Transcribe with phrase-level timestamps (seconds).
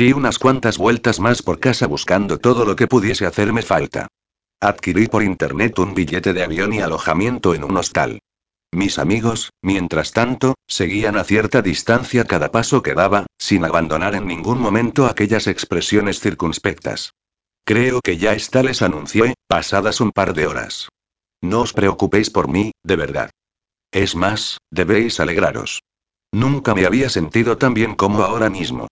[0.00, 4.08] Di unas cuantas vueltas más por casa buscando todo lo que pudiese hacerme falta.
[4.58, 8.18] Adquirí por internet un billete de avión y alojamiento en un hostal.
[8.72, 14.26] Mis amigos, mientras tanto, seguían a cierta distancia cada paso que daba, sin abandonar en
[14.26, 17.12] ningún momento aquellas expresiones circunspectas.
[17.66, 20.88] Creo que ya está, les anuncié, pasadas un par de horas.
[21.42, 23.30] No os preocupéis por mí, de verdad.
[23.92, 25.82] Es más, debéis alegraros.
[26.32, 28.88] Nunca me había sentido tan bien como ahora mismo.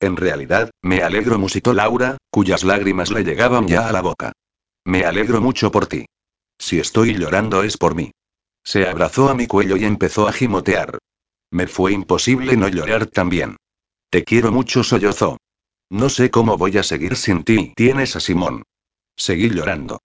[0.00, 4.32] En realidad, me alegro, musitó Laura, cuyas lágrimas le llegaban ya a la boca.
[4.84, 6.06] Me alegro mucho por ti.
[6.58, 8.10] Si estoy llorando es por mí.
[8.64, 10.98] Se abrazó a mi cuello y empezó a gimotear.
[11.50, 13.56] Me fue imposible no llorar también.
[14.10, 15.36] Te quiero mucho, sollozó.
[15.90, 17.72] No sé cómo voy a seguir sin ti.
[17.76, 18.62] Tienes a Simón.
[19.16, 20.00] Seguí llorando.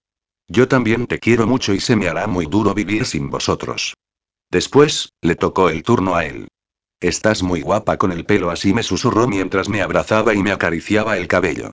[0.48, 3.94] Yo también te quiero mucho y se me hará muy duro vivir sin vosotros.
[4.50, 6.48] Después, le tocó el turno a él.
[7.00, 11.18] Estás muy guapa con el pelo así, me susurró mientras me abrazaba y me acariciaba
[11.18, 11.70] el cabello.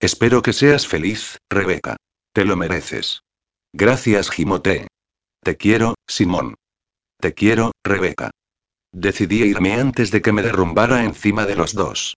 [0.00, 1.96] Espero que seas feliz, Rebeca.
[2.32, 3.20] Te lo mereces.
[3.72, 4.88] Gracias, Gimote.
[5.42, 6.54] Te quiero, Simón.
[7.20, 8.30] Te quiero, Rebeca.
[8.92, 12.14] Decidí irme antes de que me derrumbara encima de los dos.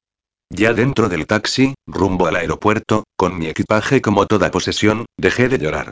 [0.50, 5.58] Ya dentro del taxi, rumbo al aeropuerto, con mi equipaje como toda posesión, dejé de
[5.58, 5.92] llorar.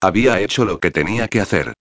[0.00, 1.72] Había hecho lo que tenía que hacer.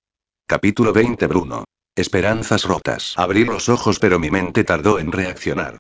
[0.48, 1.66] Capítulo 20 Bruno.
[1.96, 3.14] Esperanzas rotas.
[3.18, 5.78] Abrí los ojos pero mi mente tardó en reaccionar.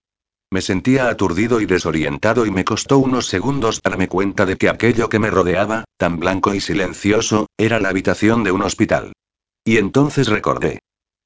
[0.51, 5.07] Me sentía aturdido y desorientado y me costó unos segundos darme cuenta de que aquello
[5.07, 9.13] que me rodeaba, tan blanco y silencioso, era la habitación de un hospital.
[9.63, 10.79] Y entonces recordé.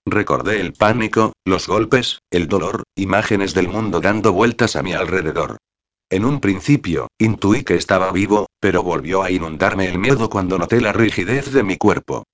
[0.06, 5.58] Recordé el pánico, los golpes, el dolor, imágenes del mundo dando vueltas a mi alrededor.
[6.12, 10.80] En un principio, intuí que estaba vivo, pero volvió a inundarme el miedo cuando noté
[10.80, 12.26] la rigidez de mi cuerpo.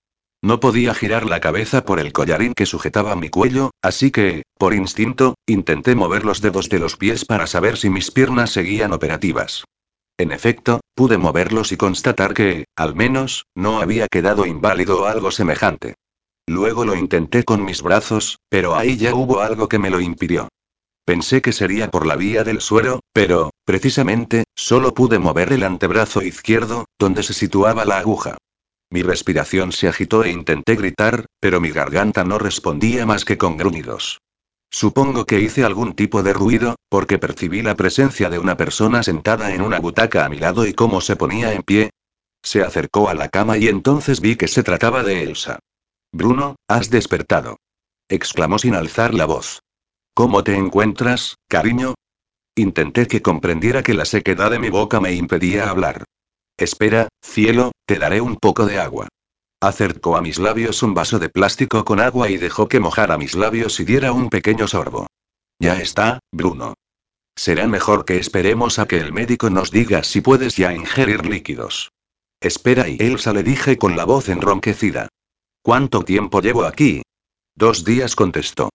[0.43, 4.73] No podía girar la cabeza por el collarín que sujetaba mi cuello, así que, por
[4.73, 9.63] instinto, intenté mover los dedos de los pies para saber si mis piernas seguían operativas.
[10.17, 15.29] En efecto, pude moverlos y constatar que, al menos, no había quedado inválido o algo
[15.29, 15.93] semejante.
[16.47, 20.47] Luego lo intenté con mis brazos, pero ahí ya hubo algo que me lo impidió.
[21.05, 26.23] Pensé que sería por la vía del suero, pero, precisamente, solo pude mover el antebrazo
[26.23, 28.37] izquierdo, donde se situaba la aguja.
[28.91, 33.55] Mi respiración se agitó e intenté gritar, pero mi garganta no respondía más que con
[33.55, 34.19] gruñidos.
[34.69, 39.53] Supongo que hice algún tipo de ruido, porque percibí la presencia de una persona sentada
[39.53, 41.89] en una butaca a mi lado y cómo se ponía en pie.
[42.43, 45.59] Se acercó a la cama y entonces vi que se trataba de Elsa.
[46.11, 47.57] Bruno, has despertado.
[48.09, 49.61] exclamó sin alzar la voz.
[50.13, 51.95] ¿Cómo te encuentras, cariño?
[52.55, 56.03] Intenté que comprendiera que la sequedad de mi boca me impedía hablar.
[56.61, 59.07] Espera, cielo, te daré un poco de agua.
[59.59, 63.33] Acercó a mis labios un vaso de plástico con agua y dejó que mojara mis
[63.33, 65.07] labios y diera un pequeño sorbo.
[65.57, 66.75] Ya está, Bruno.
[67.35, 71.93] Será mejor que esperemos a que el médico nos diga si puedes ya ingerir líquidos.
[72.39, 75.07] Espera y Elsa le dije con la voz enronquecida.
[75.63, 77.01] ¿Cuánto tiempo llevo aquí?
[77.55, 78.69] Dos días contestó.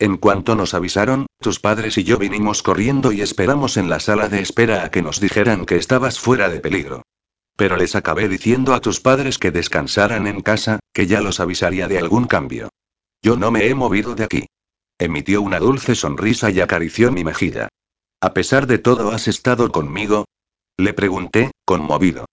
[0.00, 4.28] En cuanto nos avisaron, tus padres y yo vinimos corriendo y esperamos en la sala
[4.28, 7.04] de espera a que nos dijeran que estabas fuera de peligro.
[7.58, 11.88] Pero les acabé diciendo a tus padres que descansaran en casa, que ya los avisaría
[11.88, 12.68] de algún cambio.
[13.20, 14.46] Yo no me he movido de aquí.
[14.96, 17.68] Emitió una dulce sonrisa y acarició mi mejilla.
[18.20, 20.26] A pesar de todo, ¿has estado conmigo?
[20.76, 22.26] Le pregunté, conmovido.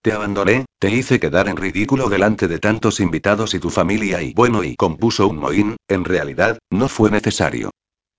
[0.00, 4.32] Te abandoné, te hice quedar en ridículo delante de tantos invitados y tu familia y
[4.32, 7.70] bueno y compuso un mohín, en realidad, no fue necesario.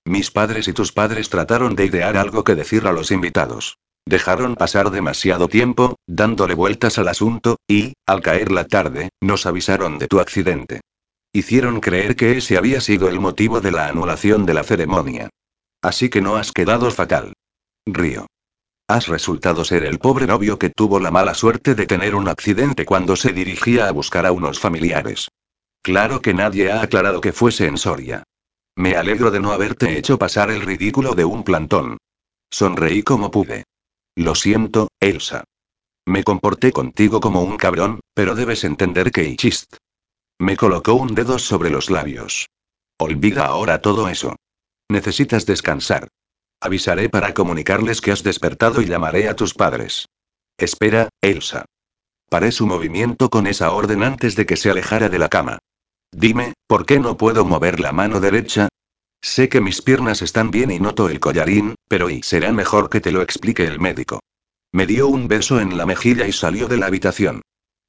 [0.04, 3.76] Mis padres y tus padres trataron de idear algo que decir a los invitados.
[4.06, 9.98] Dejaron pasar demasiado tiempo, dándole vueltas al asunto, y, al caer la tarde, nos avisaron
[9.98, 10.80] de tu accidente.
[11.32, 15.30] Hicieron creer que ese había sido el motivo de la anulación de la ceremonia.
[15.82, 17.32] Así que no has quedado fatal.
[17.86, 18.26] Río.
[18.86, 22.84] Has resultado ser el pobre novio que tuvo la mala suerte de tener un accidente
[22.84, 25.28] cuando se dirigía a buscar a unos familiares.
[25.82, 28.22] Claro que nadie ha aclarado que fuese en Soria.
[28.76, 31.96] Me alegro de no haberte hecho pasar el ridículo de un plantón.
[32.50, 33.64] Sonreí como pude.
[34.16, 35.44] Lo siento, Elsa.
[36.06, 39.76] Me comporté contigo como un cabrón, pero debes entender que chist.
[40.38, 42.48] Me colocó un dedo sobre los labios.
[42.98, 44.36] Olvida ahora todo eso.
[44.88, 46.08] Necesitas descansar.
[46.60, 50.06] Avisaré para comunicarles que has despertado y llamaré a tus padres.
[50.56, 51.64] Espera, Elsa.
[52.28, 55.58] Paré su movimiento con esa orden antes de que se alejara de la cama.
[56.12, 58.68] Dime, ¿por qué no puedo mover la mano derecha?
[59.24, 63.00] Sé que mis piernas están bien y noto el collarín, pero y será mejor que
[63.00, 64.20] te lo explique el médico.
[64.70, 67.40] Me dio un beso en la mejilla y salió de la habitación.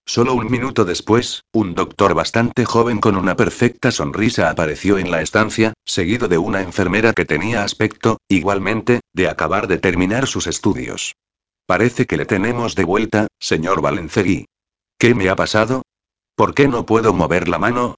[0.05, 5.21] Solo un minuto después, un doctor bastante joven con una perfecta sonrisa apareció en la
[5.21, 11.15] estancia, seguido de una enfermera que tenía aspecto, igualmente, de acabar de terminar sus estudios.
[11.65, 14.45] Parece que le tenemos de vuelta, señor Valencegui.
[14.97, 15.81] ¿Qué me ha pasado?
[16.35, 17.95] ¿Por qué no puedo mover la mano?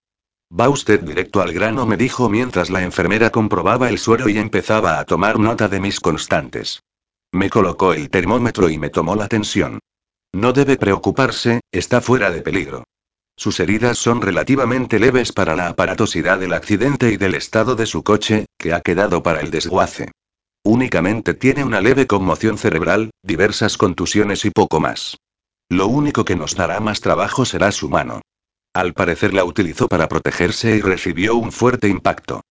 [0.50, 5.00] Va usted directo al grano, me dijo mientras la enfermera comprobaba el suero y empezaba
[5.00, 6.82] a tomar nota de mis constantes.
[7.34, 9.80] Me colocó el termómetro y me tomó la tensión.
[10.34, 12.84] No debe preocuparse, está fuera de peligro.
[13.36, 18.04] Sus heridas son relativamente leves para la aparatosidad del accidente y del estado de su
[18.04, 20.12] coche, que ha quedado para el desguace.
[20.64, 25.18] Únicamente tiene una leve conmoción cerebral, diversas contusiones y poco más.
[25.70, 28.22] Lo único que nos dará más trabajo será su mano.
[28.74, 32.42] Al parecer la utilizó para protegerse y recibió un fuerte impacto.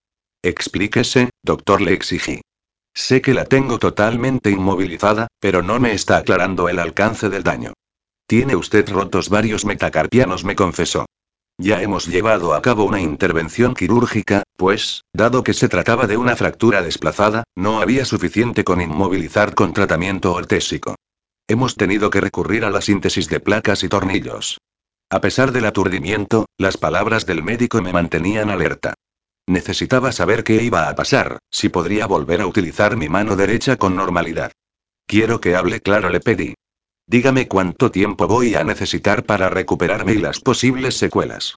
[0.42, 2.40] Explíquese, doctor, le exigí.
[2.94, 7.74] Sé que la tengo totalmente inmovilizada, pero no me está aclarando el alcance del daño.
[8.26, 11.06] Tiene usted rotos varios metacarpianos, me confesó.
[11.58, 16.36] Ya hemos llevado a cabo una intervención quirúrgica, pues, dado que se trataba de una
[16.36, 20.96] fractura desplazada, no había suficiente con inmovilizar con tratamiento ortésico.
[21.48, 24.58] Hemos tenido que recurrir a la síntesis de placas y tornillos.
[25.08, 28.94] A pesar del aturdimiento, las palabras del médico me mantenían alerta.
[29.47, 33.94] Necesitaba saber qué iba a pasar, si podría volver a utilizar mi mano derecha con
[33.94, 34.50] normalidad.
[35.06, 36.55] Quiero que hable claro, le pedí.
[37.06, 41.55] Dígame cuánto tiempo voy a necesitar para recuperarme y las posibles secuelas.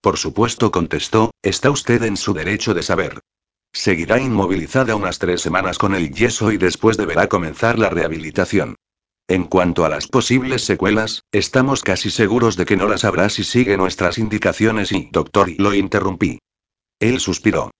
[0.00, 3.20] Por supuesto, contestó, está usted en su derecho de saber.
[3.72, 8.74] Seguirá inmovilizada unas tres semanas con el yeso y después deberá comenzar la rehabilitación.
[9.30, 13.44] En cuanto a las posibles secuelas, estamos casi seguros de que no las habrá si
[13.44, 16.38] sigue nuestras indicaciones y, doctor, lo interrumpí.
[16.98, 17.70] Él suspiró.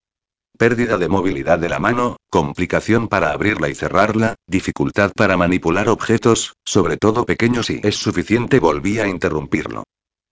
[0.58, 6.52] Pérdida de movilidad de la mano, complicación para abrirla y cerrarla, dificultad para manipular objetos,
[6.66, 9.84] sobre todo pequeños y es suficiente, volví a interrumpirlo.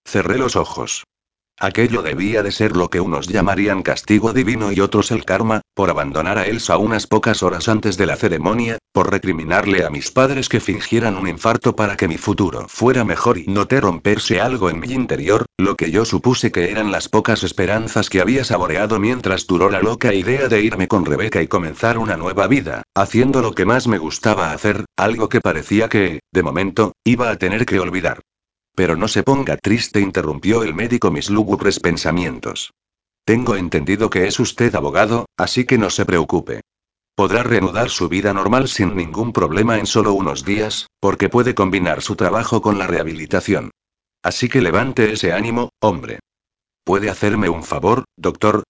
[0.05, 1.05] Cerré los ojos.
[1.59, 5.89] Aquello debía de ser lo que unos llamarían castigo divino y otros el karma, por
[5.89, 10.51] abandonar a Elsa unas pocas horas antes de la ceremonia, por recriminarle a mis padres
[10.51, 14.81] que fingieran un infarto para que mi futuro fuera mejor y noté romperse algo en
[14.81, 19.47] mi interior, lo que yo supuse que eran las pocas esperanzas que había saboreado mientras
[19.47, 23.55] duró la loca idea de irme con Rebeca y comenzar una nueva vida, haciendo lo
[23.55, 27.81] que más me gustaba hacer, algo que parecía que, de momento, iba a tener que
[27.81, 28.21] olvidar.
[28.77, 32.75] Pero no se ponga triste, interrumpió el médico mis lúgubres pensamientos.
[33.25, 36.61] Tengo entendido que es usted abogado, así que no se preocupe.
[37.17, 42.03] Podrá reanudar su vida normal sin ningún problema en solo unos días, porque puede combinar
[42.03, 43.71] su trabajo con la rehabilitación.
[44.23, 46.21] Así que levante ese ánimo, hombre.
[46.85, 48.63] ¿Puede hacerme un favor, doctor?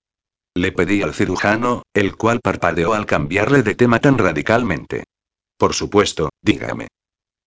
[0.54, 5.02] Le pedí al cirujano, el cual parpadeó al cambiarle de tema tan radicalmente.
[5.58, 6.86] Por supuesto, dígame.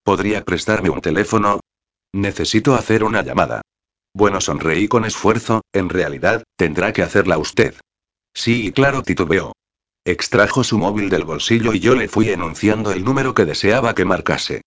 [0.04, 1.62] ¿Podría prestarme un teléfono?
[2.14, 3.62] Necesito hacer una llamada.
[4.14, 7.76] Bueno, sonreí con esfuerzo, en realidad, tendrá que hacerla usted.
[8.34, 9.54] Sí, claro, titubeó.
[10.06, 14.06] Extrajo su móvil del bolsillo y yo le fui enunciando el número que deseaba que
[14.06, 14.62] marcase.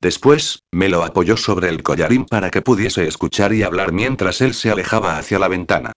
[0.00, 4.54] Después, me lo apoyó sobre el collarín para que pudiese escuchar y hablar mientras él
[4.54, 5.92] se alejaba hacia la ventana.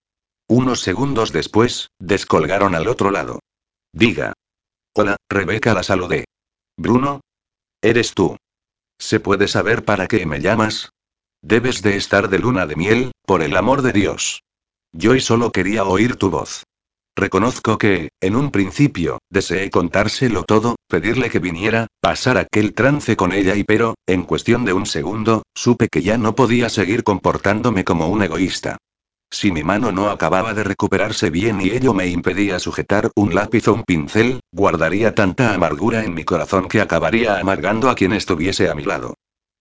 [0.47, 3.39] Unos segundos después, descolgaron al otro lado.
[3.91, 4.33] Diga.
[4.95, 6.25] Hola, Rebeca la saludé.
[6.77, 7.19] Bruno.
[7.81, 8.37] Eres tú.
[8.99, 10.91] ¿Se puede saber para qué me llamas?
[11.41, 14.41] Debes de estar de luna de miel, por el amor de Dios.
[14.91, 16.63] Yo solo quería oír tu voz.
[17.15, 23.31] Reconozco que, en un principio, deseé contárselo todo, pedirle que viniera, pasar aquel trance con
[23.31, 27.83] ella y pero, en cuestión de un segundo, supe que ya no podía seguir comportándome
[27.83, 28.77] como un egoísta.
[29.29, 33.67] Si mi mano no acababa de recuperarse bien y ello me impedía sujetar un lápiz
[33.67, 38.69] o un pincel, guardaría tanta amargura en mi corazón que acabaría amargando a quien estuviese
[38.69, 39.15] a mi lado.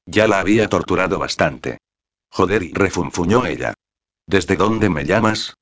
[0.06, 1.78] Ya la había torturado bastante.
[2.30, 3.74] Joder, y refunfuñó ella.
[4.26, 5.54] ¿Desde dónde me llamas?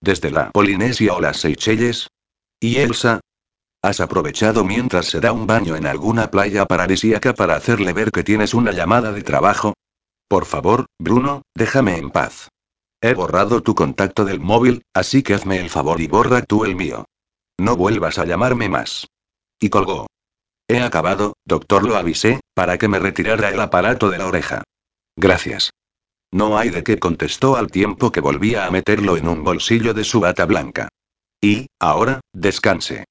[0.00, 2.08] ¿Desde la Polinesia o las Seychelles?
[2.58, 3.20] ¿Y Elsa?
[3.82, 8.24] ¿Has aprovechado mientras se da un baño en alguna playa paradisíaca para hacerle ver que
[8.24, 9.74] tienes una llamada de trabajo?
[10.28, 12.48] Por favor, Bruno, déjame en paz.
[13.02, 16.76] He borrado tu contacto del móvil, así que hazme el favor y borra tú el
[16.76, 17.06] mío.
[17.58, 19.06] No vuelvas a llamarme más.
[19.58, 20.06] Y colgó.
[20.68, 24.62] He acabado, doctor, lo avisé, para que me retirara el aparato de la oreja.
[25.16, 25.70] Gracias.
[26.30, 30.04] No hay de qué contestó al tiempo que volvía a meterlo en un bolsillo de
[30.04, 30.88] su bata blanca.
[31.40, 33.04] Y, ahora, descanse.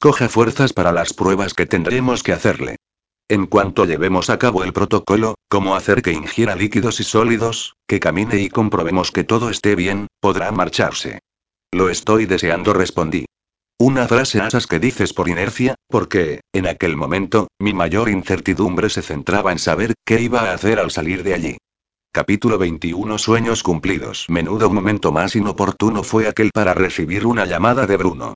[0.00, 2.76] Coja fuerzas para las pruebas que tendremos que hacerle.
[3.30, 8.00] En cuanto llevemos a cabo el protocolo, cómo hacer que ingiera líquidos y sólidos, que
[8.00, 11.20] camine y comprobemos que todo esté bien, podrá marcharse.
[11.70, 13.26] Lo estoy deseando, respondí.
[13.78, 19.00] Una frase asas que dices por inercia, porque, en aquel momento, mi mayor incertidumbre se
[19.00, 21.56] centraba en saber qué iba a hacer al salir de allí.
[22.12, 24.26] Capítulo 21 Sueños cumplidos.
[24.28, 28.34] Menudo momento más inoportuno fue aquel para recibir una llamada de Bruno.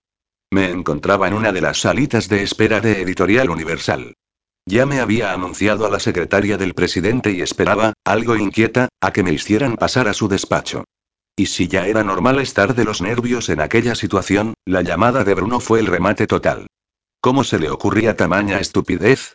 [0.53, 4.15] Me encontraba en una de las salitas de espera de Editorial Universal.
[4.67, 9.23] Ya me había anunciado a la secretaria del presidente y esperaba, algo inquieta, a que
[9.23, 10.85] me hicieran pasar a su despacho.
[11.37, 15.35] Y si ya era normal estar de los nervios en aquella situación, la llamada de
[15.35, 16.67] Bruno fue el remate total.
[17.21, 19.35] ¿Cómo se le ocurría tamaña estupidez?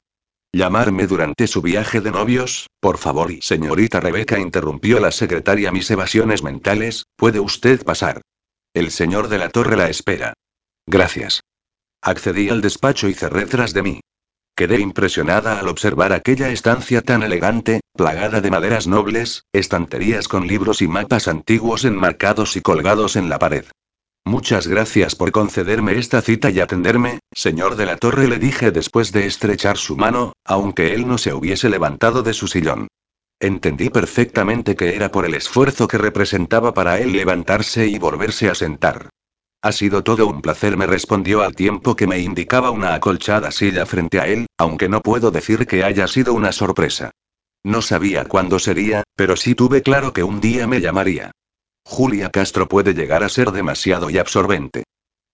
[0.51, 3.31] Llamarme durante su viaje de novios, por favor.
[3.31, 8.21] Y señorita Rebeca interrumpió la secretaria mis evasiones mentales, ¿puede usted pasar?
[8.73, 10.33] El señor de la torre la espera.
[10.87, 11.41] Gracias.
[12.01, 14.01] Accedí al despacho y cerré tras de mí.
[14.55, 20.81] Quedé impresionada al observar aquella estancia tan elegante, plagada de maderas nobles, estanterías con libros
[20.81, 23.65] y mapas antiguos enmarcados y colgados en la pared.
[24.25, 29.11] Muchas gracias por concederme esta cita y atenderme, señor de la Torre, le dije después
[29.11, 32.87] de estrechar su mano, aunque él no se hubiese levantado de su sillón.
[33.39, 38.55] Entendí perfectamente que era por el esfuerzo que representaba para él levantarse y volverse a
[38.55, 39.09] sentar.
[39.61, 43.85] Ha sido todo un placer, me respondió al tiempo que me indicaba una acolchada silla
[43.85, 47.11] frente a él, aunque no puedo decir que haya sido una sorpresa.
[47.63, 51.31] No sabía cuándo sería, pero sí tuve claro que un día me llamaría.
[51.83, 54.85] Julia Castro puede llegar a ser demasiado y absorbente.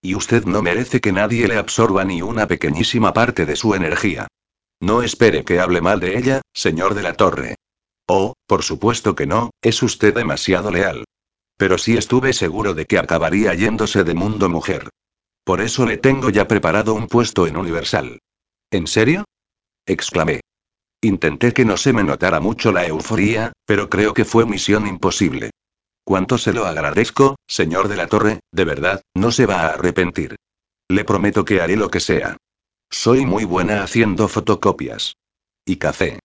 [0.01, 4.27] Y usted no merece que nadie le absorba ni una pequeñísima parte de su energía.
[4.79, 7.55] No espere que hable mal de ella, señor de la Torre.
[8.08, 11.05] Oh, por supuesto que no, es usted demasiado leal.
[11.58, 14.90] Pero sí estuve seguro de que acabaría yéndose de mundo mujer.
[15.44, 18.20] Por eso le tengo ya preparado un puesto en Universal.
[18.72, 19.26] ¿En serio?
[19.86, 20.42] exclamé.
[21.02, 25.52] Intenté que no se me notara mucho la euforía, pero creo que fue misión imposible.
[26.04, 30.36] Cuánto se lo agradezco, señor de la Torre, de verdad, no se va a arrepentir.
[30.88, 32.38] Le prometo que haré lo que sea.
[32.90, 35.16] Soy muy buena haciendo fotocopias.
[35.66, 36.20] Y café.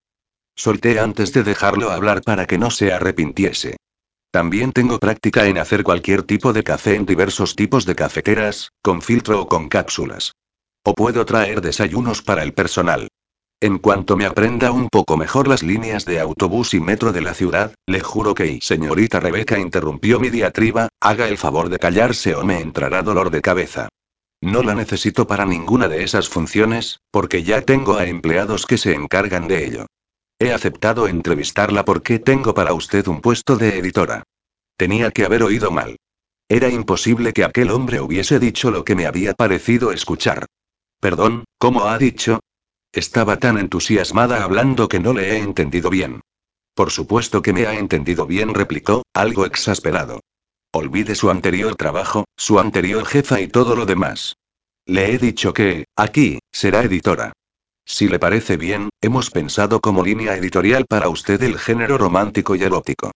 [0.55, 3.77] Solté antes de dejarlo hablar para que no se arrepintiese.
[4.31, 9.03] También tengo práctica en hacer cualquier tipo de café en diversos tipos de cafeteras, con
[9.03, 10.35] filtro o con cápsulas.
[10.85, 13.09] O puedo traer desayunos para el personal.
[13.61, 17.35] En cuanto me aprenda un poco mejor las líneas de autobús y metro de la
[17.35, 18.47] ciudad, le juro que...
[18.47, 23.31] Y señorita Rebeca interrumpió mi diatriba, haga el favor de callarse o me entrará dolor
[23.31, 23.89] de cabeza.
[24.41, 28.95] No la necesito para ninguna de esas funciones, porque ya tengo a empleados que se
[28.95, 29.87] encargan de ello.
[30.43, 34.23] He aceptado entrevistarla porque tengo para usted un puesto de editora.
[34.79, 35.99] Tenía que haber oído mal.
[36.49, 40.47] Era imposible que aquel hombre hubiese dicho lo que me había parecido escuchar.
[40.99, 42.41] Perdón, ¿cómo ha dicho?
[42.91, 46.23] Estaba tan entusiasmada hablando que no le he entendido bien.
[46.75, 50.21] Por supuesto que me ha entendido bien, replicó, algo exasperado.
[50.73, 54.37] Olvide su anterior trabajo, su anterior jefa y todo lo demás.
[54.87, 57.35] Le he dicho que, aquí, será editora.
[57.93, 62.63] Si le parece bien, hemos pensado como línea editorial para usted el género romántico y
[62.63, 63.11] erótico.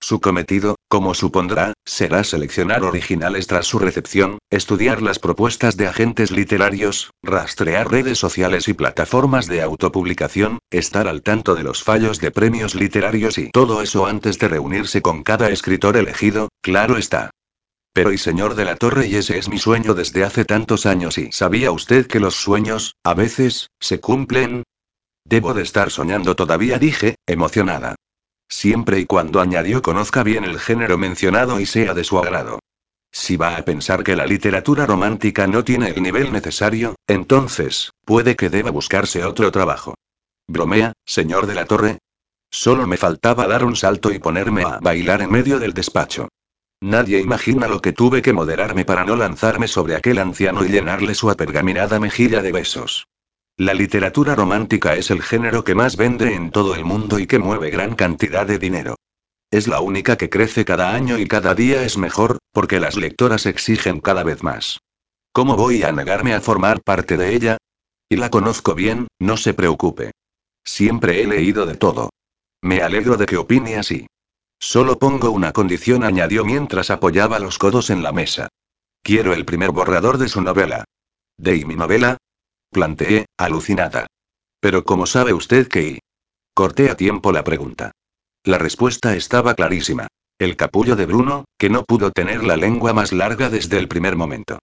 [0.00, 6.32] Su cometido, como supondrá, será seleccionar originales tras su recepción, estudiar las propuestas de agentes
[6.32, 12.32] literarios, rastrear redes sociales y plataformas de autopublicación, estar al tanto de los fallos de
[12.32, 17.30] premios literarios y todo eso antes de reunirse con cada escritor elegido, claro está.
[17.96, 21.16] Pero y señor de la Torre, y ese es mi sueño desde hace tantos años
[21.16, 24.64] y ¿sabía usted que los sueños, a veces, se cumplen?
[25.24, 27.94] Debo de estar soñando todavía, dije, emocionada.
[28.50, 32.58] Siempre y cuando añadió conozca bien el género mencionado y sea de su agrado.
[33.12, 38.36] Si va a pensar que la literatura romántica no tiene el nivel necesario, entonces, puede
[38.36, 39.94] que deba buscarse otro trabajo.
[40.46, 41.98] ¿Bromea, señor de la Torre?
[42.50, 46.28] Solo me faltaba dar un salto y ponerme a bailar en medio del despacho.
[46.80, 51.14] Nadie imagina lo que tuve que moderarme para no lanzarme sobre aquel anciano y llenarle
[51.14, 53.08] su apergaminada mejilla de besos.
[53.56, 57.38] La literatura romántica es el género que más vende en todo el mundo y que
[57.38, 58.96] mueve gran cantidad de dinero.
[59.50, 63.46] Es la única que crece cada año y cada día es mejor, porque las lectoras
[63.46, 64.80] exigen cada vez más.
[65.32, 67.56] ¿Cómo voy a negarme a formar parte de ella?
[68.10, 70.10] Y la conozco bien, no se preocupe.
[70.64, 72.10] Siempre he leído de todo.
[72.60, 74.06] Me alegro de que opine así.
[74.58, 78.48] Solo pongo una condición, añadió mientras apoyaba los codos en la mesa.
[79.02, 80.84] Quiero el primer borrador de su novela.
[81.36, 82.16] ¿De mi novela?
[82.70, 84.06] Planteé, alucinada.
[84.60, 86.00] Pero ¿cómo sabe usted que...
[86.54, 87.92] Corté a tiempo la pregunta.
[88.42, 90.08] La respuesta estaba clarísima.
[90.38, 94.16] El capullo de Bruno, que no pudo tener la lengua más larga desde el primer
[94.16, 94.58] momento.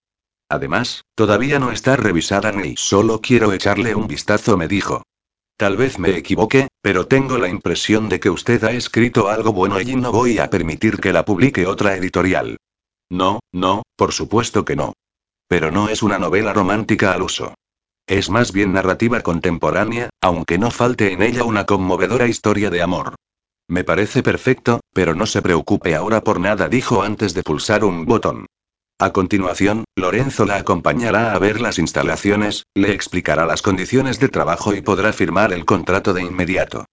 [0.48, 5.02] Además, todavía no está revisada ni solo quiero echarle un vistazo, me dijo.
[5.56, 9.80] Tal vez me equivoque, pero tengo la impresión de que usted ha escrito algo bueno
[9.80, 12.56] y no voy a permitir que la publique otra editorial.
[13.08, 14.94] No, no, por supuesto que no.
[15.46, 17.54] Pero no es una novela romántica al uso.
[18.06, 23.14] Es más bien narrativa contemporánea, aunque no falte en ella una conmovedora historia de amor.
[23.68, 28.04] Me parece perfecto, pero no se preocupe ahora por nada, dijo antes de pulsar un
[28.04, 28.46] botón.
[29.00, 34.72] A continuación, Lorenzo la acompañará a ver las instalaciones, le explicará las condiciones de trabajo
[34.72, 36.84] y podrá firmar el contrato de inmediato.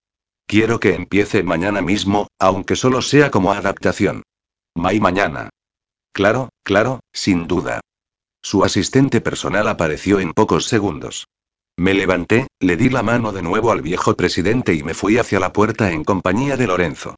[0.47, 4.23] Quiero que empiece mañana mismo, aunque solo sea como adaptación.
[4.75, 5.49] May mañana.
[6.11, 7.81] Claro, claro, sin duda.
[8.41, 11.27] Su asistente personal apareció en pocos segundos.
[11.77, 15.39] Me levanté, le di la mano de nuevo al viejo presidente y me fui hacia
[15.39, 17.15] la puerta en compañía de Lorenzo.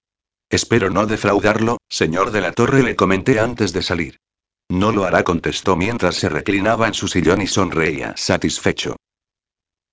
[0.50, 4.20] Espero no defraudarlo, señor de la Torre, le comenté antes de salir.
[4.74, 8.96] No lo hará, contestó mientras se reclinaba en su sillón y sonreía satisfecho.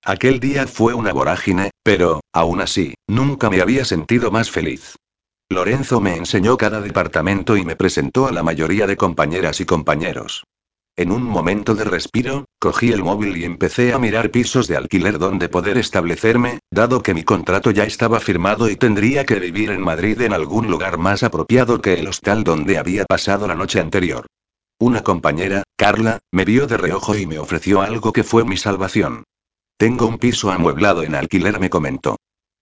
[0.03, 4.95] Aquel día fue una vorágine, pero, aún así, nunca me había sentido más feliz.
[5.51, 10.45] Lorenzo me enseñó cada departamento y me presentó a la mayoría de compañeras y compañeros.
[10.95, 15.19] En un momento de respiro, cogí el móvil y empecé a mirar pisos de alquiler
[15.19, 19.81] donde poder establecerme, dado que mi contrato ya estaba firmado y tendría que vivir en
[19.81, 24.25] Madrid en algún lugar más apropiado que el hostal donde había pasado la noche anterior.
[24.81, 29.25] Una compañera, Carla, me vio de reojo y me ofreció algo que fue mi salvación.
[29.77, 32.17] Tengo un piso amueblado en alquiler, me comentó.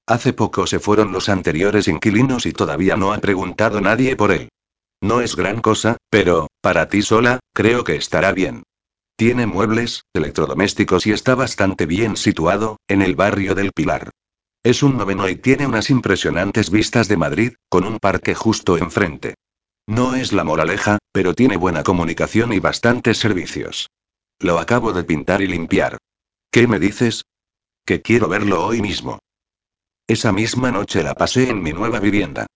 [0.06, 4.50] Hace poco se fueron los anteriores inquilinos y todavía no ha preguntado nadie por él.
[5.00, 8.64] No es gran cosa, pero, para ti sola, creo que estará bien.
[9.16, 14.10] Tiene muebles, electrodomésticos y está bastante bien situado, en el barrio del Pilar.
[14.62, 19.36] Es un noveno y tiene unas impresionantes vistas de Madrid, con un parque justo enfrente.
[19.88, 23.90] No es la moraleja, pero tiene buena comunicación y bastantes servicios.
[24.40, 25.98] Lo acabo de pintar y limpiar.
[26.52, 27.24] ¿Qué me dices?
[27.86, 29.20] Que quiero verlo hoy mismo.
[30.08, 32.48] Esa misma noche la pasé en mi nueva vivienda.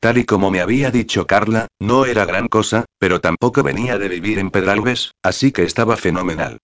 [0.00, 4.08] Tal y como me había dicho Carla, no era gran cosa, pero tampoco venía de
[4.08, 6.58] vivir en Pedralbes, así que estaba fenomenal.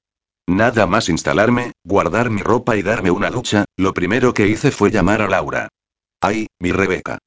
[0.47, 4.91] Nada más instalarme, guardar mi ropa y darme una ducha, lo primero que hice fue
[4.91, 5.69] llamar a Laura.
[6.21, 7.19] Ay, mi Rebeca.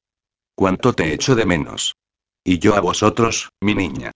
[0.54, 1.94] ¿Cuánto te echo de menos?
[2.48, 4.10] Y yo a vosotros, mi niña.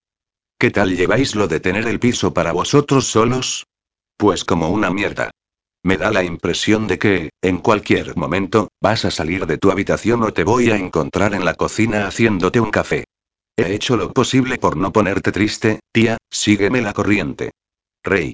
[0.58, 3.66] ¿Qué tal lleváis lo de tener el piso para vosotros solos?
[4.16, 5.30] Pues como una mierda.
[5.84, 10.22] Me da la impresión de que, en cualquier momento, vas a salir de tu habitación
[10.22, 13.04] o te voy a encontrar en la cocina haciéndote un café.
[13.54, 17.50] He hecho lo posible por no ponerte triste, tía, sígueme la corriente.
[18.02, 18.32] Rey.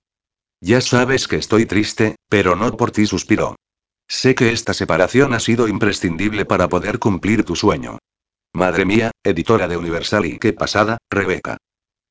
[0.61, 3.57] Ya sabes que estoy triste, pero no por ti suspiró.
[4.07, 7.99] Sé que esta separación ha sido imprescindible para poder cumplir tu sueño.
[8.55, 11.59] Madre mía, editora de Universal y qué pasada, Rebeca.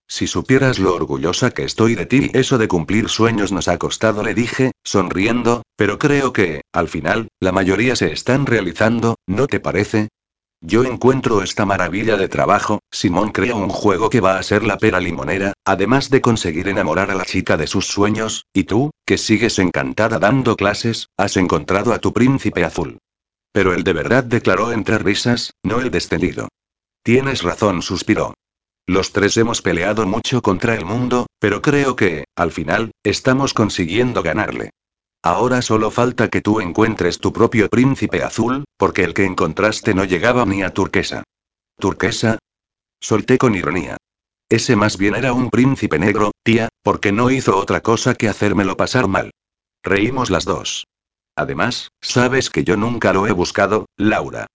[0.08, 4.24] Si supieras lo orgullosa que estoy de ti, eso de cumplir sueños nos ha costado,
[4.24, 9.60] le dije, sonriendo, pero creo que, al final, la mayoría se están realizando, ¿no te
[9.60, 10.08] parece?
[10.62, 14.78] Yo encuentro esta maravilla de trabajo, Simón crea un juego que va a ser la
[14.78, 19.18] pera limonera, además de conseguir enamorar a la chica de sus sueños, y tú, que
[19.18, 23.00] sigues encantada dando clases, has encontrado a tu príncipe azul.
[23.58, 26.48] Pero el de verdad declaró entre risas, no el descendido.
[27.02, 28.36] Tienes razón, suspiró.
[28.86, 34.22] Los tres hemos peleado mucho contra el mundo, pero creo que, al final, estamos consiguiendo
[34.22, 34.70] ganarle.
[35.24, 40.04] Ahora solo falta que tú encuentres tu propio príncipe azul, porque el que encontraste no
[40.04, 41.24] llegaba ni a turquesa.
[41.80, 42.38] ¿Turquesa?
[43.00, 43.98] Solté con ironía.
[44.50, 48.78] Ese más bien era un príncipe negro, tía, porque no hizo otra cosa que hacérmelo
[48.78, 49.32] pasar mal.
[49.82, 50.86] Reímos las dos.
[51.38, 54.48] Además, sabes que yo nunca lo he buscado, Laura.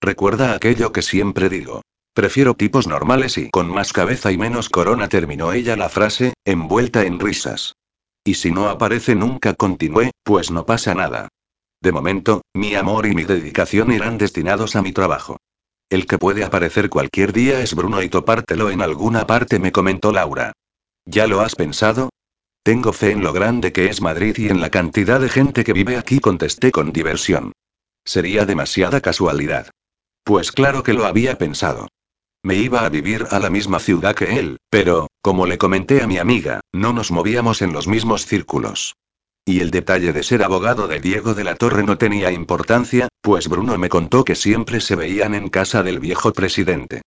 [0.00, 1.82] Recuerda aquello que siempre digo.
[2.14, 7.04] Prefiero tipos normales y con más cabeza y menos corona, terminó ella la frase, envuelta
[7.04, 7.74] en risas.
[8.24, 11.28] Y si no aparece nunca, continué, pues no pasa nada.
[11.82, 15.38] De momento, mi amor y mi dedicación irán destinados a mi trabajo.
[15.88, 20.12] El que puede aparecer cualquier día es Bruno y topártelo en alguna parte, me comentó
[20.12, 20.52] Laura.
[21.06, 22.10] ¿Ya lo has pensado?
[22.62, 25.72] Tengo fe en lo grande que es Madrid y en la cantidad de gente que
[25.72, 27.52] vive aquí, contesté con diversión.
[28.04, 29.70] Sería demasiada casualidad.
[30.24, 31.88] Pues claro que lo había pensado.
[32.42, 36.06] Me iba a vivir a la misma ciudad que él, pero, como le comenté a
[36.06, 38.94] mi amiga, no nos movíamos en los mismos círculos.
[39.44, 43.48] Y el detalle de ser abogado de Diego de la Torre no tenía importancia, pues
[43.48, 47.02] Bruno me contó que siempre se veían en casa del viejo presidente.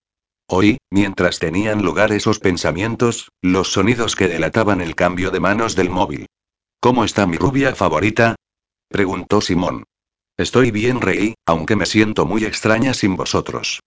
[0.46, 5.88] Hoy, mientras tenían lugar esos pensamientos, los sonidos que delataban el cambio de manos del
[5.88, 6.26] móvil.
[6.80, 8.36] ¿Cómo está mi rubia favorita?
[8.88, 9.84] preguntó Simón.
[10.36, 13.80] Estoy bien, reí, aunque me siento muy extraña sin vosotros.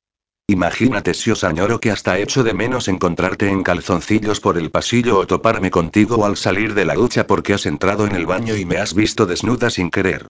[0.48, 5.20] Imagínate si os añoro que hasta echo de menos encontrarte en calzoncillos por el pasillo
[5.20, 8.64] o toparme contigo al salir de la ducha porque has entrado en el baño y
[8.66, 10.28] me has visto desnuda sin querer.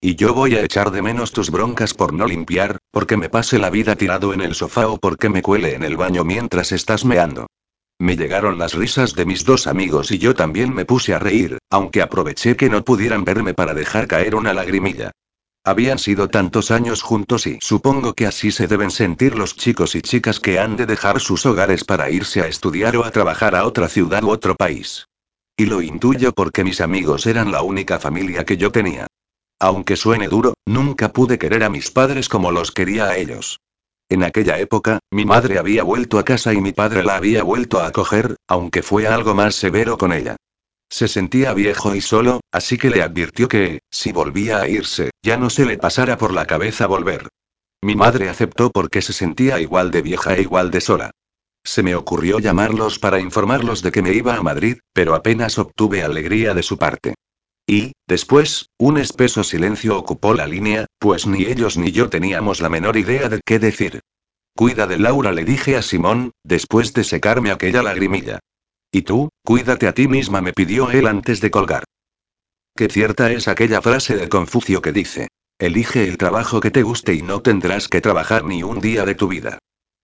[0.00, 3.58] Y yo voy a echar de menos tus broncas por no limpiar, porque me pase
[3.58, 7.04] la vida tirado en el sofá o porque me cuele en el baño mientras estás
[7.04, 7.48] meando.
[7.98, 11.58] Me llegaron las risas de mis dos amigos y yo también me puse a reír,
[11.68, 15.10] aunque aproveché que no pudieran verme para dejar caer una lagrimilla.
[15.64, 20.02] Habían sido tantos años juntos y supongo que así se deben sentir los chicos y
[20.02, 23.66] chicas que han de dejar sus hogares para irse a estudiar o a trabajar a
[23.66, 25.08] otra ciudad u otro país.
[25.56, 29.08] Y lo intuyo porque mis amigos eran la única familia que yo tenía.
[29.60, 33.60] Aunque suene duro, nunca pude querer a mis padres como los quería a ellos.
[34.08, 37.80] En aquella época, mi madre había vuelto a casa y mi padre la había vuelto
[37.80, 40.36] a acoger, aunque fue algo más severo con ella.
[40.90, 45.36] Se sentía viejo y solo, así que le advirtió que, si volvía a irse, ya
[45.36, 47.28] no se le pasara por la cabeza volver.
[47.82, 51.10] Mi madre aceptó porque se sentía igual de vieja e igual de sola.
[51.62, 56.02] Se me ocurrió llamarlos para informarlos de que me iba a Madrid, pero apenas obtuve
[56.02, 57.14] alegría de su parte.
[57.68, 62.70] Y, después, un espeso silencio ocupó la línea, pues ni ellos ni yo teníamos la
[62.70, 64.00] menor idea de qué decir.
[64.56, 68.38] Cuida de Laura, le dije a Simón, después de secarme aquella lagrimilla.
[68.90, 71.84] Y tú, cuídate a ti misma, me pidió él antes de colgar.
[72.74, 75.28] Qué cierta es aquella frase de Confucio que dice,
[75.58, 79.14] elige el trabajo que te guste y no tendrás que trabajar ni un día de
[79.14, 79.58] tu vida.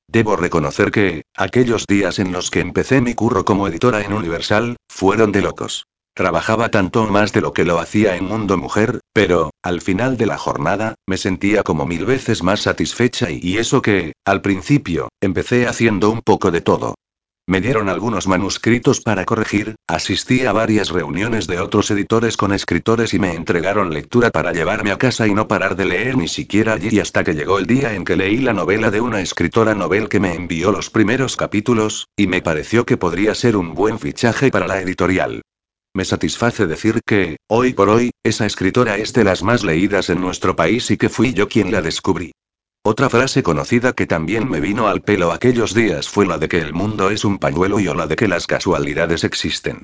[0.06, 4.76] Debo reconocer que, aquellos días en los que empecé mi curro como editora en Universal,
[4.86, 5.86] fueron de locos.
[6.16, 10.26] Trabajaba tanto más de lo que lo hacía en Mundo Mujer, pero, al final de
[10.26, 15.66] la jornada, me sentía como mil veces más satisfecha y, eso que, al principio, empecé
[15.66, 16.94] haciendo un poco de todo.
[17.48, 23.12] Me dieron algunos manuscritos para corregir, asistí a varias reuniones de otros editores con escritores
[23.12, 26.74] y me entregaron lectura para llevarme a casa y no parar de leer ni siquiera
[26.74, 30.08] allí hasta que llegó el día en que leí la novela de una escritora novel
[30.08, 34.52] que me envió los primeros capítulos, y me pareció que podría ser un buen fichaje
[34.52, 35.42] para la editorial.
[35.96, 40.20] Me satisface decir que, hoy por hoy, esa escritora es de las más leídas en
[40.20, 42.32] nuestro país y que fui yo quien la descubrí.
[42.82, 46.58] Otra frase conocida que también me vino al pelo aquellos días fue la de que
[46.58, 49.82] el mundo es un pañuelo y o la de que las casualidades existen.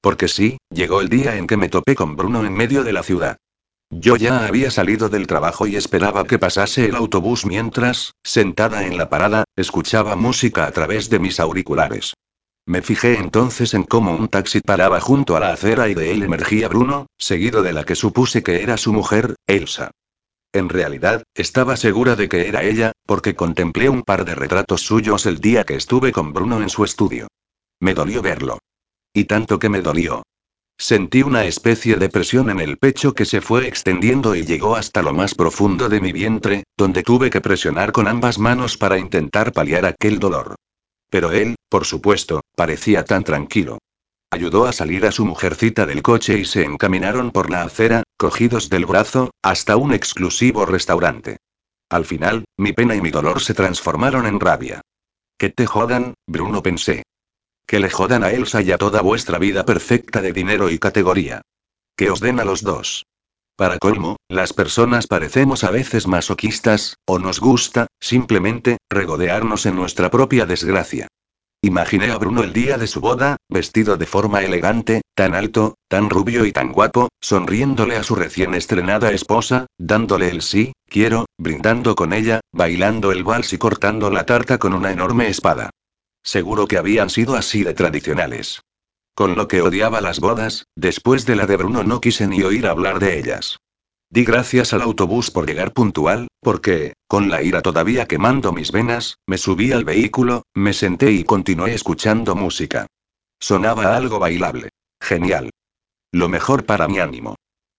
[0.00, 3.02] Porque sí, llegó el día en que me topé con Bruno en medio de la
[3.02, 3.36] ciudad.
[3.90, 8.96] Yo ya había salido del trabajo y esperaba que pasase el autobús mientras, sentada en
[8.96, 12.14] la parada, escuchaba música a través de mis auriculares.
[12.68, 16.22] Me fijé entonces en cómo un taxi paraba junto a la acera y de él
[16.22, 19.90] emergía Bruno, seguido de la que supuse que era su mujer, Elsa.
[20.52, 25.24] En realidad, estaba segura de que era ella, porque contemplé un par de retratos suyos
[25.24, 27.28] el día que estuve con Bruno en su estudio.
[27.80, 28.58] Me dolió verlo.
[29.14, 30.22] Y tanto que me dolió.
[30.76, 35.00] Sentí una especie de presión en el pecho que se fue extendiendo y llegó hasta
[35.00, 39.54] lo más profundo de mi vientre, donde tuve que presionar con ambas manos para intentar
[39.54, 40.54] paliar aquel dolor.
[41.10, 43.78] Pero él, por supuesto, parecía tan tranquilo.
[44.30, 48.68] Ayudó a salir a su mujercita del coche y se encaminaron por la acera, cogidos
[48.68, 51.38] del brazo, hasta un exclusivo restaurante.
[51.88, 54.82] Al final, mi pena y mi dolor se transformaron en rabia.
[55.38, 57.04] Que te jodan, Bruno pensé.
[57.66, 61.40] Que le jodan a Elsa y a toda vuestra vida perfecta de dinero y categoría.
[61.96, 63.04] Que os den a los dos.
[63.58, 70.12] Para colmo, las personas parecemos a veces masoquistas, o nos gusta, simplemente, regodearnos en nuestra
[70.12, 71.08] propia desgracia.
[71.60, 76.08] Imaginé a Bruno el día de su boda, vestido de forma elegante, tan alto, tan
[76.08, 81.96] rubio y tan guapo, sonriéndole a su recién estrenada esposa, dándole el sí, quiero, brindando
[81.96, 85.70] con ella, bailando el vals y cortando la tarta con una enorme espada.
[86.22, 88.60] Seguro que habían sido así de tradicionales.
[89.18, 92.68] Con lo que odiaba las bodas, después de la de Bruno no quise ni oír
[92.68, 93.58] hablar de ellas.
[94.10, 99.18] Di gracias al autobús por llegar puntual, porque, con la ira todavía quemando mis venas,
[99.26, 102.86] me subí al vehículo, me senté y continué escuchando música.
[103.40, 104.68] Sonaba algo bailable.
[105.00, 105.50] Genial.
[106.12, 107.34] Lo mejor para mi ánimo.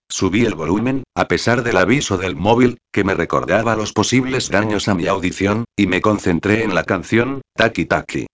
[0.09, 4.89] Subí el volumen, a pesar del aviso del móvil, que me recordaba los posibles daños
[4.89, 8.27] a mi audición, y me concentré en la canción, Taki Taki.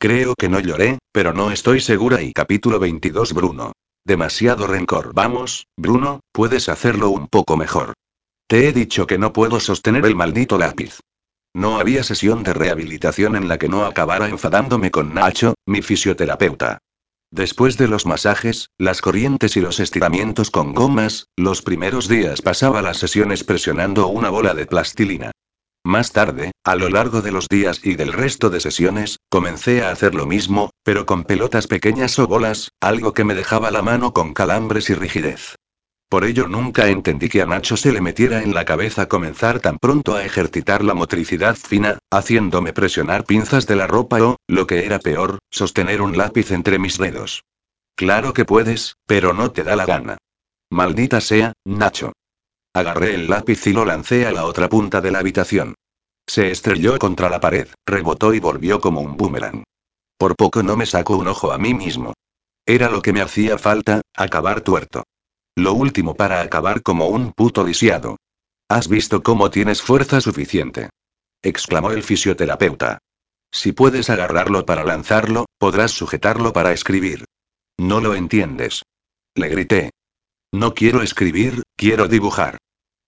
[0.00, 3.72] Creo que no lloré, pero no estoy segura y capítulo 22 Bruno.
[4.06, 5.12] Demasiado rencor.
[5.12, 7.94] Vamos, Bruno, puedes hacerlo un poco mejor.
[8.46, 11.00] Te he dicho que no puedo sostener el maldito lápiz.
[11.52, 16.78] No había sesión de rehabilitación en la que no acabara enfadándome con Nacho, mi fisioterapeuta.
[17.32, 22.82] Después de los masajes, las corrientes y los estiramientos con gomas, los primeros días pasaba
[22.82, 25.32] las sesiones presionando una bola de plastilina.
[25.88, 29.90] Más tarde, a lo largo de los días y del resto de sesiones, comencé a
[29.90, 34.12] hacer lo mismo, pero con pelotas pequeñas o bolas, algo que me dejaba la mano
[34.12, 35.54] con calambres y rigidez.
[36.10, 39.78] Por ello nunca entendí que a Nacho se le metiera en la cabeza comenzar tan
[39.78, 44.84] pronto a ejercitar la motricidad fina, haciéndome presionar pinzas de la ropa o, lo que
[44.84, 47.44] era peor, sostener un lápiz entre mis dedos.
[47.96, 50.18] Claro que puedes, pero no te da la gana.
[50.68, 52.12] Maldita sea, Nacho.
[52.74, 55.74] Agarré el lápiz y lo lancé a la otra punta de la habitación.
[56.26, 59.64] Se estrelló contra la pared, rebotó y volvió como un boomerang.
[60.18, 62.12] Por poco no me saco un ojo a mí mismo.
[62.66, 65.04] Era lo que me hacía falta, acabar tuerto.
[65.56, 68.16] Lo último para acabar como un puto lisiado.
[68.68, 70.90] Has visto cómo tienes fuerza suficiente.
[71.42, 72.98] exclamó el fisioterapeuta.
[73.50, 77.24] Si puedes agarrarlo para lanzarlo, podrás sujetarlo para escribir.
[77.78, 78.82] No lo entiendes.
[79.34, 79.90] Le grité.
[80.52, 82.56] No quiero escribir, quiero dibujar.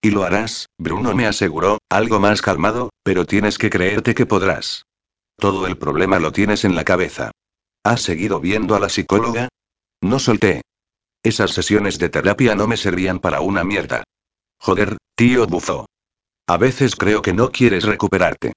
[0.02, 4.84] Y lo harás, Bruno me aseguró, algo más calmado, pero tienes que creerte que podrás.
[5.36, 7.30] Todo el problema lo tienes en la cabeza.
[7.82, 9.48] ¿Has seguido viendo a la psicóloga?
[10.02, 10.60] No solté.
[11.22, 14.04] Esas sesiones de terapia no me servían para una mierda.
[14.58, 15.86] Joder, tío bufó.
[16.46, 18.52] A veces creo que no quieres recuperarte.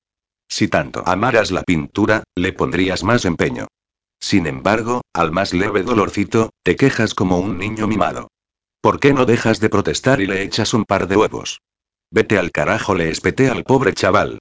[0.50, 3.68] Si tanto amaras la pintura, le pondrías más empeño.
[4.20, 8.30] Sin embargo, al más leve dolorcito, te quejas como un niño mimado.
[8.84, 11.62] ¿Por qué no dejas de protestar y le echas un par de huevos?
[12.12, 14.40] Vete al carajo, le espeté al pobre chaval.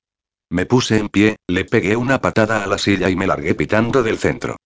[0.50, 4.02] Me puse en pie, le pegué una patada a la silla y me largué pitando
[4.02, 4.56] del centro.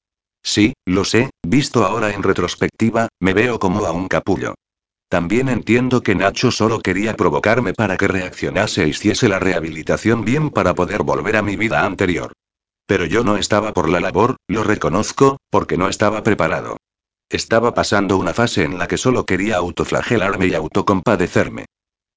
[0.42, 4.54] Sí, lo sé, visto ahora en retrospectiva, me veo como a un capullo.
[5.10, 10.48] También entiendo que Nacho solo quería provocarme para que reaccionase e hiciese la rehabilitación bien
[10.48, 12.32] para poder volver a mi vida anterior.
[12.86, 16.78] Pero yo no estaba por la labor, lo reconozco, porque no estaba preparado.
[17.28, 21.66] Estaba pasando una fase en la que solo quería autoflagelarme y autocompadecerme.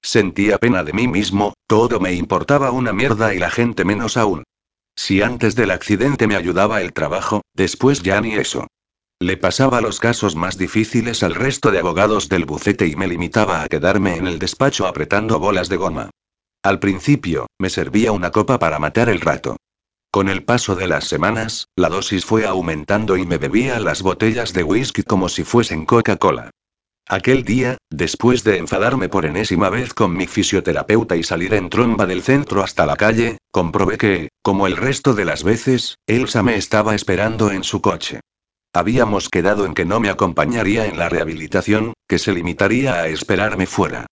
[0.02, 4.44] Sentía pena de mí mismo, todo me importaba una mierda y la gente menos aún.
[4.94, 8.66] Si antes del accidente me ayudaba el trabajo, después ya ni eso.
[9.18, 13.62] Le pasaba los casos más difíciles al resto de abogados del bucete y me limitaba
[13.62, 16.10] a quedarme en el despacho apretando bolas de goma.
[16.62, 19.56] Al principio, me servía una copa para matar el rato.
[20.12, 24.52] Con el paso de las semanas, la dosis fue aumentando y me bebía las botellas
[24.52, 26.50] de whisky como si fuesen Coca-Cola.
[27.06, 32.06] Aquel día, después de enfadarme por enésima vez con mi fisioterapeuta y salir en tromba
[32.06, 36.56] del centro hasta la calle, comprobé que, como el resto de las veces, Elsa me
[36.56, 38.18] estaba esperando en su coche.
[38.72, 43.66] Habíamos quedado en que no me acompañaría en la rehabilitación, que se limitaría a esperarme
[43.66, 44.06] fuera.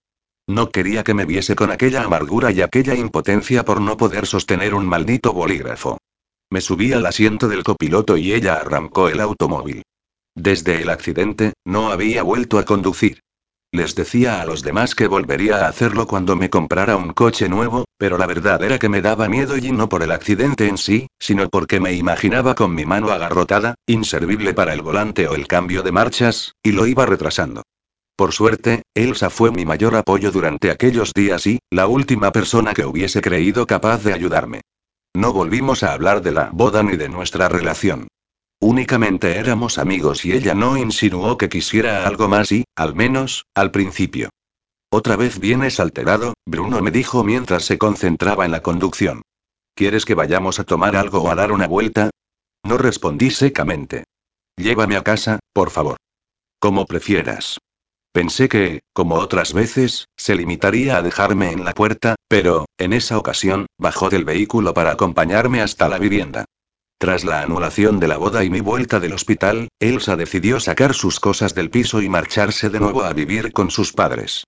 [0.48, 4.74] No quería que me viese con aquella amargura y aquella impotencia por no poder sostener
[4.74, 5.98] un maldito bolígrafo.
[6.50, 9.82] Me subí al asiento del copiloto y ella arrancó el automóvil.
[10.34, 13.20] Desde el accidente, no había vuelto a conducir.
[13.72, 17.84] Les decía a los demás que volvería a hacerlo cuando me comprara un coche nuevo,
[17.98, 21.08] pero la verdad era que me daba miedo y no por el accidente en sí,
[21.18, 25.82] sino porque me imaginaba con mi mano agarrotada, inservible para el volante o el cambio
[25.82, 27.64] de marchas, y lo iba retrasando.
[28.18, 32.84] Por suerte, Elsa fue mi mayor apoyo durante aquellos días y, la última persona que
[32.84, 34.62] hubiese creído capaz de ayudarme.
[35.14, 38.08] No volvimos a hablar de la boda ni de nuestra relación.
[38.60, 43.70] Únicamente éramos amigos y ella no insinuó que quisiera algo más y, al menos, al
[43.70, 44.30] principio.
[44.90, 49.22] Otra vez vienes alterado, Bruno me dijo mientras se concentraba en la conducción.
[49.76, 52.10] ¿Quieres que vayamos a tomar algo o a dar una vuelta?
[52.64, 54.02] No respondí secamente.
[54.56, 55.98] Llévame a casa, por favor.
[56.58, 57.57] Como prefieras.
[58.18, 63.16] Pensé que, como otras veces, se limitaría a dejarme en la puerta, pero, en esa
[63.16, 66.44] ocasión, bajó del vehículo para acompañarme hasta la vivienda.
[66.98, 71.20] Tras la anulación de la boda y mi vuelta del hospital, Elsa decidió sacar sus
[71.20, 74.42] cosas del piso y marcharse de nuevo a vivir con sus padres.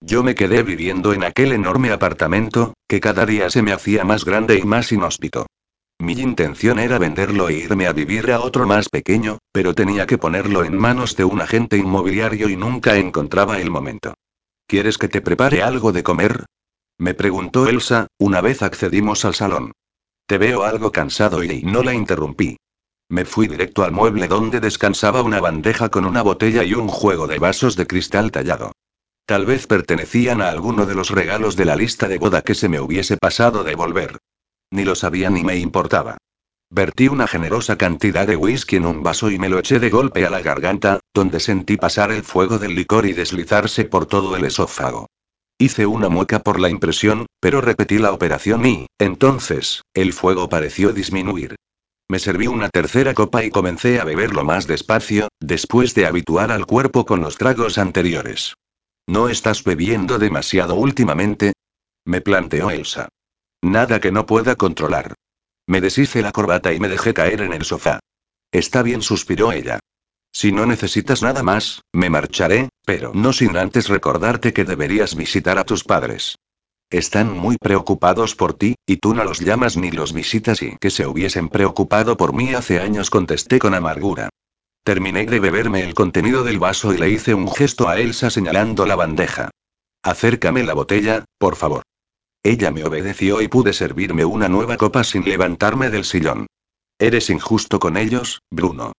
[0.00, 4.24] Yo me quedé viviendo en aquel enorme apartamento, que cada día se me hacía más
[4.24, 5.46] grande y más inhóspito.
[6.02, 10.18] Mi intención era venderlo e irme a vivir a otro más pequeño, pero tenía que
[10.18, 14.14] ponerlo en manos de un agente inmobiliario y nunca encontraba el momento.
[14.66, 16.44] ¿Quieres que te prepare algo de comer?
[16.98, 19.70] Me preguntó Elsa, una vez accedimos al salón.
[20.26, 22.56] Te veo algo cansado y no la interrumpí.
[23.08, 27.28] Me fui directo al mueble donde descansaba una bandeja con una botella y un juego
[27.28, 28.72] de vasos de cristal tallado.
[29.24, 32.68] Tal vez pertenecían a alguno de los regalos de la lista de boda que se
[32.68, 34.18] me hubiese pasado devolver.
[34.72, 36.16] Ni lo sabía ni me importaba.
[36.70, 40.24] Vertí una generosa cantidad de whisky en un vaso y me lo eché de golpe
[40.24, 44.46] a la garganta, donde sentí pasar el fuego del licor y deslizarse por todo el
[44.46, 45.10] esófago.
[45.58, 50.94] Hice una mueca por la impresión, pero repetí la operación y, entonces, el fuego pareció
[50.94, 51.56] disminuir.
[52.08, 56.64] Me serví una tercera copa y comencé a beberlo más despacio, después de habituar al
[56.64, 58.54] cuerpo con los tragos anteriores.
[59.06, 61.52] ¿No estás bebiendo demasiado últimamente?
[62.06, 63.10] Me planteó Elsa.
[63.62, 65.14] Nada que no pueda controlar.
[65.66, 68.00] Me deshice la corbata y me dejé caer en el sofá.
[68.50, 69.78] Está bien, suspiró ella.
[70.32, 75.58] Si no necesitas nada más, me marcharé, pero no sin antes recordarte que deberías visitar
[75.58, 76.36] a tus padres.
[76.90, 80.90] Están muy preocupados por ti, y tú no los llamas ni los visitas y que
[80.90, 84.28] se hubiesen preocupado por mí hace años contesté con amargura.
[84.84, 88.84] Terminé de beberme el contenido del vaso y le hice un gesto a Elsa señalando
[88.84, 89.50] la bandeja.
[90.02, 91.82] Acércame la botella, por favor.
[92.42, 96.46] Ella me obedeció y pude servirme una nueva copa sin levantarme del sillón.
[96.98, 98.92] Eres injusto con ellos, Bruno.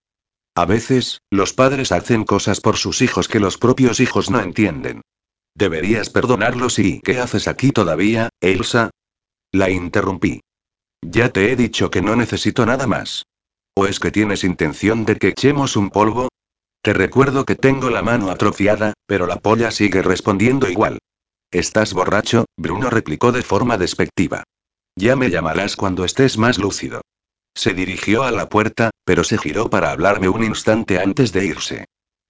[0.55, 5.01] A veces, los padres hacen cosas por sus hijos que los propios hijos no entienden.
[5.55, 8.91] Deberías perdonarlos y ¿qué haces aquí todavía, Elsa?
[9.51, 10.41] La interrumpí.
[11.01, 13.25] Ya te he dicho que no necesito nada más.
[13.75, 16.29] ¿O es que tienes intención de que echemos un polvo?
[16.81, 20.99] Te recuerdo que tengo la mano atrofiada, pero la polla sigue respondiendo igual.
[21.53, 22.45] ¿Estás borracho?
[22.57, 24.43] Bruno replicó de forma despectiva.
[24.95, 27.01] Ya me llamarás cuando estés más lúcido.
[27.53, 31.85] Se dirigió a la puerta, pero se giró para hablarme un instante antes de irse.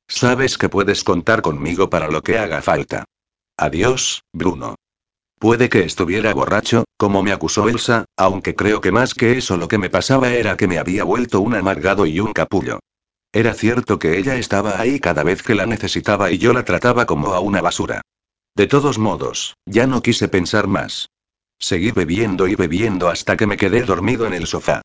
[0.10, 3.06] Sabes que puedes contar conmigo para lo que haga falta.
[3.56, 4.76] Adiós, Bruno.
[5.40, 9.70] Puede que estuviera borracho, como me acusó Elsa, aunque creo que más que eso lo
[9.70, 12.80] que me pasaba era que me había vuelto un amargado y un capullo.
[13.32, 17.06] Era cierto que ella estaba ahí cada vez que la necesitaba y yo la trataba
[17.06, 18.02] como a una basura.
[18.56, 21.10] De todos modos, ya no quise pensar más.
[21.60, 24.84] Seguí bebiendo y bebiendo hasta que me quedé dormido en el sofá.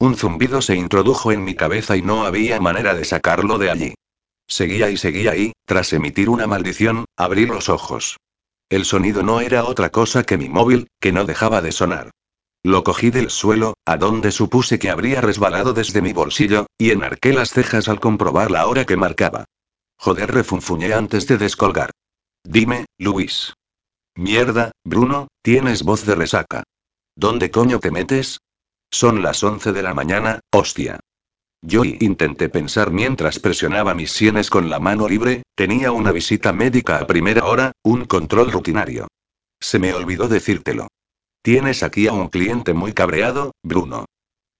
[0.00, 3.94] Un zumbido se introdujo en mi cabeza y no había manera de sacarlo de allí.
[4.48, 8.16] Seguía y seguía y, tras emitir una maldición, abrí los ojos.
[8.68, 12.10] El sonido no era otra cosa que mi móvil, que no dejaba de sonar.
[12.64, 17.32] Lo cogí del suelo, a donde supuse que habría resbalado desde mi bolsillo, y enarqué
[17.32, 19.44] las cejas al comprobar la hora que marcaba.
[19.98, 21.90] Joder, refunfuñé antes de descolgar.
[22.44, 23.54] Dime, Luis.
[24.16, 26.64] Mierda, Bruno, tienes voz de resaca.
[27.16, 28.40] ¿Dónde coño te metes?
[28.90, 31.00] Son las 11 de la mañana, hostia.
[31.62, 36.98] Yo intenté pensar mientras presionaba mis sienes con la mano libre, tenía una visita médica
[36.98, 39.06] a primera hora, un control rutinario.
[39.60, 40.88] Se me olvidó decírtelo.
[41.42, 44.06] Tienes aquí a un cliente muy cabreado, Bruno.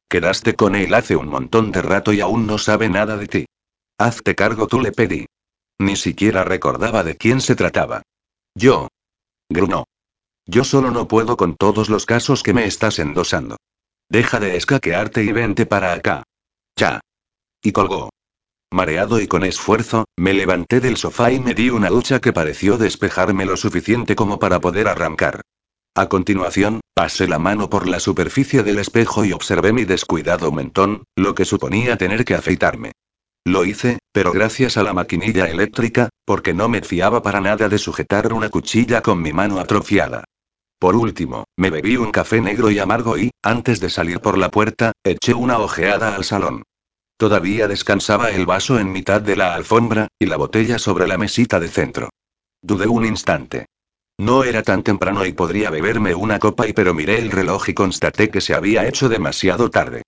[0.08, 3.46] Quedaste con él hace un montón de rato y aún no sabe nada de ti.
[3.98, 5.26] Hazte cargo, tú le pedí.
[5.78, 8.02] Ni siquiera recordaba de quién se trataba.
[8.54, 8.88] Yo.
[9.48, 9.84] Bruno.
[10.46, 13.56] Yo solo no puedo con todos los casos que me estás endosando.
[14.08, 16.24] Deja de escaquearte y vente para acá.
[16.76, 17.00] Ya.
[17.62, 18.10] Y colgó.
[18.72, 22.78] Mareado y con esfuerzo, me levanté del sofá y me di una ducha que pareció
[22.78, 25.42] despejarme lo suficiente como para poder arrancar.
[25.94, 31.04] A continuación, pasé la mano por la superficie del espejo y observé mi descuidado mentón,
[31.16, 32.92] lo que suponía tener que afeitarme.
[33.44, 37.78] Lo hice, pero gracias a la maquinilla eléctrica, porque no me fiaba para nada de
[37.78, 40.24] sujetar una cuchilla con mi mano atrofiada.
[40.78, 44.50] Por último, me bebí un café negro y amargo y, antes de salir por la
[44.50, 46.62] puerta, eché una ojeada al salón.
[47.16, 51.60] Todavía descansaba el vaso en mitad de la alfombra, y la botella sobre la mesita
[51.60, 52.10] de centro.
[52.62, 53.66] Dudé un instante.
[54.18, 57.74] No era tan temprano y podría beberme una copa y pero miré el reloj y
[57.74, 60.02] constaté que se había hecho demasiado tarde.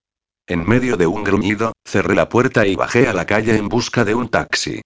[0.47, 4.05] En medio de un gruñido, cerré la puerta y bajé a la calle en busca
[4.05, 4.83] de un taxi.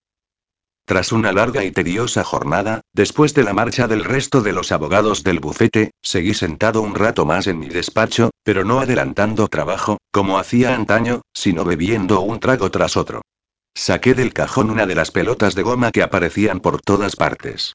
[0.85, 5.25] Tras una larga y tediosa jornada, después de la marcha del resto de los abogados
[5.25, 10.39] del bufete, seguí sentado un rato más en mi despacho, pero no adelantando trabajo, como
[10.39, 13.23] hacía antaño, sino bebiendo un trago tras otro.
[13.75, 17.75] Saqué del cajón una de las pelotas de goma que aparecían por todas partes.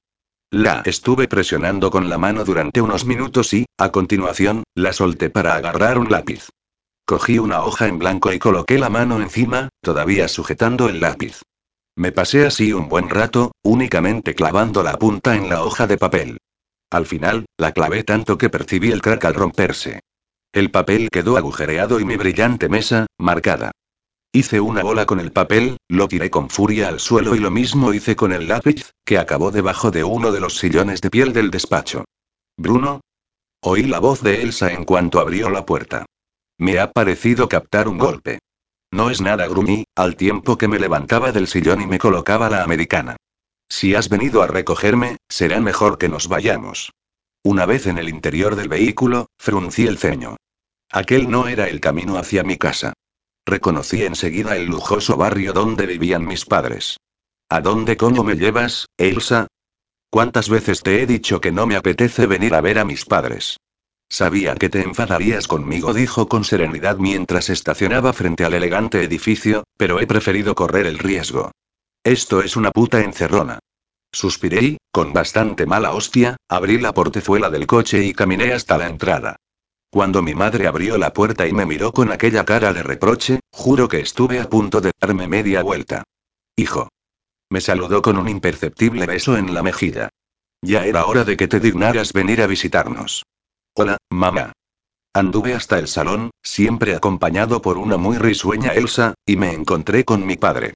[0.50, 5.56] La estuve presionando con la mano durante unos minutos y, a continuación, la solté para
[5.56, 6.48] agarrar un lápiz.
[7.06, 11.42] Cogí una hoja en blanco y coloqué la mano encima, todavía sujetando el lápiz.
[11.96, 16.38] Me pasé así un buen rato, únicamente clavando la punta en la hoja de papel.
[16.89, 20.00] Al final, la clavé tanto que percibí el crack al romperse.
[20.54, 23.72] El papel quedó agujereado y mi brillante mesa, marcada.
[24.32, 27.94] Hice una bola con el papel, lo tiré con furia al suelo y lo mismo
[27.94, 31.52] hice con el lápiz, que acabó debajo de uno de los sillones de piel del
[31.52, 32.06] despacho.
[32.58, 33.02] Bruno.
[33.62, 36.06] Oí la voz de Elsa en cuanto abrió la puerta.
[36.63, 38.39] Me ha parecido captar un golpe.
[38.89, 42.63] No es nada, grumí, al tiempo que me levantaba del sillón y me colocaba la
[42.63, 43.17] americana.
[43.67, 46.93] Si has venido a recogerme, será mejor que nos vayamos.
[47.43, 50.38] Una vez en el interior del vehículo, fruncí el ceño.
[50.89, 52.93] Aquel no era el camino hacia mi casa.
[53.45, 56.95] Reconocí enseguida el lujoso barrio donde vivían mis padres.
[57.49, 59.47] ¿A dónde coño me llevas, Elsa?
[60.10, 63.58] ¿Cuántas veces te he dicho que no me apetece venir a ver a mis padres?
[64.10, 70.00] Sabía que te enfadarías conmigo, dijo con serenidad mientras estacionaba frente al elegante edificio, pero
[70.00, 71.52] he preferido correr el riesgo.
[72.04, 73.60] Esto es una puta encerrona.
[74.12, 78.88] Suspiré y, con bastante mala hostia, abrí la portezuela del coche y caminé hasta la
[78.88, 79.38] entrada.
[79.89, 83.88] Cuando mi madre abrió la puerta y me miró con aquella cara de reproche, juro
[83.88, 86.04] que estuve a punto de darme media vuelta.
[86.56, 86.89] Hijo.
[87.49, 90.10] Me saludó con un imperceptible beso en la mejilla.
[90.62, 93.24] Ya era hora de que te dignaras venir a visitarnos.
[93.76, 94.51] Hola, mamá.
[95.15, 100.28] Anduve hasta el salón, siempre acompañado por una muy risueña Elsa, y me encontré con
[100.28, 100.76] mi padre.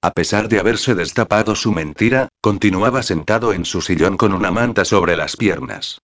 [0.00, 4.84] A pesar de haberse destapado su mentira, continuaba sentado en su sillón con una manta
[4.84, 5.98] sobre las piernas.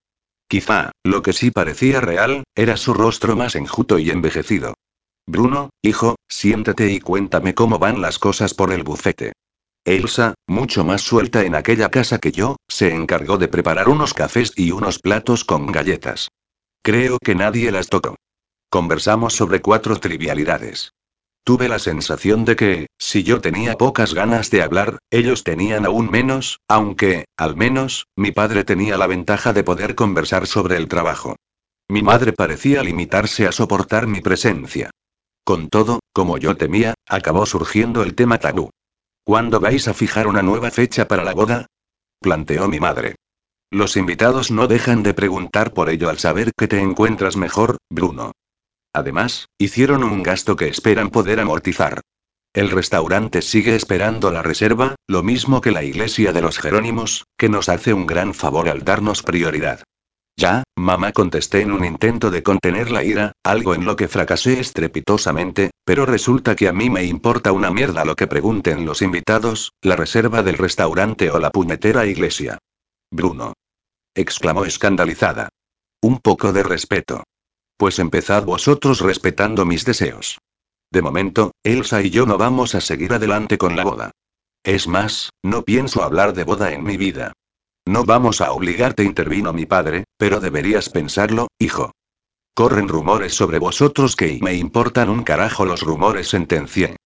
[0.48, 4.74] Quizá, lo que sí parecía real, era su rostro más enjuto y envejecido.
[5.28, 9.32] Bruno, hijo, siéntate y cuéntame cómo van las cosas por el bufete.
[9.84, 14.52] Elsa, mucho más suelta en aquella casa que yo, se encargó de preparar unos cafés
[14.54, 16.28] y unos platos con galletas.
[16.82, 18.16] Creo que nadie las tocó.
[18.70, 20.92] Conversamos sobre cuatro trivialidades.
[21.44, 26.08] Tuve la sensación de que, si yo tenía pocas ganas de hablar, ellos tenían aún
[26.08, 31.34] menos, aunque, al menos, mi padre tenía la ventaja de poder conversar sobre el trabajo.
[31.88, 34.90] Mi madre parecía limitarse a soportar mi presencia.
[35.42, 38.70] Con todo, como yo temía, acabó surgiendo el tema tabú.
[39.24, 41.66] ¿Cuándo vais a fijar una nueva fecha para la boda?
[42.20, 43.14] planteó mi madre.
[43.70, 48.32] Los invitados no dejan de preguntar por ello al saber que te encuentras mejor, Bruno.
[48.92, 52.00] Además, hicieron un gasto que esperan poder amortizar.
[52.52, 57.48] El restaurante sigue esperando la reserva, lo mismo que la iglesia de los Jerónimos, que
[57.48, 59.82] nos hace un gran favor al darnos prioridad.
[60.36, 64.60] Ya, mamá contesté en un intento de contener la ira, algo en lo que fracasé
[64.60, 69.72] estrepitosamente, pero resulta que a mí me importa una mierda lo que pregunten los invitados,
[69.82, 72.58] la reserva del restaurante o la puñetera iglesia.
[73.10, 73.52] Bruno.
[74.14, 75.48] exclamó escandalizada.
[76.02, 77.24] Un poco de respeto.
[77.76, 80.38] Pues empezad vosotros respetando mis deseos.
[80.90, 84.10] De momento, Elsa y yo no vamos a seguir adelante con la boda.
[84.64, 87.32] Es más, no pienso hablar de boda en mi vida.
[87.86, 91.90] No vamos a obligarte, intervino mi padre, pero deberías pensarlo, hijo.
[92.54, 96.96] Corren rumores sobre vosotros que me importan un carajo los rumores, sentencié.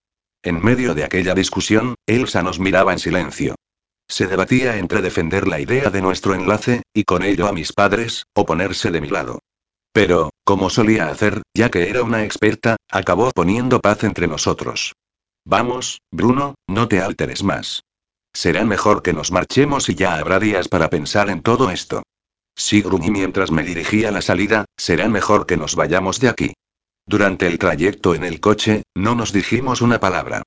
[0.43, 3.55] En medio de aquella discusión, Elsa nos miraba en silencio.
[4.09, 8.25] Se debatía entre defender la idea de nuestro enlace, y con ello a mis padres,
[8.35, 9.41] o ponerse de mi lado.
[9.93, 14.93] Pero, como solía hacer, ya que era una experta, acabó poniendo paz entre nosotros.
[15.45, 17.83] Vamos, Bruno, no te alteres más.
[18.37, 22.03] Será mejor que nos marchemos y ya habrá días para pensar en todo esto.
[22.55, 26.53] Sí, gruñí mientras me dirigía a la salida, será mejor que nos vayamos de aquí.
[27.07, 30.43] Durante el trayecto en el coche, no nos dijimos una palabra.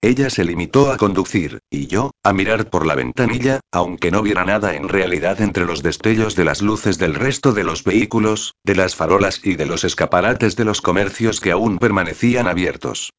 [0.00, 4.44] Ella se limitó a conducir, y yo, a mirar por la ventanilla, aunque no viera
[4.44, 8.76] nada en realidad entre los destellos de las luces del resto de los vehículos, de
[8.76, 13.12] las farolas y de los escaparates de los comercios que aún permanecían abiertos.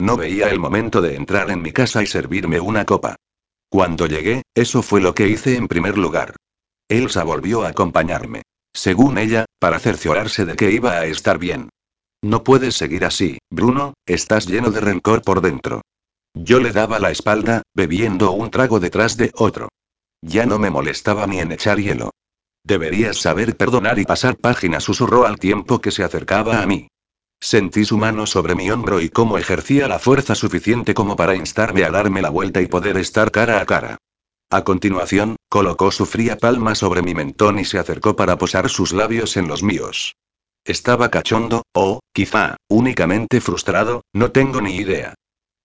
[0.00, 3.14] No veía el momento de entrar en mi casa y servirme una copa.
[3.70, 6.34] Cuando llegué, eso fue lo que hice en primer lugar.
[6.88, 8.42] Elsa volvió a acompañarme.
[8.72, 11.68] Según ella, para cerciorarse de que iba a estar bien.
[12.22, 15.82] No puedes seguir así, Bruno, estás lleno de rencor por dentro.
[16.34, 19.68] Yo le daba la espalda, bebiendo un trago detrás de otro.
[20.22, 22.10] Ya no me molestaba ni en echar hielo.
[22.64, 26.88] Deberías saber perdonar y pasar página, susurró al tiempo que se acercaba a mí.
[27.40, 31.84] Sentí su mano sobre mi hombro y cómo ejercía la fuerza suficiente como para instarme
[31.84, 33.98] a darme la vuelta y poder estar cara a cara.
[34.50, 38.92] A continuación, colocó su fría palma sobre mi mentón y se acercó para posar sus
[38.92, 40.16] labios en los míos.
[40.64, 45.14] Estaba cachondo, o, quizá, únicamente frustrado, no tengo ni idea.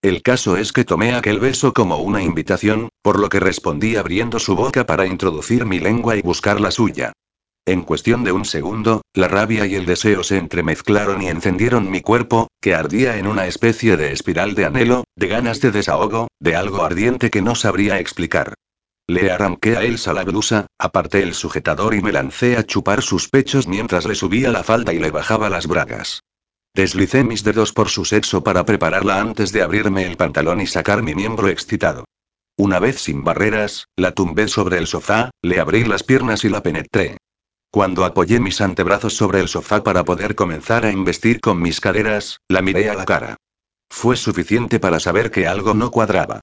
[0.01, 4.37] El caso es que tomé aquel beso como una invitación, por lo que respondí abriendo
[4.37, 7.13] su boca para introducir mi lengua y buscar la suya.
[7.65, 12.01] En cuestión de un segundo, la rabia y el deseo se entremezclaron y encendieron mi
[12.01, 16.57] cuerpo, que ardía en una especie de espiral de anhelo, de ganas de desahogo, de
[16.57, 18.53] algo ardiente que no sabría explicar.
[19.07, 23.29] Le arranqué a Elsa la blusa, aparté el sujetador y me lancé a chupar sus
[23.29, 26.21] pechos mientras le subía la falda y le bajaba las bragas.
[26.75, 31.01] Deslicé mis dedos por su sexo para prepararla antes de abrirme el pantalón y sacar
[31.01, 32.03] mi miembro excitado.
[32.57, 36.61] Una vez sin barreras, la tumbé sobre el sofá, le abrí las piernas y la
[36.61, 37.17] penetré.
[37.73, 42.39] Cuando apoyé mis antebrazos sobre el sofá para poder comenzar a investir con mis caderas,
[42.47, 43.35] la miré a la cara.
[43.89, 46.41] Fue suficiente para saber que algo no cuadraba.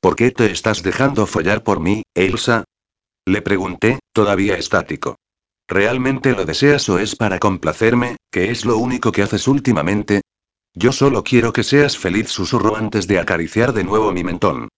[0.00, 2.62] ¿Por qué te estás dejando follar por mí, Elsa?
[3.26, 5.16] Le pregunté, todavía estático.
[5.66, 10.20] ¿Realmente lo deseas o es para complacerme, que es lo único que haces últimamente?
[10.74, 14.68] Yo solo quiero que seas feliz, susurró antes de acariciar de nuevo mi mentón.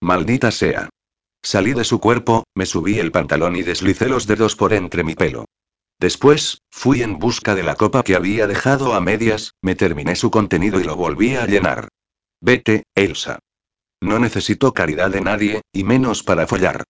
[0.00, 0.88] Maldita sea.
[1.50, 5.14] Salí de su cuerpo, me subí el pantalón y deslicé los dedos por entre mi
[5.14, 5.46] pelo.
[5.98, 10.30] Después, fui en busca de la copa que había dejado a medias, me terminé su
[10.30, 11.88] contenido y lo volví a llenar.
[12.42, 13.38] Vete, Elsa.
[14.02, 16.84] No necesito caridad de nadie, y menos para follar.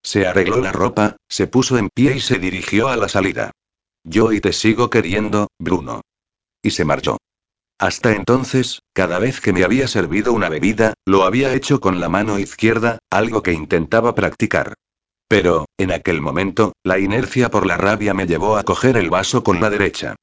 [0.00, 3.50] Se arregló la ropa, se puso en pie y se dirigió a la salida.
[4.04, 6.02] Yo y te sigo queriendo, Bruno.
[6.62, 7.16] Y se marchó.
[7.78, 12.08] Hasta entonces, cada vez que me había servido una bebida, lo había hecho con la
[12.08, 14.74] mano izquierda, algo que intentaba practicar.
[15.28, 19.42] Pero, en aquel momento, la inercia por la rabia me llevó a coger el vaso
[19.42, 20.14] con la derecha.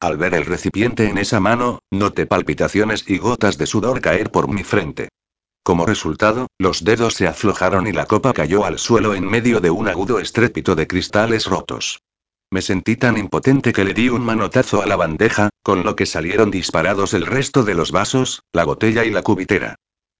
[0.00, 4.48] Al ver el recipiente en esa mano, noté palpitaciones y gotas de sudor caer por
[4.48, 5.08] mi frente.
[5.62, 9.70] Como resultado, los dedos se aflojaron y la copa cayó al suelo en medio de
[9.70, 12.02] un agudo estrépito de cristales rotos.
[12.52, 16.06] Me sentí tan impotente que le di un manotazo a la bandeja, con lo que
[16.06, 19.74] salieron disparados el resto de los vasos, la botella y la cubitera.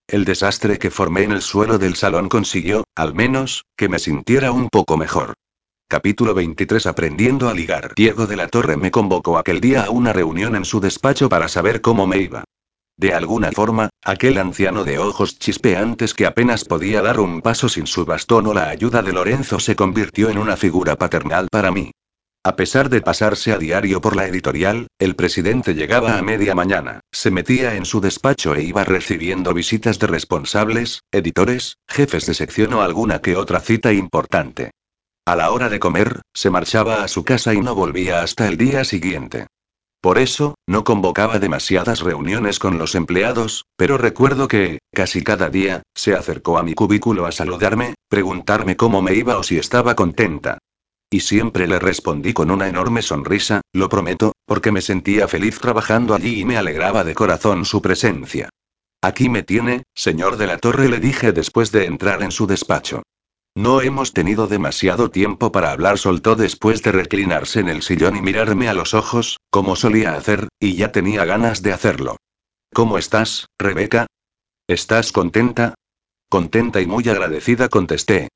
[0.09, 4.51] El desastre que formé en el suelo del salón consiguió, al menos, que me sintiera
[4.51, 5.35] un poco mejor.
[5.89, 7.93] Capítulo 23 Aprendiendo a ligar.
[7.95, 11.47] Diego de la Torre me convocó aquel día a una reunión en su despacho para
[11.47, 12.43] saber cómo me iba.
[12.99, 17.87] De alguna forma, aquel anciano de ojos chispeantes que apenas podía dar un paso sin
[17.87, 21.93] su bastón o la ayuda de Lorenzo se convirtió en una figura paternal para mí.
[22.47, 27.01] A pesar de pasarse a diario por la editorial, el presidente llegaba a media mañana,
[27.11, 32.73] se metía en su despacho e iba recibiendo visitas de responsables, editores, jefes de sección
[32.75, 34.71] o alguna que otra cita importante.
[35.27, 38.57] A la hora de comer, se marchaba a su casa y no volvía hasta el
[38.57, 39.49] día siguiente.
[40.01, 45.83] Por eso, no convocaba demasiadas reuniones con los empleados, pero recuerdo que, casi cada día,
[45.97, 50.59] se acercó a mi cubículo a saludarme, preguntarme cómo me iba o si estaba contenta.
[51.11, 56.15] Y siempre le respondí con una enorme sonrisa, lo prometo, porque me sentía feliz trabajando
[56.15, 58.49] allí y me alegraba de corazón su presencia.
[59.03, 63.03] Aquí me tiene, señor de la Torre, le dije después de entrar en su despacho.
[63.55, 68.21] No hemos tenido demasiado tiempo para hablar, soltó después de reclinarse en el sillón y
[68.21, 72.17] mirarme a los ojos, como solía hacer, y ya tenía ganas de hacerlo.
[72.75, 74.07] ¿Cómo estás, Rebeca?
[74.67, 75.75] ¿Estás contenta?
[76.29, 78.29] Contenta y muy agradecida contesté.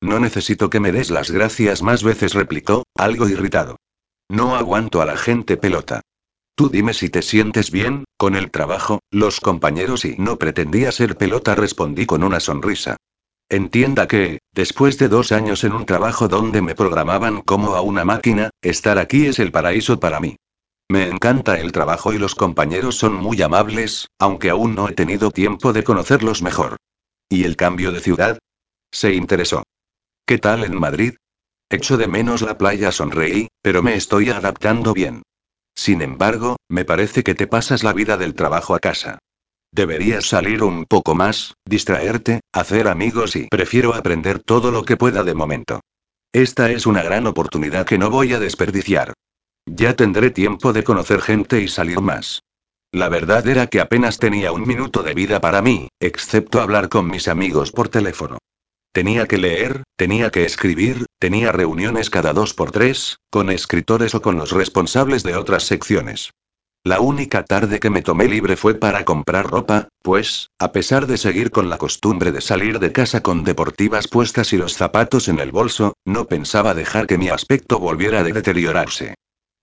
[0.00, 3.76] No necesito que me des las gracias más veces, replicó, algo irritado.
[4.28, 6.02] No aguanto a la gente pelota.
[6.54, 11.16] Tú dime si te sientes bien, con el trabajo, los compañeros y no pretendía ser
[11.16, 12.96] pelota, respondí con una sonrisa.
[13.48, 18.04] Entienda que, después de dos años en un trabajo donde me programaban como a una
[18.04, 20.36] máquina, estar aquí es el paraíso para mí.
[20.88, 25.30] Me encanta el trabajo y los compañeros son muy amables, aunque aún no he tenido
[25.30, 26.76] tiempo de conocerlos mejor.
[27.28, 28.38] ¿Y el cambio de ciudad?
[28.92, 29.62] Se interesó.
[30.28, 31.14] ¿Qué tal en Madrid?
[31.70, 35.22] Echo de menos la playa, sonreí, pero me estoy adaptando bien.
[35.72, 39.20] Sin embargo, me parece que te pasas la vida del trabajo a casa.
[39.72, 45.22] Deberías salir un poco más, distraerte, hacer amigos y prefiero aprender todo lo que pueda
[45.22, 45.80] de momento.
[46.32, 49.12] Esta es una gran oportunidad que no voy a desperdiciar.
[49.64, 52.42] Ya tendré tiempo de conocer gente y salir más.
[52.90, 57.08] La verdad era que apenas tenía un minuto de vida para mí, excepto hablar con
[57.08, 58.38] mis amigos por teléfono.
[58.96, 64.22] Tenía que leer, tenía que escribir, tenía reuniones cada dos por tres, con escritores o
[64.22, 66.30] con los responsables de otras secciones.
[66.82, 71.18] La única tarde que me tomé libre fue para comprar ropa, pues, a pesar de
[71.18, 75.40] seguir con la costumbre de salir de casa con deportivas puestas y los zapatos en
[75.40, 79.14] el bolso, no pensaba dejar que mi aspecto volviera a deteriorarse.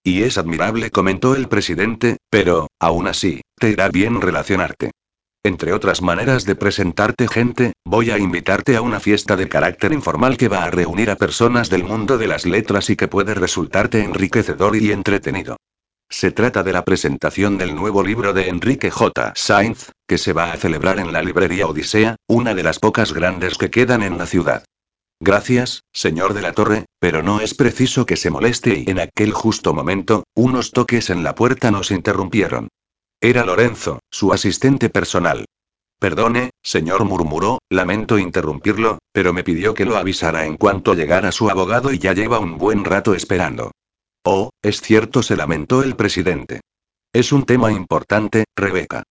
[0.03, 4.91] Y es admirable, comentó el presidente, pero, aún así, te irá bien relacionarte.
[5.45, 10.37] Entre otras maneras de presentarte gente, voy a invitarte a una fiesta de carácter informal
[10.37, 14.01] que va a reunir a personas del mundo de las letras y que puede resultarte
[14.01, 15.57] enriquecedor y entretenido.
[16.09, 19.33] Se trata de la presentación del nuevo libro de Enrique J.
[19.35, 23.57] Sainz, que se va a celebrar en la librería Odisea, una de las pocas grandes
[23.57, 24.63] que quedan en la ciudad.
[25.19, 29.33] Gracias, señor de la Torre, pero no es preciso que se moleste y en aquel
[29.33, 32.69] justo momento, unos toques en la puerta nos interrumpieron.
[33.23, 35.45] Era Lorenzo, su asistente personal.
[35.97, 41.49] Perdone, señor murmuró, lamento interrumpirlo, pero me pidió que lo avisara en cuanto llegara su
[41.49, 43.71] abogado y ya lleva un buen rato esperando.
[44.25, 46.59] Oh, es cierto, se lamentó el presidente.
[47.13, 49.03] Es un tema importante, Rebeca.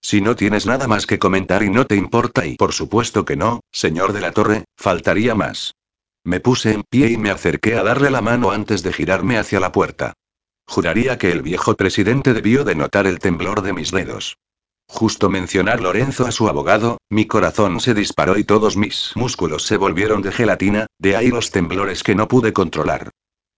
[0.00, 3.36] Si no tienes nada más que comentar y no te importa y por supuesto que
[3.36, 5.74] no, señor de la Torre, faltaría más.
[6.24, 9.60] Me puse en pie y me acerqué a darle la mano antes de girarme hacia
[9.60, 10.14] la puerta.
[10.70, 14.36] Juraría que el viejo presidente debió de notar el temblor de mis dedos.
[14.86, 19.76] Justo mencionar Lorenzo a su abogado, mi corazón se disparó y todos mis músculos se
[19.76, 23.10] volvieron de gelatina, de ahí los temblores que no pude controlar.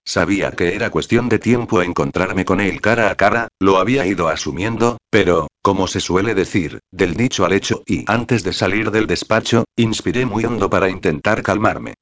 [0.07, 4.29] Sabía que era cuestión de tiempo encontrarme con él cara a cara, lo había ido
[4.29, 9.07] asumiendo, pero, como se suele decir, del dicho al hecho y antes de salir del
[9.07, 11.93] despacho, inspiré muy hondo para intentar calmarme.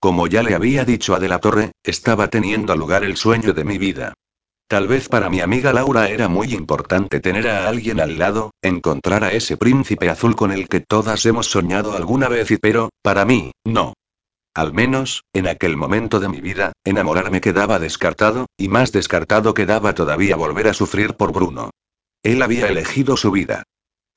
[0.00, 3.64] Como ya le había dicho a De la Torre, estaba teniendo lugar el sueño de
[3.64, 4.14] mi vida.
[4.74, 9.22] Tal vez para mi amiga Laura era muy importante tener a alguien al lado, encontrar
[9.22, 13.24] a ese príncipe azul con el que todas hemos soñado alguna vez y pero, para
[13.24, 13.92] mí, no.
[14.52, 19.94] Al menos, en aquel momento de mi vida, enamorarme quedaba descartado, y más descartado quedaba
[19.94, 21.70] todavía volver a sufrir por Bruno.
[22.24, 23.62] Él había elegido su vida.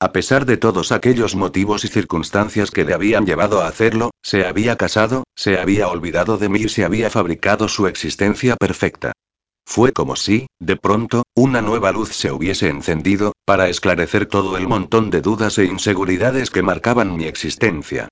[0.00, 4.44] A pesar de todos aquellos motivos y circunstancias que le habían llevado a hacerlo, se
[4.44, 9.12] había casado, se había olvidado de mí y se había fabricado su existencia perfecta.
[9.70, 14.66] Fue como si, de pronto, una nueva luz se hubiese encendido, para esclarecer todo el
[14.66, 18.08] montón de dudas e inseguridades que marcaban mi existencia.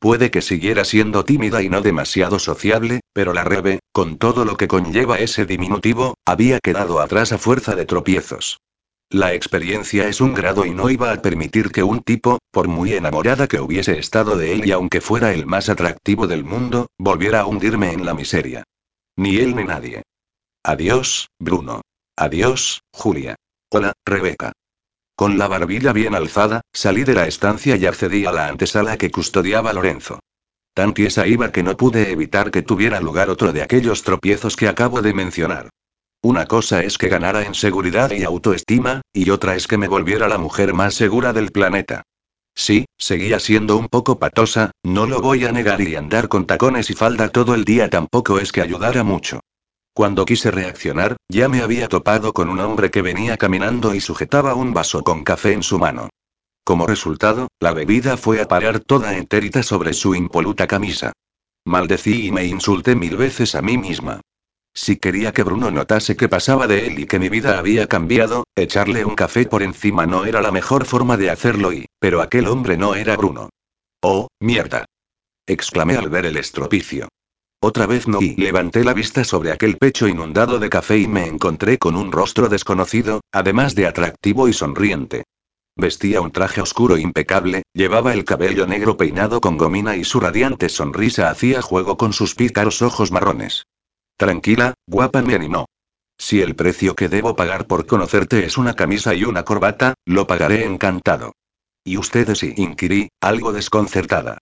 [0.00, 4.56] Puede que siguiera siendo tímida y no demasiado sociable, pero la Rebe, con todo lo
[4.56, 8.62] que conlleva ese diminutivo, había quedado atrás a fuerza de tropiezos.
[9.10, 12.94] La experiencia es un grado y no iba a permitir que un tipo, por muy
[12.94, 17.40] enamorada que hubiese estado de él y aunque fuera el más atractivo del mundo, volviera
[17.40, 18.64] a hundirme en la miseria.
[19.16, 20.02] Ni él ni nadie.
[20.66, 21.82] Adiós, Bruno.
[22.16, 23.36] Adiós, Julia.
[23.70, 24.52] Hola, Rebeca.
[25.14, 29.10] Con la barbilla bien alzada, salí de la estancia y accedí a la antesala que
[29.10, 30.20] custodiaba Lorenzo.
[30.72, 34.66] Tan tiesa iba que no pude evitar que tuviera lugar otro de aquellos tropiezos que
[34.66, 35.68] acabo de mencionar.
[36.22, 40.28] Una cosa es que ganara en seguridad y autoestima, y otra es que me volviera
[40.28, 42.04] la mujer más segura del planeta.
[42.54, 46.88] Sí, seguía siendo un poco patosa, no lo voy a negar y andar con tacones
[46.88, 49.40] y falda todo el día tampoco es que ayudara mucho.
[49.94, 54.56] Cuando quise reaccionar, ya me había topado con un hombre que venía caminando y sujetaba
[54.56, 56.10] un vaso con café en su mano.
[56.64, 61.12] Como resultado, la bebida fue a parar toda enterita sobre su impoluta camisa.
[61.64, 64.20] Maldecí y me insulté mil veces a mí misma.
[64.74, 68.42] Si quería que Bruno notase que pasaba de él y que mi vida había cambiado,
[68.56, 72.48] echarle un café por encima no era la mejor forma de hacerlo y, pero aquel
[72.48, 73.50] hombre no era Bruno.
[74.02, 74.86] Oh, mierda.
[75.46, 77.08] exclamé al ver el estropicio.
[77.66, 81.26] Otra vez no y levanté la vista sobre aquel pecho inundado de café y me
[81.26, 85.24] encontré con un rostro desconocido, además de atractivo y sonriente.
[85.74, 90.68] Vestía un traje oscuro impecable, llevaba el cabello negro peinado con gomina y su radiante
[90.68, 93.64] sonrisa hacía juego con sus pícaros ojos marrones.
[94.18, 95.64] Tranquila, guapa, me animó.
[96.18, 100.26] Si el precio que debo pagar por conocerte es una camisa y una corbata, lo
[100.26, 101.32] pagaré encantado.
[101.82, 102.52] ¿Y ustedes sí?
[102.58, 104.36] inquirí, algo desconcertada.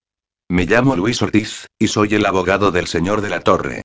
[0.52, 3.84] Me llamo Luis Ortiz, y soy el abogado del señor de la Torre.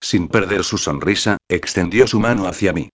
[0.00, 2.88] Sin perder su sonrisa, extendió su mano hacia mí.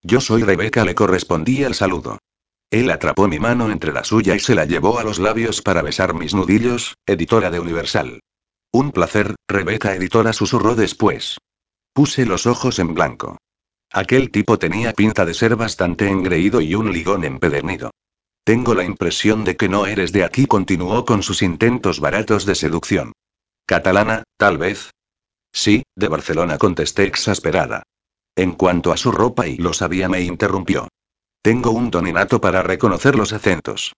[0.00, 2.18] Yo soy Rebeca, le correspondí el saludo.
[2.70, 5.82] Él atrapó mi mano entre la suya y se la llevó a los labios para
[5.82, 8.20] besar mis nudillos, editora de Universal.
[8.70, 11.38] Un placer, Rebeca, editora, susurró después.
[11.92, 13.38] Puse los ojos en blanco.
[13.92, 17.90] Aquel tipo tenía pinta de ser bastante engreído y un ligón empedernido.
[18.48, 22.54] Tengo la impresión de que no eres de aquí, continuó con sus intentos baratos de
[22.54, 23.12] seducción.
[23.66, 24.90] Catalana, tal vez.
[25.52, 27.82] Sí, de Barcelona, contesté exasperada.
[28.34, 30.88] En cuanto a su ropa y lo sabía, me interrumpió.
[31.42, 33.92] Tengo un don innato para reconocer los acentos.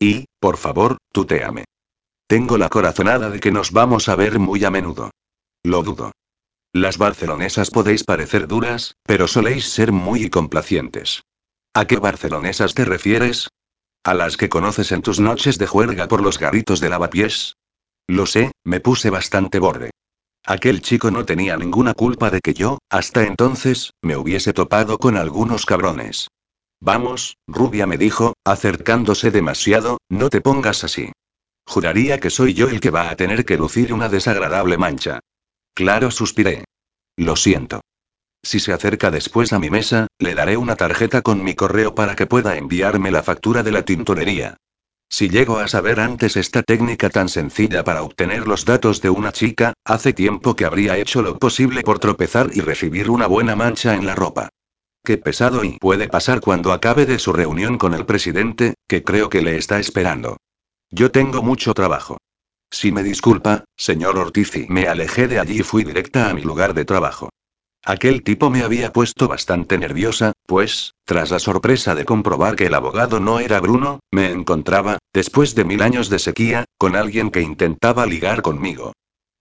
[0.00, 1.64] Y, por favor, tuteame.
[2.26, 5.12] Tengo la corazonada de que nos vamos a ver muy a menudo.
[5.62, 6.10] Lo dudo.
[6.72, 11.22] Las barcelonesas podéis parecer duras, pero soléis ser muy complacientes.
[11.72, 13.46] ¿A qué barcelonesas te refieres?
[14.04, 17.56] ¿A las que conoces en tus noches de juerga por los garritos de lavapiés?
[18.08, 19.90] Lo sé, me puse bastante borde.
[20.44, 25.16] Aquel chico no tenía ninguna culpa de que yo, hasta entonces, me hubiese topado con
[25.16, 26.26] algunos cabrones.
[26.80, 31.12] Vamos, rubia me dijo, acercándose demasiado, no te pongas así.
[31.64, 35.20] Juraría que soy yo el que va a tener que lucir una desagradable mancha.
[35.74, 36.64] Claro, suspiré.
[37.16, 37.82] Lo siento.
[38.42, 42.16] Si se acerca después a mi mesa, le daré una tarjeta con mi correo para
[42.16, 44.56] que pueda enviarme la factura de la tintorería.
[45.08, 49.30] Si llego a saber antes esta técnica tan sencilla para obtener los datos de una
[49.30, 53.94] chica, hace tiempo que habría hecho lo posible por tropezar y recibir una buena mancha
[53.94, 54.48] en la ropa.
[55.04, 59.28] Qué pesado y puede pasar cuando acabe de su reunión con el presidente, que creo
[59.28, 60.38] que le está esperando.
[60.90, 62.18] Yo tengo mucho trabajo.
[62.70, 66.72] Si me disculpa, señor Ortiz, me alejé de allí y fui directa a mi lugar
[66.72, 67.31] de trabajo.
[67.84, 72.74] Aquel tipo me había puesto bastante nerviosa, pues, tras la sorpresa de comprobar que el
[72.74, 77.42] abogado no era Bruno, me encontraba, después de mil años de sequía, con alguien que
[77.42, 78.92] intentaba ligar conmigo.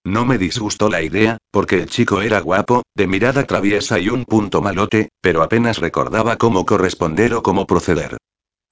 [0.04, 4.26] No me disgustó la idea, porque el chico era guapo, de mirada traviesa y un
[4.26, 8.18] punto malote, pero apenas recordaba cómo corresponder o cómo proceder.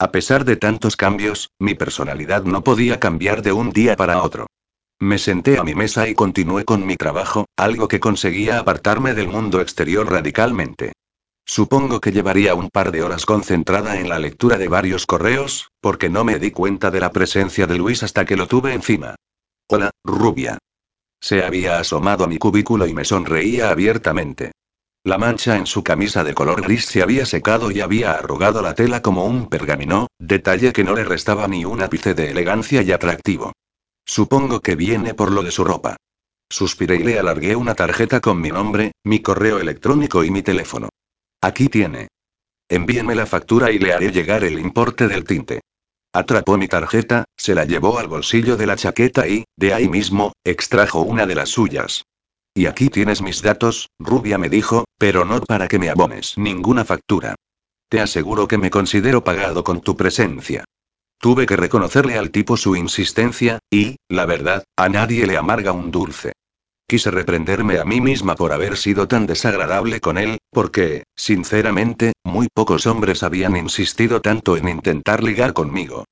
[0.00, 4.46] A pesar de tantos cambios, mi personalidad no podía cambiar de un día para otro.
[5.02, 9.28] Me senté a mi mesa y continué con mi trabajo, algo que conseguía apartarme del
[9.28, 10.92] mundo exterior radicalmente.
[11.46, 16.10] Supongo que llevaría un par de horas concentrada en la lectura de varios correos, porque
[16.10, 19.14] no me di cuenta de la presencia de Luis hasta que lo tuve encima.
[19.68, 20.58] Hola, rubia.
[21.18, 24.52] Se había asomado a mi cubículo y me sonreía abiertamente.
[25.02, 28.74] La mancha en su camisa de color gris se había secado y había arrugado la
[28.74, 32.92] tela como un pergamino, detalle que no le restaba ni un ápice de elegancia y
[32.92, 33.52] atractivo.
[34.10, 35.94] Supongo que viene por lo de su ropa.
[36.50, 40.88] Suspiré y le alargué una tarjeta con mi nombre, mi correo electrónico y mi teléfono.
[41.40, 42.08] Aquí tiene.
[42.68, 45.60] Envíeme la factura y le haré llegar el importe del tinte.
[46.12, 50.32] Atrapó mi tarjeta, se la llevó al bolsillo de la chaqueta y, de ahí mismo,
[50.42, 52.02] extrajo una de las suyas.
[52.52, 56.84] Y aquí tienes mis datos, Rubia me dijo, pero no para que me abones ninguna
[56.84, 57.36] factura.
[57.88, 60.64] Te aseguro que me considero pagado con tu presencia.
[61.20, 65.90] Tuve que reconocerle al tipo su insistencia, y, la verdad, a nadie le amarga un
[65.90, 66.32] dulce.
[66.88, 72.48] Quise reprenderme a mí misma por haber sido tan desagradable con él, porque, sinceramente, muy
[72.52, 76.06] pocos hombres habían insistido tanto en intentar ligar conmigo.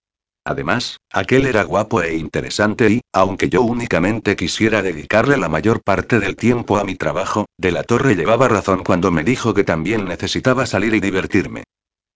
[0.45, 6.21] Además, aquel era guapo e interesante y, aunque yo únicamente quisiera dedicarle la mayor parte
[6.21, 10.05] del tiempo a mi trabajo, De la Torre llevaba razón cuando me dijo que también
[10.05, 11.65] necesitaba salir y divertirme.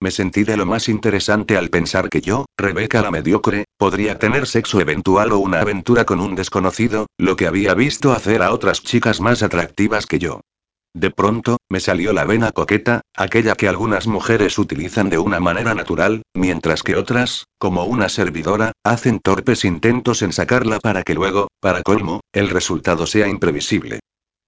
[0.02, 4.48] Me sentí de lo más interesante al pensar que yo, Rebeca la mediocre, podría tener
[4.48, 8.82] sexo eventual o una aventura con un desconocido, lo que había visto hacer a otras
[8.82, 10.40] chicas más atractivas que yo.
[10.92, 15.72] De pronto, me salió la vena coqueta, aquella que algunas mujeres utilizan de una manera
[15.72, 21.46] natural, mientras que otras, como una servidora, hacen torpes intentos en sacarla para que luego,
[21.60, 24.00] para colmo, el resultado sea imprevisible.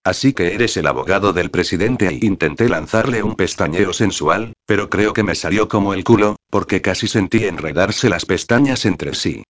[0.04, 5.14] Así que eres el abogado del presidente e intenté lanzarle un pestañeo sensual, pero creo
[5.14, 9.44] que me salió como el culo, porque casi sentí enredarse las pestañas entre sí.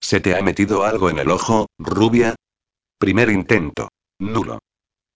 [0.00, 2.34] ¿Se te ha metido algo en el ojo, rubia?
[2.98, 3.90] Primer intento.
[4.18, 4.60] Nulo.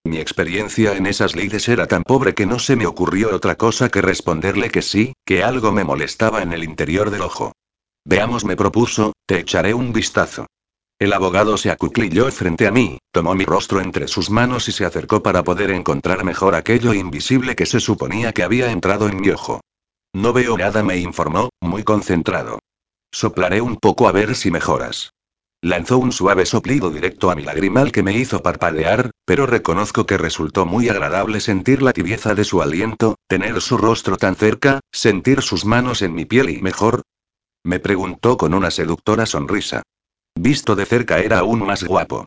[0.04, 3.88] Mi experiencia en esas lides era tan pobre que no se me ocurrió otra cosa
[3.88, 7.52] que responderle que sí, que algo me molestaba en el interior del ojo.
[8.04, 10.46] Veamos, me propuso, te echaré un vistazo.
[11.02, 14.84] El abogado se acuclilló frente a mí, tomó mi rostro entre sus manos y se
[14.84, 19.30] acercó para poder encontrar mejor aquello invisible que se suponía que había entrado en mi
[19.30, 19.60] ojo.
[20.12, 22.60] No veo nada, me informó, muy concentrado.
[23.10, 25.12] Soplaré un poco a ver si mejoras.
[25.60, 30.18] Lanzó un suave soplido directo a mi lagrimal que me hizo parpadear, pero reconozco que
[30.18, 35.42] resultó muy agradable sentir la tibieza de su aliento, tener su rostro tan cerca, sentir
[35.42, 37.02] sus manos en mi piel y mejor.
[37.64, 39.82] Me preguntó con una seductora sonrisa.
[40.34, 42.26] Visto de cerca era aún más guapo.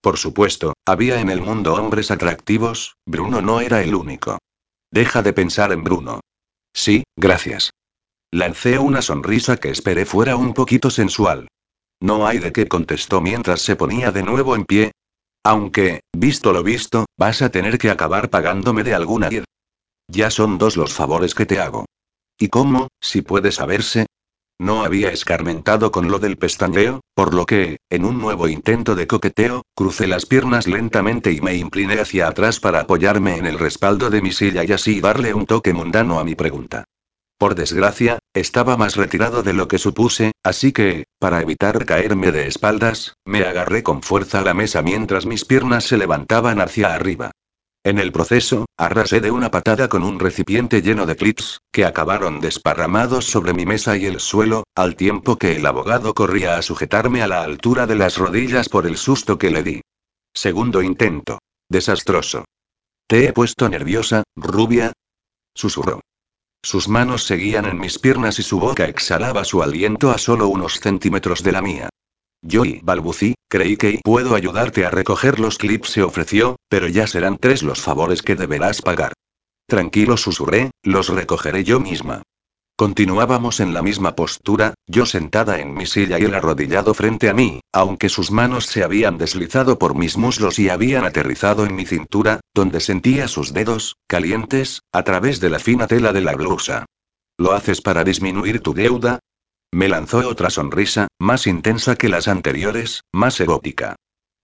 [0.00, 4.38] Por supuesto, había en el mundo hombres atractivos, Bruno no era el único.
[4.90, 6.20] Deja de pensar en Bruno.
[6.74, 7.70] Sí, gracias.
[8.30, 11.48] Lancé una sonrisa que esperé fuera un poquito sensual.
[12.00, 14.92] No hay de qué contestó mientras se ponía de nuevo en pie.
[15.44, 19.44] Aunque, visto lo visto, vas a tener que acabar pagándome de alguna ir.
[20.08, 21.86] Ya son dos los favores que te hago.
[22.38, 24.06] ¿Y cómo, si puede saberse?
[24.58, 29.08] No había escarmentado con lo del pestañeo, por lo que, en un nuevo intento de
[29.08, 34.10] coqueteo, crucé las piernas lentamente y me incliné hacia atrás para apoyarme en el respaldo
[34.10, 36.84] de mi silla y así darle un toque mundano a mi pregunta.
[37.36, 42.46] Por desgracia, estaba más retirado de lo que supuse, así que, para evitar caerme de
[42.46, 47.32] espaldas, me agarré con fuerza a la mesa mientras mis piernas se levantaban hacia arriba.
[47.84, 52.40] En el proceso, arrasé de una patada con un recipiente lleno de clips, que acabaron
[52.40, 57.22] desparramados sobre mi mesa y el suelo, al tiempo que el abogado corría a sujetarme
[57.22, 59.82] a la altura de las rodillas por el susto que le di.
[60.32, 61.40] Segundo intento.
[61.68, 62.46] Desastroso.
[63.06, 64.92] ¿Te he puesto nerviosa, rubia?
[65.54, 66.00] Susurró.
[66.62, 70.80] Sus manos seguían en mis piernas y su boca exhalaba su aliento a solo unos
[70.80, 71.90] centímetros de la mía.
[72.46, 77.06] Yo y balbucí, creí que puedo ayudarte a recoger los clips, se ofreció, pero ya
[77.06, 79.14] serán tres los favores que deberás pagar.
[79.66, 82.22] Tranquilo, susurré, los recogeré yo misma.
[82.76, 87.32] Continuábamos en la misma postura, yo sentada en mi silla y él arrodillado frente a
[87.32, 91.86] mí, aunque sus manos se habían deslizado por mis muslos y habían aterrizado en mi
[91.86, 96.84] cintura, donde sentía sus dedos, calientes, a través de la fina tela de la blusa.
[97.38, 99.20] ¿Lo haces para disminuir tu deuda?
[99.74, 103.96] Me lanzó otra sonrisa, más intensa que las anteriores, más erótica.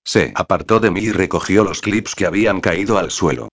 [0.04, 3.48] Se apartó de mí y recogió los clips que habían caído al suelo.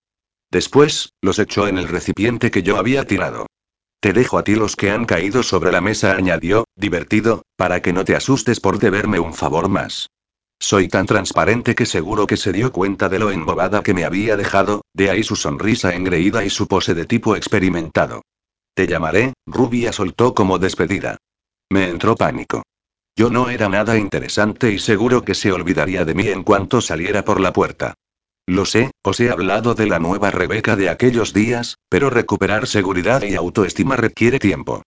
[0.50, 3.46] Después, los echó en el recipiente que yo había tirado.
[4.00, 7.92] Te dejo a ti los que han caído sobre la mesa, añadió, divertido, para que
[7.92, 10.08] no te asustes por deberme un favor más.
[10.58, 14.36] Soy tan transparente que seguro que se dio cuenta de lo embobada que me había
[14.36, 18.22] dejado, de ahí su sonrisa engreída y su pose de tipo experimentado.
[18.74, 21.18] Te llamaré, Rubia soltó como despedida.
[21.70, 22.62] Me entró pánico.
[23.16, 27.24] Yo no era nada interesante y seguro que se olvidaría de mí en cuanto saliera
[27.24, 27.94] por la puerta.
[28.46, 33.22] Lo sé, os he hablado de la nueva Rebeca de aquellos días, pero recuperar seguridad
[33.22, 34.82] y autoestima requiere tiempo.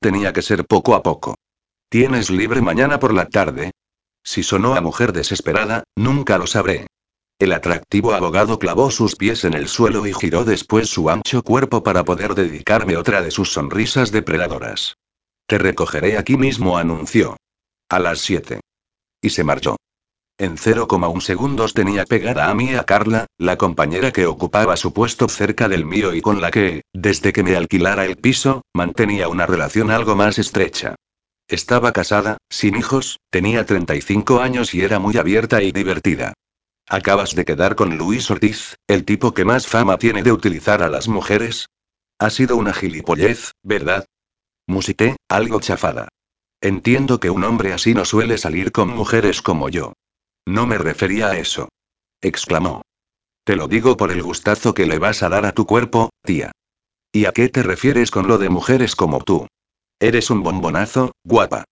[0.00, 1.34] Tenía que ser poco a poco.
[1.90, 3.72] ¿Tienes libre mañana por la tarde?
[4.24, 6.86] Si sonó a mujer desesperada, nunca lo sabré.
[7.38, 11.82] El atractivo abogado clavó sus pies en el suelo y giró después su ancho cuerpo
[11.82, 14.96] para poder dedicarme otra de sus sonrisas depredadoras.
[15.52, 17.36] Te recogeré aquí mismo, anunció.
[17.90, 18.60] A las 7.
[19.20, 19.76] Y se marchó.
[20.38, 25.28] En 0,1 segundos tenía pegada a mí a Carla, la compañera que ocupaba su puesto
[25.28, 29.44] cerca del mío y con la que, desde que me alquilara el piso, mantenía una
[29.44, 30.94] relación algo más estrecha.
[31.48, 36.32] Estaba casada, sin hijos, tenía 35 años y era muy abierta y divertida.
[36.88, 40.88] ¿Acabas de quedar con Luis Ortiz, el tipo que más fama tiene de utilizar a
[40.88, 41.66] las mujeres?
[42.18, 44.06] Ha sido una gilipollez, ¿verdad?
[44.66, 46.08] Musité, algo chafada.
[46.60, 49.94] Entiendo que un hombre así no suele salir con mujeres como yo.
[50.46, 51.68] No me refería a eso.
[52.20, 52.82] exclamó.
[53.44, 56.52] Te lo digo por el gustazo que le vas a dar a tu cuerpo, tía.
[57.12, 59.48] ¿Y a qué te refieres con lo de mujeres como tú?
[59.98, 61.64] Eres un bombonazo, guapa.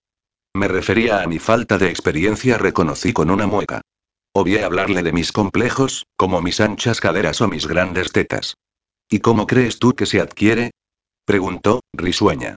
[0.55, 3.83] Me refería a mi falta de experiencia, reconocí con una mueca.
[4.33, 8.55] Obvié hablarle de mis complejos, como mis anchas caderas o mis grandes tetas.
[9.09, 10.73] ¿Y cómo crees tú que se adquiere?
[11.25, 12.57] preguntó, risueña.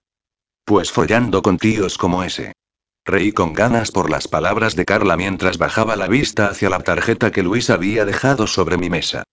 [0.64, 2.54] Pues follando con tíos como ese.
[3.04, 7.30] Reí con ganas por las palabras de Carla mientras bajaba la vista hacia la tarjeta
[7.30, 9.24] que Luis había dejado sobre mi mesa.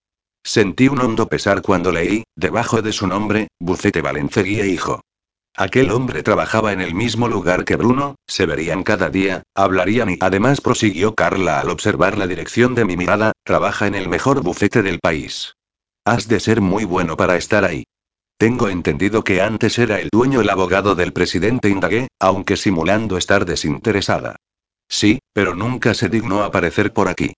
[0.44, 5.00] Sentí un hondo pesar cuando leí, debajo de su nombre, Bucete Valenceguía Hijo.
[5.56, 10.18] Aquel hombre trabajaba en el mismo lugar que Bruno, se verían cada día, hablarían y
[10.20, 14.82] además prosiguió Carla al observar la dirección de mi mirada, trabaja en el mejor bufete
[14.82, 15.56] del país.
[16.04, 17.86] Has de ser muy bueno para estar ahí.
[18.42, 23.46] Tengo entendido que antes era el dueño el abogado del presidente indagué, aunque simulando estar
[23.46, 24.38] desinteresada.
[24.90, 27.34] Sí, pero nunca se dignó aparecer por aquí.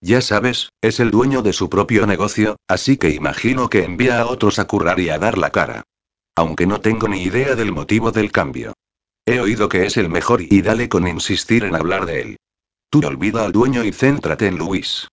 [0.00, 4.28] Ya sabes, es el dueño de su propio negocio, así que imagino que envía a
[4.28, 5.82] otros a currar y a dar la cara.
[6.34, 8.72] Aunque no tengo ni idea del motivo del cambio.
[9.26, 12.36] He oído que es el mejor y dale con insistir en hablar de él.
[12.88, 15.06] Tú olvida al dueño y céntrate en Luis.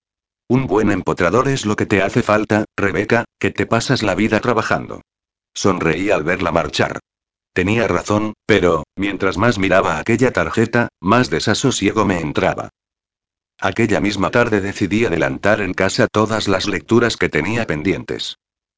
[0.48, 4.40] Un buen empotrador es lo que te hace falta, Rebeca, que te pasas la vida
[4.40, 5.02] trabajando.
[5.54, 6.98] Sonreí al verla marchar.
[7.52, 12.70] Tenía razón, pero, mientras más miraba aquella tarjeta, más desasosiego me entraba.
[13.60, 18.36] Aquella misma tarde decidí adelantar en casa todas las lecturas que tenía pendientes.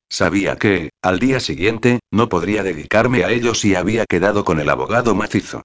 [0.08, 4.68] Sabía que, al día siguiente, no podría dedicarme a ellos y había quedado con el
[4.68, 5.62] abogado macizo.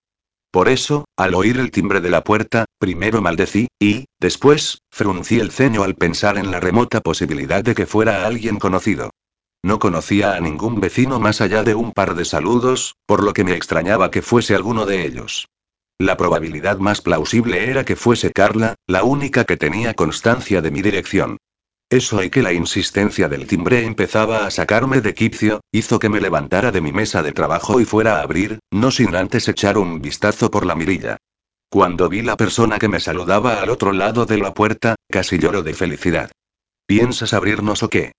[0.50, 5.52] Por eso, al oír el timbre de la puerta, primero maldecí, y, después, fruncí el
[5.52, 9.12] ceño al pensar en la remota posibilidad de que fuera alguien conocido.
[9.64, 13.44] No conocía a ningún vecino más allá de un par de saludos, por lo que
[13.44, 15.48] me extrañaba que fuese alguno de ellos.
[16.00, 20.82] La probabilidad más plausible era que fuese Carla, la única que tenía constancia de mi
[20.82, 21.38] dirección.
[21.92, 26.22] Eso y que la insistencia del timbre empezaba a sacarme de quicio, hizo que me
[26.22, 30.02] levantara de mi mesa de trabajo y fuera a abrir, no sin antes echar un
[30.02, 31.18] vistazo por la mirilla.
[31.70, 35.62] Cuando vi la persona que me saludaba al otro lado de la puerta, casi lloro
[35.62, 36.32] de felicidad.
[36.88, 38.14] ¿Piensas abrirnos o qué?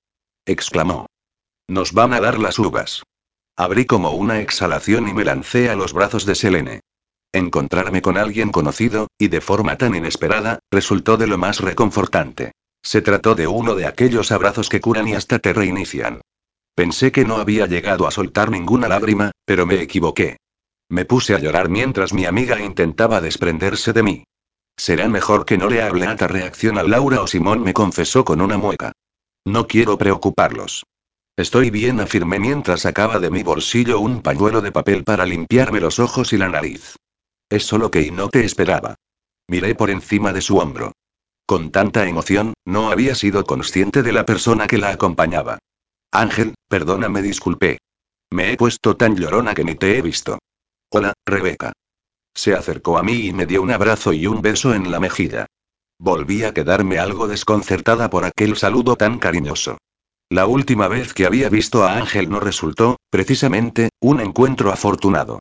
[0.46, 1.06] exclamó.
[1.68, 3.02] Nos van a dar las uvas.
[3.56, 6.80] Abrí como una exhalación y me lancé a los brazos de Selene.
[7.32, 12.52] Encontrarme con alguien conocido, y de forma tan inesperada, resultó de lo más reconfortante.
[12.82, 16.20] Se trató de uno de aquellos abrazos que curan y hasta te reinician.
[16.74, 20.38] Pensé que no había llegado a soltar ninguna lágrima, pero me equivoqué.
[20.88, 24.24] Me puse a llorar mientras mi amiga intentaba desprenderse de mí.
[24.76, 28.40] Será mejor que no le hable a reacción a Laura o Simón me confesó con
[28.40, 28.92] una mueca.
[29.44, 30.84] No quiero preocuparlos.
[31.36, 35.98] Estoy bien, afirmé mientras sacaba de mi bolsillo un pañuelo de papel para limpiarme los
[35.98, 36.96] ojos y la nariz.
[37.48, 38.96] Es solo que no te esperaba.
[39.48, 40.92] Miré por encima de su hombro.
[41.46, 45.58] Con tanta emoción, no había sido consciente de la persona que la acompañaba.
[46.10, 47.78] Ángel, perdóname, disculpé.
[48.30, 50.38] Me he puesto tan llorona que ni te he visto.
[50.90, 51.72] Hola, Rebeca.
[52.34, 55.46] Se acercó a mí y me dio un abrazo y un beso en la mejilla.
[55.98, 59.78] Volví a quedarme algo desconcertada por aquel saludo tan cariñoso.
[60.32, 65.40] La última vez que había visto a Ángel no resultó, precisamente, un encuentro afortunado.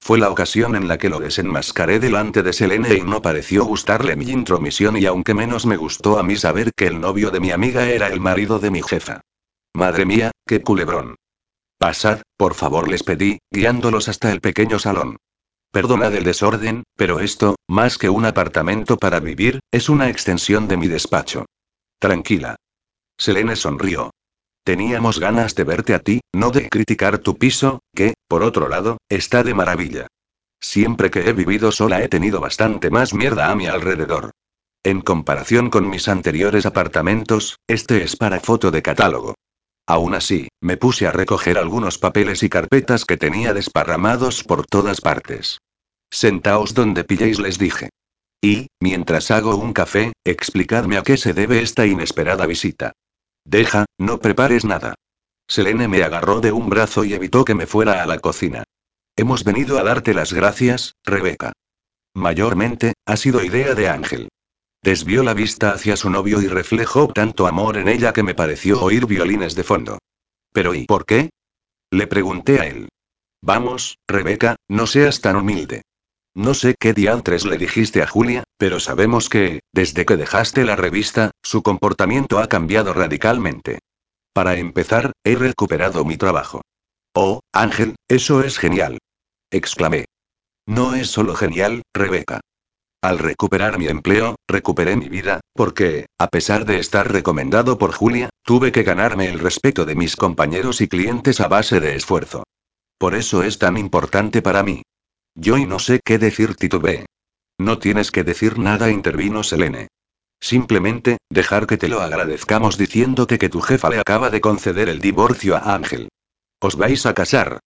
[0.00, 4.16] Fue la ocasión en la que lo desenmascaré delante de Selene y no pareció gustarle
[4.16, 7.50] mi intromisión y aunque menos me gustó a mí saber que el novio de mi
[7.50, 9.20] amiga era el marido de mi jefa.
[9.74, 11.16] Madre mía, qué culebrón.
[11.76, 15.18] Pasad, por favor les pedí, guiándolos hasta el pequeño salón.
[15.70, 20.78] Perdonad el desorden, pero esto, más que un apartamento para vivir, es una extensión de
[20.78, 21.44] mi despacho.
[21.98, 22.56] Tranquila.
[23.18, 24.10] Selene sonrió.
[24.64, 28.98] Teníamos ganas de verte a ti, no de criticar tu piso, que, por otro lado,
[29.08, 30.06] está de maravilla.
[30.60, 34.32] Siempre que he vivido sola he tenido bastante más mierda a mi alrededor.
[34.82, 39.34] En comparación con mis anteriores apartamentos, este es para foto de catálogo.
[39.86, 45.00] Aún así, me puse a recoger algunos papeles y carpetas que tenía desparramados por todas
[45.00, 45.58] partes.
[46.10, 47.88] Sentaos donde pilléis, les dije.
[48.42, 52.92] Y, mientras hago un café, explicadme a qué se debe esta inesperada visita.
[53.44, 54.94] Deja, no prepares nada.
[55.48, 58.64] Selene me agarró de un brazo y evitó que me fuera a la cocina.
[59.16, 61.52] Hemos venido a darte las gracias, Rebeca.
[62.14, 64.28] Mayormente, ha sido idea de Ángel.
[64.82, 68.80] Desvió la vista hacia su novio y reflejó tanto amor en ella que me pareció
[68.82, 69.98] oír violines de fondo.
[70.52, 71.30] ¿Pero y por qué?
[71.90, 72.88] Le pregunté a él.
[73.42, 75.82] Vamos, Rebeca, no seas tan humilde.
[76.34, 80.76] No sé qué diantres le dijiste a Julia, pero sabemos que, desde que dejaste la
[80.76, 83.80] revista, su comportamiento ha cambiado radicalmente.
[84.32, 86.62] Para empezar, he recuperado mi trabajo.
[87.14, 88.98] Oh, Ángel, eso es genial.
[89.50, 90.04] exclamé.
[90.66, 92.40] No es solo genial, Rebeca.
[93.02, 98.28] Al recuperar mi empleo, recuperé mi vida, porque, a pesar de estar recomendado por Julia,
[98.44, 102.44] tuve que ganarme el respeto de mis compañeros y clientes a base de esfuerzo.
[102.98, 104.82] Por eso es tan importante para mí.
[105.40, 107.06] Yo y no sé qué decir, titubeé.
[107.58, 109.88] No tienes que decir nada, intervino Selene.
[110.38, 115.00] Simplemente, dejar que te lo agradezcamos diciéndote que tu jefa le acaba de conceder el
[115.00, 116.10] divorcio a Ángel.
[116.60, 117.58] ¿Os vais a casar?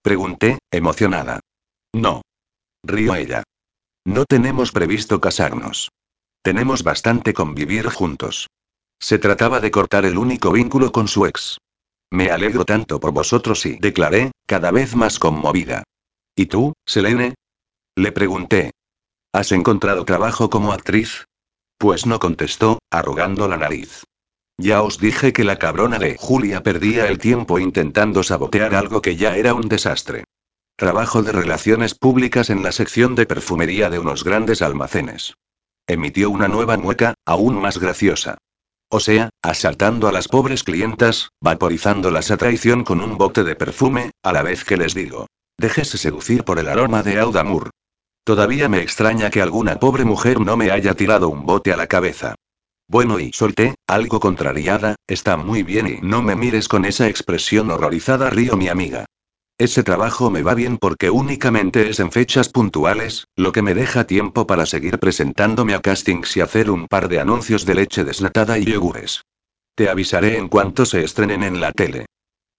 [0.00, 1.40] Pregunté, emocionada.
[1.92, 2.22] No.
[2.82, 3.42] Río ella.
[4.06, 5.90] No tenemos previsto casarnos.
[6.42, 8.48] Tenemos bastante convivir juntos.
[8.98, 11.58] Se trataba de cortar el único vínculo con su ex.
[12.10, 15.84] Me alegro tanto por vosotros y declaré, cada vez más conmovida.
[16.38, 17.34] ¿Y tú, Selene?
[17.96, 18.70] Le pregunté.
[19.32, 21.24] ¿Has encontrado trabajo como actriz?
[21.78, 24.04] Pues no contestó, arrugando la nariz.
[24.56, 29.16] Ya os dije que la cabrona de Julia perdía el tiempo intentando sabotear algo que
[29.16, 30.22] ya era un desastre.
[30.76, 35.34] Trabajo de relaciones públicas en la sección de perfumería de unos grandes almacenes.
[35.88, 38.38] Emitió una nueva mueca, aún más graciosa.
[38.90, 44.12] O sea, asaltando a las pobres clientas, vaporizándolas a traición con un bote de perfume,
[44.22, 45.26] a la vez que les digo.
[45.58, 47.70] Déjese seducir por el aroma de Audamur.
[48.22, 51.88] Todavía me extraña que alguna pobre mujer no me haya tirado un bote a la
[51.88, 52.36] cabeza.
[52.86, 57.70] Bueno, y solté, algo contrariada, está muy bien y no me mires con esa expresión
[57.70, 59.06] horrorizada, río mi amiga.
[59.58, 64.04] Ese trabajo me va bien porque únicamente es en fechas puntuales, lo que me deja
[64.04, 68.58] tiempo para seguir presentándome a castings y hacer un par de anuncios de leche desnatada
[68.58, 69.22] y yogures.
[69.74, 72.06] Te avisaré en cuanto se estrenen en la tele.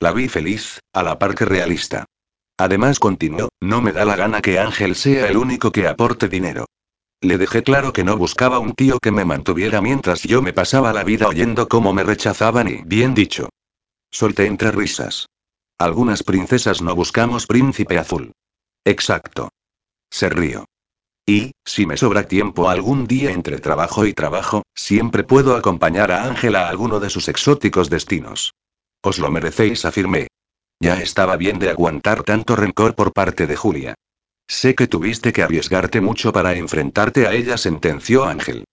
[0.01, 2.05] La vi feliz, a la par que realista.
[2.59, 6.65] Además continuó, no me da la gana que Ángel sea el único que aporte dinero.
[7.21, 10.91] Le dejé claro que no buscaba un tío que me mantuviera mientras yo me pasaba
[10.91, 13.47] la vida oyendo cómo me rechazaban y, bien dicho.
[14.11, 15.27] Solté entre risas.
[15.77, 18.33] Algunas princesas no buscamos príncipe azul.
[18.83, 19.47] Exacto.
[20.11, 20.65] Se río.
[21.25, 26.25] Y, si me sobra tiempo algún día entre trabajo y trabajo, siempre puedo acompañar a
[26.25, 28.53] Ángela a alguno de sus exóticos destinos.
[29.01, 30.27] Os lo merecéis, afirmé.
[30.79, 33.95] Ya estaba bien de aguantar tanto rencor por parte de Julia.
[34.47, 38.63] Sé que tuviste que arriesgarte mucho para enfrentarte a ella, sentenció Ángel.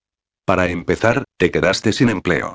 [0.44, 2.54] Para empezar, te quedaste sin empleo.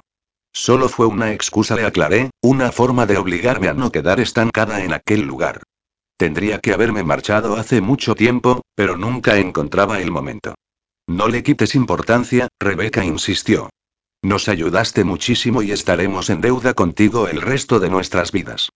[0.53, 4.93] Solo fue una excusa, le aclaré, una forma de obligarme a no quedar estancada en
[4.93, 5.61] aquel lugar.
[6.17, 10.55] Tendría que haberme marchado hace mucho tiempo, pero nunca encontraba el momento.
[11.07, 13.69] No le quites importancia, Rebeca insistió.
[14.21, 18.69] Nos ayudaste muchísimo y estaremos en deuda contigo el resto de nuestras vidas.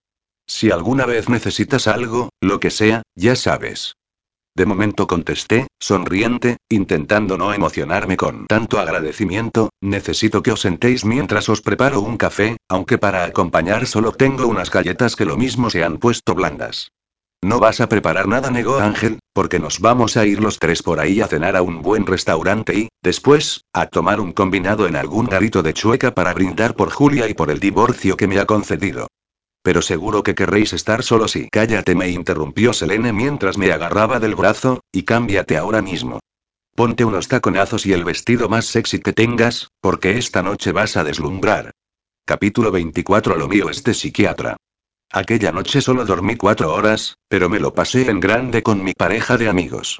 [0.46, 3.94] Si alguna vez necesitas algo, lo que sea, ya sabes.
[4.56, 11.50] De momento contesté, sonriente, intentando no emocionarme con tanto agradecimiento, necesito que os sentéis mientras
[11.50, 15.84] os preparo un café, aunque para acompañar solo tengo unas galletas que lo mismo se
[15.84, 16.90] han puesto blandas.
[17.42, 21.00] No vas a preparar nada, negó Ángel, porque nos vamos a ir los tres por
[21.00, 25.26] ahí a cenar a un buen restaurante y, después, a tomar un combinado en algún
[25.26, 29.08] garito de chueca para brindar por Julia y por el divorcio que me ha concedido.
[29.66, 34.36] Pero seguro que querréis estar solos y cállate, me interrumpió Selene mientras me agarraba del
[34.36, 36.20] brazo, y cámbiate ahora mismo.
[36.76, 41.02] Ponte unos taconazos y el vestido más sexy que tengas, porque esta noche vas a
[41.02, 41.72] deslumbrar.
[42.24, 44.56] Capítulo 24 Lo mío es de psiquiatra.
[45.10, 49.36] Aquella noche solo dormí cuatro horas, pero me lo pasé en grande con mi pareja
[49.36, 49.98] de amigos.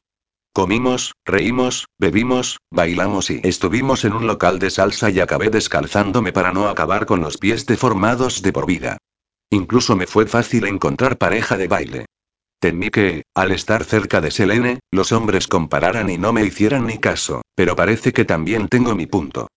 [0.53, 6.53] Comimos, reímos, bebimos, bailamos y estuvimos en un local de salsa y acabé descalzándome para
[6.53, 8.99] no acabar con los pies deformados de por vida.
[9.51, 12.07] Incluso me fue fácil encontrar pareja de baile.
[12.59, 16.99] Temí que, al estar cerca de Selene, los hombres compararan y no me hicieran ni
[16.99, 19.49] caso, pero parece que también tengo mi punto.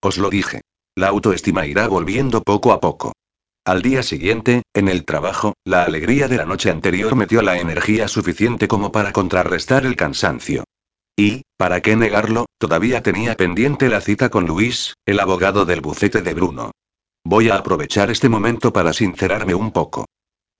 [0.00, 0.60] Os lo dije.
[0.96, 3.12] La autoestima irá volviendo poco a poco.
[3.64, 8.08] Al día siguiente, en el trabajo, la alegría de la noche anterior metió la energía
[8.08, 10.64] suficiente como para contrarrestar el cansancio.
[11.16, 12.46] Y, ¿para qué negarlo?
[12.58, 16.72] Todavía tenía pendiente la cita con Luis, el abogado del bucete de Bruno.
[17.30, 20.06] Voy a aprovechar este momento para sincerarme un poco.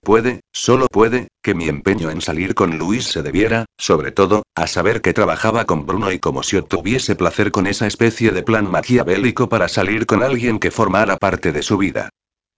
[0.03, 4.67] Puede, solo puede, que mi empeño en salir con Luis se debiera, sobre todo, a
[4.67, 8.69] saber que trabajaba con Bruno y como si obtuviese placer con esa especie de plan
[8.69, 12.09] maquiavélico para salir con alguien que formara parte de su vida.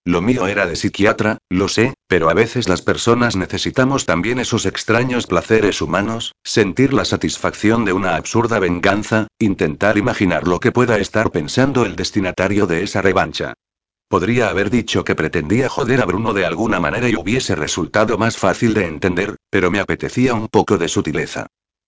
[0.03, 4.65] Lo mío era de psiquiatra, lo sé, pero a veces las personas necesitamos también esos
[4.65, 10.97] extraños placeres humanos, sentir la satisfacción de una absurda venganza, intentar imaginar lo que pueda
[10.97, 13.53] estar pensando el destinatario de esa revancha.
[14.11, 18.35] Podría haber dicho que pretendía joder a Bruno de alguna manera y hubiese resultado más
[18.35, 21.47] fácil de entender, pero me apetecía un poco de sutileza.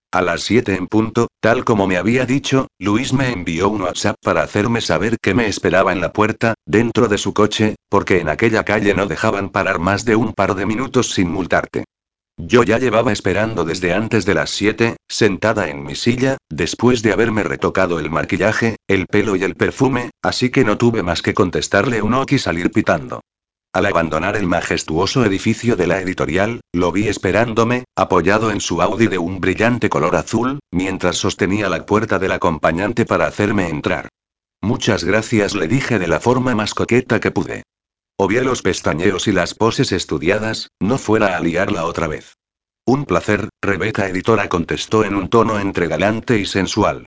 [0.10, 4.16] A las 7 en punto, tal como me había dicho, Luis me envió un WhatsApp
[4.24, 8.30] para hacerme saber que me esperaba en la puerta, dentro de su coche, porque en
[8.30, 11.84] aquella calle no dejaban parar más de un par de minutos sin multarte.
[12.38, 17.14] Yo ya llevaba esperando desde antes de las 7, sentada en mi silla, después de
[17.14, 21.36] haberme retocado el maquillaje, el pelo y el perfume, así que no tuve más que
[21.36, 23.22] contestarle un ok y salir pitando.
[23.72, 29.08] Al abandonar el majestuoso edificio de la editorial, lo vi esperándome, apoyado en su Audi
[29.08, 34.10] de un brillante color azul, mientras sostenía la puerta del acompañante para hacerme entrar.
[34.62, 37.64] Muchas gracias, le dije de la forma más coqueta que pude.
[38.18, 42.38] Obvié los pestañeos y las poses estudiadas, no fuera a liarla otra vez.
[42.86, 47.06] Un placer, Rebeca editora contestó en un tono entre galante y sensual.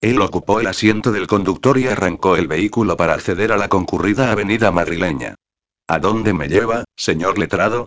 [0.00, 4.30] Él ocupó el asiento del conductor y arrancó el vehículo para acceder a la concurrida
[4.30, 5.34] avenida madrileña.
[5.88, 7.86] ¿A dónde me lleva, señor letrado?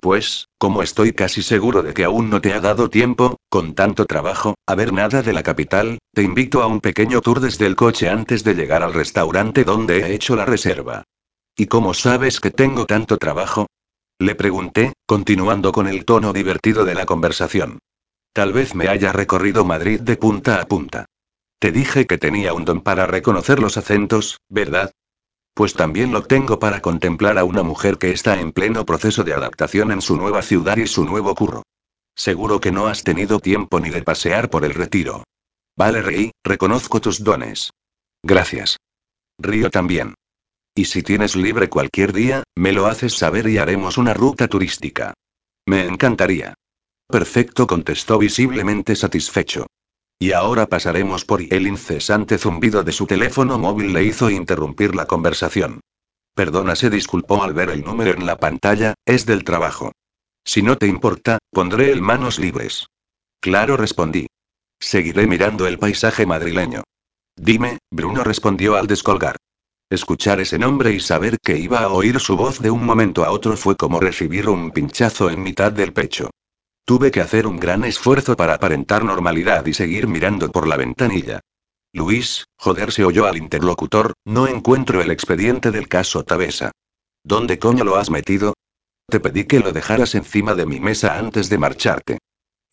[0.00, 4.06] Pues, como estoy casi seguro de que aún no te ha dado tiempo, con tanto
[4.06, 7.76] trabajo, a ver nada de la capital, te invito a un pequeño tour desde el
[7.76, 11.04] coche antes de llegar al restaurante donde he hecho la reserva.
[11.56, 13.66] ¿Y cómo sabes que tengo tanto trabajo?
[14.18, 17.78] Le pregunté, continuando con el tono divertido de la conversación.
[18.34, 21.06] Tal vez me haya recorrido Madrid de punta a punta.
[21.58, 24.92] Te dije que tenía un don para reconocer los acentos, ¿verdad?
[25.54, 29.32] Pues también lo tengo para contemplar a una mujer que está en pleno proceso de
[29.32, 31.62] adaptación en su nueva ciudad y su nuevo curro.
[32.14, 35.24] Seguro que no has tenido tiempo ni de pasear por el retiro.
[35.74, 37.70] Vale, Rey, reconozco tus dones.
[38.22, 38.76] Gracias.
[39.38, 40.14] Río también.
[40.76, 45.14] Y si tienes libre cualquier día, me lo haces saber y haremos una ruta turística.
[45.66, 46.52] Me encantaría.
[47.08, 49.66] Perfecto, contestó visiblemente satisfecho.
[50.18, 55.06] Y ahora pasaremos por el incesante zumbido de su teléfono móvil le hizo interrumpir la
[55.06, 55.80] conversación.
[56.34, 59.92] Perdona, se disculpó al ver el número en la pantalla, es del trabajo.
[60.44, 62.86] Si no te importa, pondré el manos libres.
[63.40, 64.26] Claro, respondí.
[64.78, 66.82] Seguiré mirando el paisaje madrileño.
[67.34, 69.36] Dime, Bruno respondió al descolgar.
[69.88, 73.30] Escuchar ese nombre y saber que iba a oír su voz de un momento a
[73.30, 76.30] otro fue como recibir un pinchazo en mitad del pecho.
[76.84, 81.40] Tuve que hacer un gran esfuerzo para aparentar normalidad y seguir mirando por la ventanilla.
[81.92, 86.72] Luis, joder, se oyó al interlocutor, no encuentro el expediente del caso Tabesa.
[87.22, 88.54] ¿Dónde coño lo has metido?
[89.08, 92.18] Te pedí que lo dejaras encima de mi mesa antes de marcharte.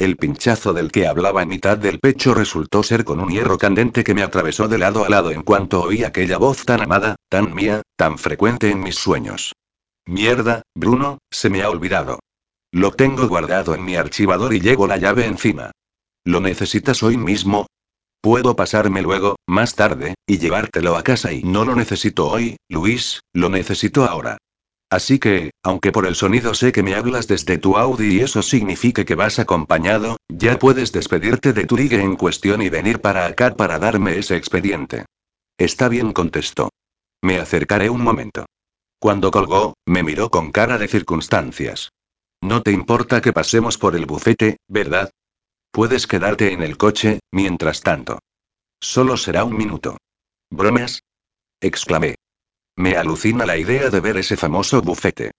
[0.03, 4.03] El pinchazo del que hablaba en mitad del pecho resultó ser con un hierro candente
[4.03, 7.55] que me atravesó de lado a lado en cuanto oí aquella voz tan amada, tan
[7.55, 9.53] mía, tan frecuente en mis sueños.
[10.05, 12.19] Mierda, Bruno, se me ha olvidado.
[12.73, 15.71] Lo tengo guardado en mi archivador y llevo la llave encima.
[16.25, 17.67] ¿Lo necesitas hoy mismo?
[18.19, 23.21] Puedo pasarme luego, más tarde, y llevártelo a casa y no lo necesito hoy, Luis,
[23.31, 24.37] lo necesito ahora.
[24.93, 28.43] Así que, aunque por el sonido sé que me hablas desde tu Audi y eso
[28.43, 33.25] significa que vas acompañado, ya puedes despedirte de tu ligue en cuestión y venir para
[33.25, 35.05] acá para darme ese expediente.
[35.57, 36.69] Está bien, contestó.
[37.23, 38.45] Me acercaré un momento.
[38.99, 41.89] Cuando colgó, me miró con cara de circunstancias.
[42.43, 45.09] No te importa que pasemos por el bufete, ¿verdad?
[45.71, 48.19] Puedes quedarte en el coche, mientras tanto.
[48.79, 49.97] Solo será un minuto.
[50.51, 51.01] ¿Bromas?
[51.59, 52.13] exclamé.
[52.75, 55.31] Me alucina la idea de ver ese famoso bufete.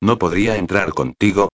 [0.00, 1.48] ¿No podría entrar contigo?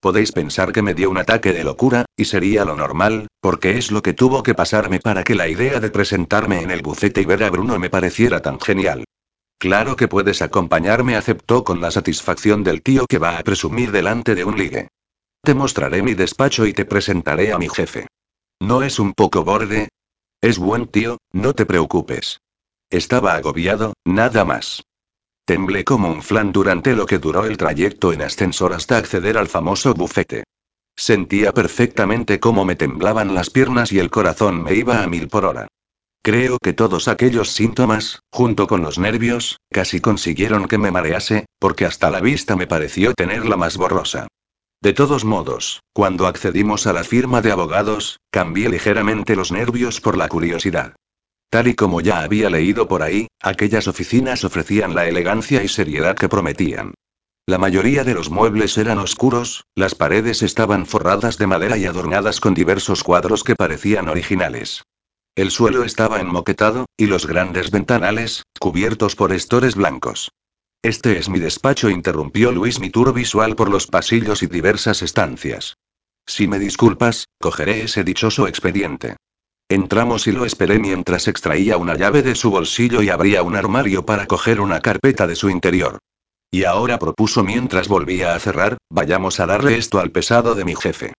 [0.00, 3.90] Podéis pensar que me dio un ataque de locura, y sería lo normal, porque es
[3.90, 7.24] lo que tuvo que pasarme para que la idea de presentarme en el bufete y
[7.24, 9.04] ver a Bruno me pareciera tan genial.
[9.58, 14.36] Claro que puedes acompañarme, aceptó con la satisfacción del tío que va a presumir delante
[14.36, 14.88] de un ligue.
[15.42, 18.06] Te mostraré mi despacho y te presentaré a mi jefe.
[18.60, 19.88] ¿No es un poco borde?
[20.40, 22.38] Es buen tío, no te preocupes.
[22.90, 24.84] Estaba agobiado, nada más.
[25.44, 29.48] Temblé como un flan durante lo que duró el trayecto en ascensor hasta acceder al
[29.48, 30.44] famoso bufete.
[30.96, 35.44] Sentía perfectamente cómo me temblaban las piernas y el corazón me iba a mil por
[35.44, 35.68] hora.
[36.22, 41.84] Creo que todos aquellos síntomas, junto con los nervios, casi consiguieron que me marease, porque
[41.84, 44.26] hasta la vista me pareció tenerla más borrosa.
[44.80, 50.16] De todos modos, cuando accedimos a la firma de abogados, cambié ligeramente los nervios por
[50.16, 50.94] la curiosidad.
[51.50, 56.14] Tal y como ya había leído por ahí, aquellas oficinas ofrecían la elegancia y seriedad
[56.14, 56.94] que prometían.
[57.46, 62.40] La mayoría de los muebles eran oscuros, las paredes estaban forradas de madera y adornadas
[62.40, 64.82] con diversos cuadros que parecían originales.
[65.34, 70.30] El suelo estaba enmoquetado, y los grandes ventanales, cubiertos por estores blancos.
[70.82, 75.78] Este es mi despacho, interrumpió Luis mi tour visual por los pasillos y diversas estancias.
[76.26, 79.16] Si me disculpas, cogeré ese dichoso expediente.
[79.70, 84.06] Entramos y lo esperé mientras extraía una llave de su bolsillo y abría un armario
[84.06, 85.98] para coger una carpeta de su interior.
[86.50, 90.74] Y ahora propuso mientras volvía a cerrar, vayamos a darle esto al pesado de mi
[90.74, 91.12] jefe.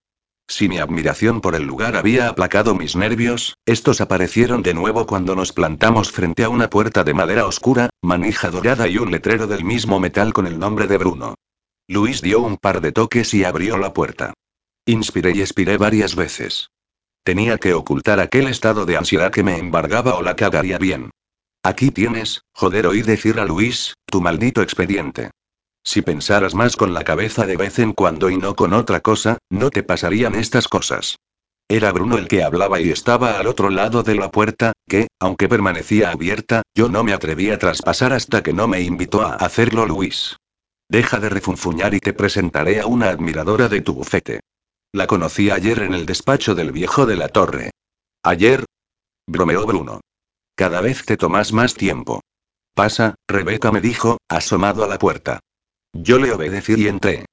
[0.47, 5.35] Si mi admiración por el lugar había aplacado mis nervios, estos aparecieron de nuevo cuando
[5.35, 9.63] nos plantamos frente a una puerta de madera oscura, manija dorada y un letrero del
[9.63, 11.35] mismo metal con el nombre de Bruno.
[11.88, 14.34] Luis dio un par de toques y abrió la puerta.
[14.88, 16.69] Inspiré y expiré varias veces.
[17.30, 21.11] Tenía que ocultar aquel estado de ansiedad que me embargaba o la cagaría bien.
[21.61, 25.30] Aquí tienes, joder, oí decir a Luis, tu maldito expediente.
[25.84, 29.38] Si pensaras más con la cabeza de vez en cuando y no con otra cosa,
[29.51, 31.18] no te pasarían estas cosas.
[31.68, 35.47] Era Bruno el que hablaba y estaba al otro lado de la puerta, que, aunque
[35.47, 39.85] permanecía abierta, yo no me atreví a traspasar hasta que no me invitó a hacerlo
[39.85, 40.35] Luis.
[40.89, 44.39] Deja de refunfuñar y te presentaré a una admiradora de tu bufete.
[44.91, 47.70] La conocí ayer en el despacho del viejo de la torre.
[48.24, 48.66] ¿Ayer?
[49.28, 50.02] Bromeó Bruno.
[50.56, 52.22] Cada vez te tomas más tiempo.
[52.74, 55.41] Pasa, Rebeca me dijo, asomado a la puerta.
[55.94, 57.26] Yo le obedecí y entré.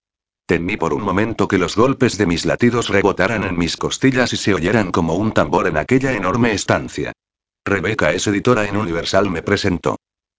[0.45, 4.37] Temí por un momento que los golpes de mis latidos rebotaran en mis costillas y
[4.37, 7.13] se oyeran como un tambor en aquella enorme estancia.
[7.65, 9.97] Rebeca es editora en Universal, me presentó.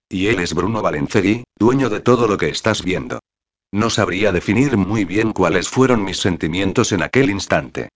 [0.08, 3.20] Y él es Bruno Valencegui, dueño de todo lo que estás viendo.
[3.72, 7.90] No sabría definir muy bien cuáles fueron mis sentimientos en aquel instante.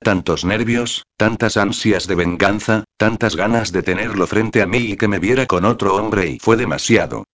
[0.00, 5.08] Tantos nervios, tantas ansias de venganza, tantas ganas de tenerlo frente a mí y que
[5.08, 7.24] me viera con otro hombre y fue demasiado.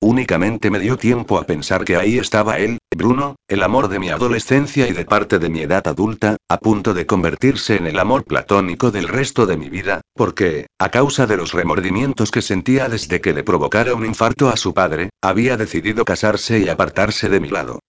[0.00, 4.10] Únicamente me dio tiempo a pensar que ahí estaba él, Bruno, el amor de mi
[4.10, 8.24] adolescencia y de parte de mi edad adulta, a punto de convertirse en el amor
[8.24, 13.20] platónico del resto de mi vida, porque, a causa de los remordimientos que sentía desde
[13.20, 17.48] que le provocara un infarto a su padre, había decidido casarse y apartarse de mi
[17.48, 17.80] lado.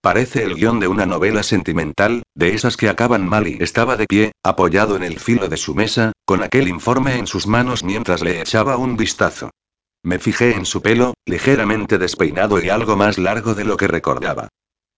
[0.00, 4.06] Parece el guion de una novela sentimental, de esas que acaban mal y estaba de
[4.06, 8.22] pie, apoyado en el filo de su mesa, con aquel informe en sus manos mientras
[8.22, 9.50] le echaba un vistazo.
[10.06, 14.50] Me fijé en su pelo, ligeramente despeinado y algo más largo de lo que recordaba.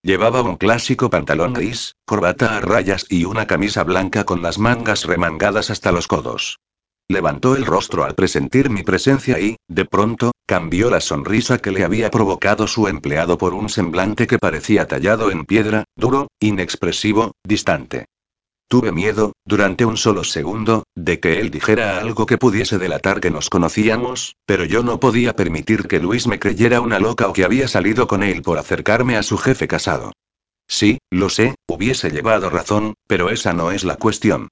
[0.02, 5.06] Llevaba un clásico pantalón gris, corbata a rayas y una camisa blanca con las mangas
[5.06, 6.58] remangadas hasta los codos.
[7.08, 11.84] Levantó el rostro al presentir mi presencia y, de pronto, cambió la sonrisa que le
[11.84, 18.04] había provocado su empleado por un semblante que parecía tallado en piedra, duro, inexpresivo, distante.
[18.68, 23.30] Tuve miedo, durante un solo segundo, de que él dijera algo que pudiese delatar que
[23.30, 27.44] nos conocíamos, pero yo no podía permitir que Luis me creyera una loca o que
[27.44, 30.12] había salido con él por acercarme a su jefe casado.
[30.68, 34.48] Sí, lo sé, hubiese llevado razón, pero esa no es la cuestión.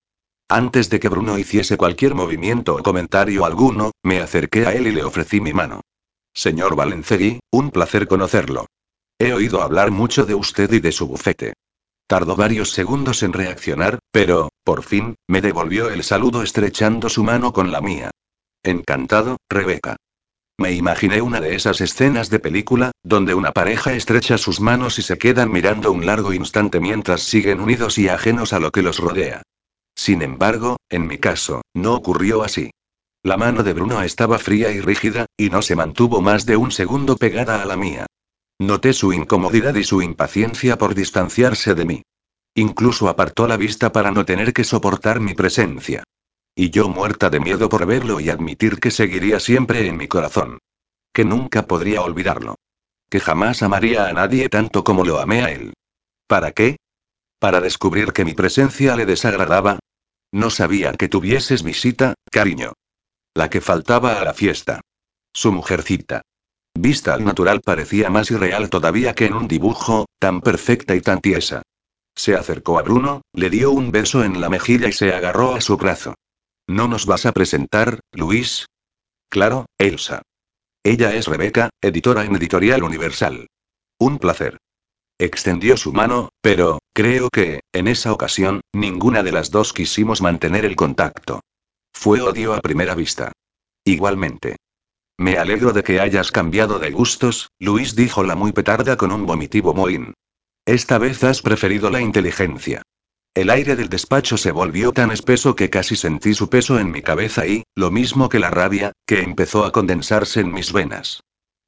[0.49, 4.93] Antes de que Bruno hiciese cualquier movimiento o comentario alguno, me acerqué a él y
[4.93, 5.83] le ofrecí mi mano.
[6.33, 8.65] Señor Valencegui, un placer conocerlo.
[9.19, 11.53] He oído hablar mucho de usted y de su bufete.
[12.07, 17.53] Tardó varios segundos en reaccionar, pero, por fin, me devolvió el saludo estrechando su mano
[17.53, 18.11] con la mía.
[18.63, 19.97] Encantado, Rebeca.
[20.59, 25.03] Me imaginé una de esas escenas de película, donde una pareja estrecha sus manos y
[25.03, 28.99] se quedan mirando un largo instante mientras siguen unidos y ajenos a lo que los
[28.99, 29.43] rodea.
[29.95, 32.71] Sin embargo, en mi caso, no ocurrió así.
[33.23, 36.71] La mano de Bruno estaba fría y rígida, y no se mantuvo más de un
[36.71, 38.07] segundo pegada a la mía.
[38.59, 42.03] Noté su incomodidad y su impaciencia por distanciarse de mí.
[42.55, 46.05] Incluso apartó la vista para no tener que soportar mi presencia.
[46.55, 50.59] Y yo muerta de miedo por verlo y admitir que seguiría siempre en mi corazón.
[51.13, 52.55] Que nunca podría olvidarlo.
[53.11, 55.75] Que jamás amaría a nadie tanto como lo amé a él.
[56.27, 56.79] ¿Para qué?
[57.39, 59.79] ¿Para descubrir que mi presencia le desagradaba?
[60.33, 62.73] No sabía que tuvieses visita, cariño.
[63.35, 64.81] La que faltaba a la fiesta.
[65.35, 66.23] Su mujercita.
[66.79, 71.21] Vista al natural parecía más irreal todavía que en un dibujo, tan perfecta y tan
[71.21, 71.63] tiesa.
[72.15, 75.63] Se acercó a Bruno, le dio un beso en la mejilla y se agarró a
[75.63, 76.15] su brazo.
[76.67, 78.67] ¿No nos vas a presentar, Luis?
[79.31, 80.21] Claro, Elsa.
[80.85, 83.47] Ella es Rebeca, editora en Editorial Universal.
[83.99, 84.59] Un placer.
[85.19, 90.67] Extendió su mano, pero, creo que, en esa ocasión, ninguna de las dos quisimos mantener
[90.67, 91.41] el contacto.
[91.95, 93.33] Fue odio a primera vista.
[93.85, 94.57] Igualmente.
[95.19, 99.25] Me alegro de que hayas cambiado de gustos, Luis dijo la muy petarda con un
[99.27, 100.15] vomitivo mohín.
[100.67, 102.83] Esta vez has preferido la inteligencia.
[103.35, 107.03] El aire del despacho se volvió tan espeso que casi sentí su peso en mi
[107.03, 111.21] cabeza y, lo mismo que la rabia, que empezó a condensarse en mis venas.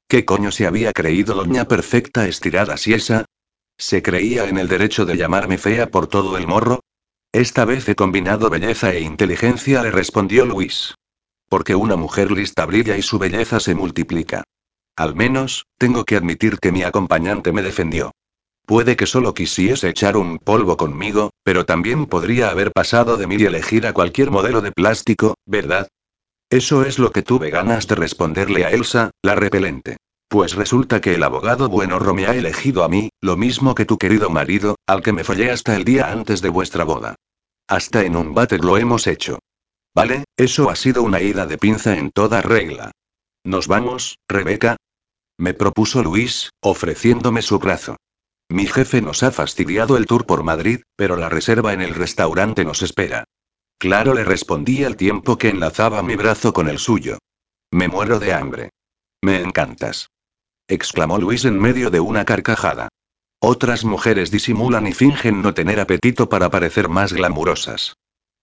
[0.07, 3.25] ¿Qué coño se había creído doña perfecta estirada si esa?
[3.77, 6.81] ¿Se creía en el derecho de llamarme fea por todo el morro?
[7.31, 10.95] Esta vez he combinado belleza e inteligencia, le respondió Luis.
[11.49, 14.43] Porque una mujer lista brilla y su belleza se multiplica.
[14.95, 18.11] Al menos, tengo que admitir que mi acompañante me defendió.
[18.65, 23.35] Puede que solo quisiese echar un polvo conmigo, pero también podría haber pasado de mí
[23.39, 25.87] y elegir a cualquier modelo de plástico, ¿verdad?
[26.51, 29.97] Eso es lo que tuve ganas de responderle a Elsa, la repelente.
[30.27, 33.97] Pues resulta que el abogado bueno me ha elegido a mí, lo mismo que tu
[33.97, 37.15] querido marido, al que me follé hasta el día antes de vuestra boda.
[37.67, 39.39] Hasta en un váter lo hemos hecho.
[39.95, 42.91] Vale, eso ha sido una ida de pinza en toda regla.
[43.43, 44.77] ¿Nos vamos, Rebeca?
[45.37, 47.95] Me propuso Luis, ofreciéndome su brazo.
[48.49, 52.65] Mi jefe nos ha fastidiado el tour por Madrid, pero la reserva en el restaurante
[52.65, 53.25] nos espera.
[53.77, 57.19] Claro, le respondí al tiempo que enlazaba mi brazo con el suyo.
[57.71, 58.71] Me muero de hambre.
[59.21, 60.09] Me encantas.
[60.67, 62.89] exclamó Luis en medio de una carcajada.
[63.39, 67.95] Otras mujeres disimulan y fingen no tener apetito para parecer más glamurosas.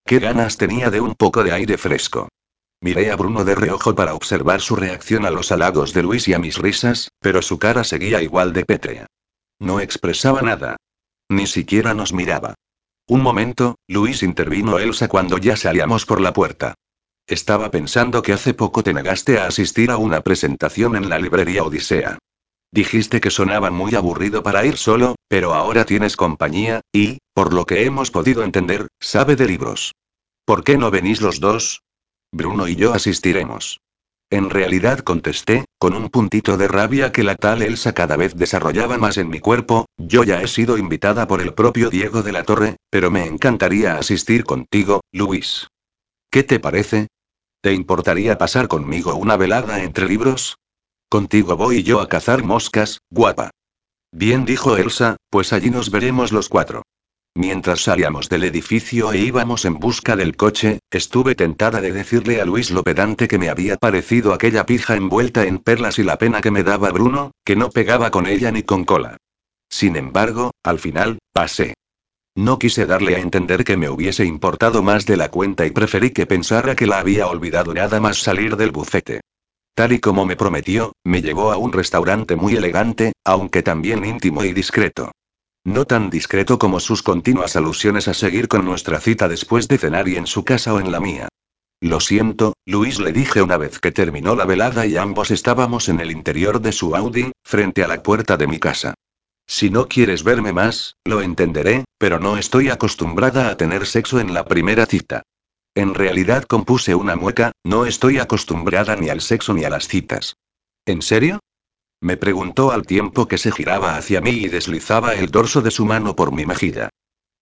[0.06, 2.28] Qué ganas tenía de un poco de aire fresco.
[2.80, 6.34] Miré a Bruno de reojo para observar su reacción a los halagos de Luis y
[6.34, 9.06] a mis risas, pero su cara seguía igual de pétrea.
[9.58, 10.76] No expresaba nada.
[11.28, 12.54] Ni siquiera nos miraba.
[13.08, 16.74] Un momento, Luis intervino Elsa cuando ya salíamos por la puerta.
[17.26, 21.64] Estaba pensando que hace poco te negaste a asistir a una presentación en la librería
[21.64, 22.18] Odisea.
[22.72, 27.64] Dijiste que sonaba muy aburrido para ir solo, pero ahora tienes compañía, y, por lo
[27.64, 29.92] que hemos podido entender, sabe de libros.
[30.44, 31.82] ¿Por qué no venís los dos?
[32.32, 33.80] Bruno y yo asistiremos.
[34.28, 38.98] En realidad contesté, con un puntito de rabia que la tal Elsa cada vez desarrollaba
[38.98, 42.42] más en mi cuerpo, yo ya he sido invitada por el propio Diego de la
[42.42, 45.68] Torre, pero me encantaría asistir contigo, Luis.
[46.30, 47.06] ¿Qué te parece?
[47.62, 50.56] ¿Te importaría pasar conmigo una velada entre libros?
[51.16, 53.48] Contigo voy yo a cazar moscas, guapa.
[54.12, 56.82] Bien dijo Elsa, pues allí nos veremos los cuatro.
[57.34, 62.44] Mientras salíamos del edificio e íbamos en busca del coche, estuve tentada de decirle a
[62.44, 66.42] Luis lo pedante que me había parecido aquella pija envuelta en perlas y la pena
[66.42, 69.16] que me daba Bruno, que no pegaba con ella ni con cola.
[69.70, 71.72] Sin embargo, al final, pasé.
[72.34, 76.10] No quise darle a entender que me hubiese importado más de la cuenta y preferí
[76.10, 79.22] que pensara que la había olvidado nada más salir del bufete.
[79.76, 84.42] Tal y como me prometió, me llevó a un restaurante muy elegante, aunque también íntimo
[84.42, 85.12] y discreto.
[85.64, 90.08] No tan discreto como sus continuas alusiones a seguir con nuestra cita después de cenar
[90.08, 91.28] y en su casa o en la mía.
[91.82, 96.00] Lo siento, Luis le dije una vez que terminó la velada y ambos estábamos en
[96.00, 98.94] el interior de su Audi, frente a la puerta de mi casa.
[99.46, 104.32] Si no quieres verme más, lo entenderé, pero no estoy acostumbrada a tener sexo en
[104.32, 105.22] la primera cita.
[105.76, 110.36] En realidad compuse una mueca, no estoy acostumbrada ni al sexo ni a las citas.
[110.86, 111.40] ¿En serio?
[112.00, 115.84] Me preguntó al tiempo que se giraba hacia mí y deslizaba el dorso de su
[115.84, 116.88] mano por mi mejilla.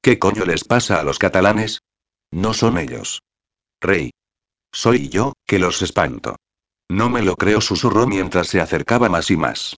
[0.02, 1.78] ¿Qué coño les pasa a los catalanes?
[2.32, 3.23] No son ellos.
[3.81, 4.11] Rey.
[4.73, 6.35] Soy yo, que los espanto.
[6.90, 9.77] No me lo creo, susurró mientras se acercaba más y más.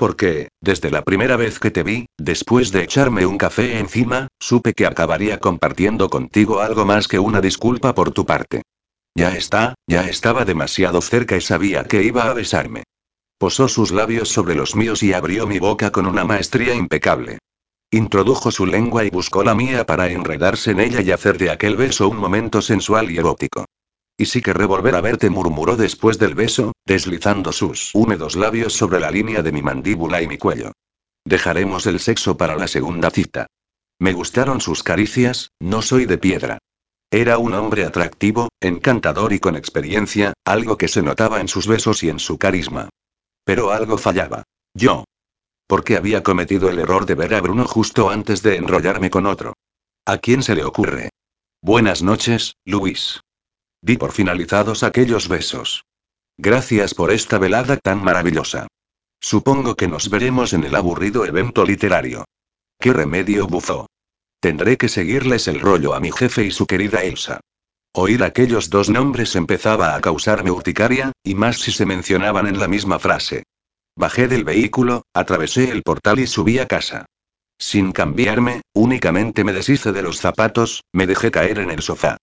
[0.00, 4.72] Porque, desde la primera vez que te vi, después de echarme un café encima, supe
[4.72, 8.62] que acabaría compartiendo contigo algo más que una disculpa por tu parte.
[9.14, 12.84] Ya está, ya estaba demasiado cerca y sabía que iba a besarme.
[13.36, 17.38] Posó sus labios sobre los míos y abrió mi boca con una maestría impecable.
[17.90, 21.76] Introdujo su lengua y buscó la mía para enredarse en ella y hacer de aquel
[21.76, 23.66] beso un momento sensual y erótico.
[24.20, 29.00] Y sí que revolver a verte, murmuró después del beso, deslizando sus húmedos labios sobre
[29.00, 30.72] la línea de mi mandíbula y mi cuello.
[31.24, 33.46] Dejaremos el sexo para la segunda cita.
[33.98, 36.58] Me gustaron sus caricias, no soy de piedra.
[37.10, 42.02] Era un hombre atractivo, encantador y con experiencia, algo que se notaba en sus besos
[42.02, 42.90] y en su carisma.
[43.46, 44.42] Pero algo fallaba.
[44.74, 45.04] Yo.
[45.66, 49.54] Porque había cometido el error de ver a Bruno justo antes de enrollarme con otro.
[50.04, 51.08] ¿A quién se le ocurre?
[51.62, 53.22] Buenas noches, Luis.
[53.82, 55.84] Di por finalizados aquellos besos.
[56.36, 58.66] Gracias por esta velada tan maravillosa.
[59.20, 62.24] Supongo que nos veremos en el aburrido evento literario.
[62.78, 63.86] ¿Qué remedio bufó?
[64.40, 67.40] Tendré que seguirles el rollo a mi jefe y su querida Elsa.
[67.92, 72.68] Oír aquellos dos nombres empezaba a causarme urticaria, y más si se mencionaban en la
[72.68, 73.42] misma frase.
[73.96, 77.06] Bajé del vehículo, atravesé el portal y subí a casa.
[77.58, 82.16] Sin cambiarme, únicamente me deshice de los zapatos, me dejé caer en el sofá.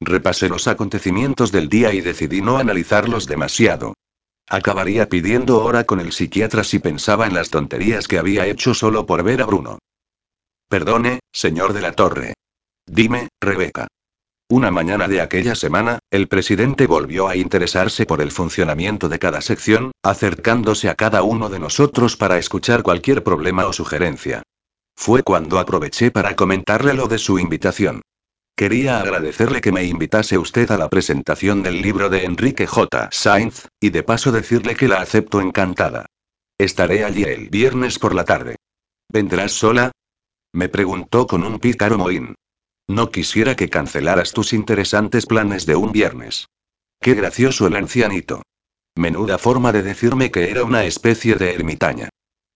[0.00, 3.94] Repasé los acontecimientos del día y decidí no analizarlos demasiado.
[4.48, 9.06] Acabaría pidiendo hora con el psiquiatra si pensaba en las tonterías que había hecho solo
[9.06, 9.78] por ver a Bruno.
[10.68, 12.34] Perdone, señor de la Torre.
[12.86, 13.88] Dime, Rebeca.
[14.48, 19.42] Una mañana de aquella semana, el presidente volvió a interesarse por el funcionamiento de cada
[19.42, 24.42] sección, acercándose a cada uno de nosotros para escuchar cualquier problema o sugerencia.
[24.96, 28.02] Fue cuando aproveché para comentarle lo de su invitación.
[28.60, 33.08] Quería agradecerle que me invitase usted a la presentación del libro de Enrique J.
[33.10, 36.04] Sainz, y de paso decirle que la acepto encantada.
[36.58, 38.56] Estaré allí el viernes por la tarde.
[39.10, 39.92] ¿Vendrás sola?
[40.52, 42.34] Me preguntó con un pícaro mohín.
[42.86, 46.44] No quisiera que cancelaras tus interesantes planes de un viernes.
[47.00, 48.42] Qué gracioso el ancianito.
[48.94, 52.10] Menuda forma de decirme que era una especie de ermitaña.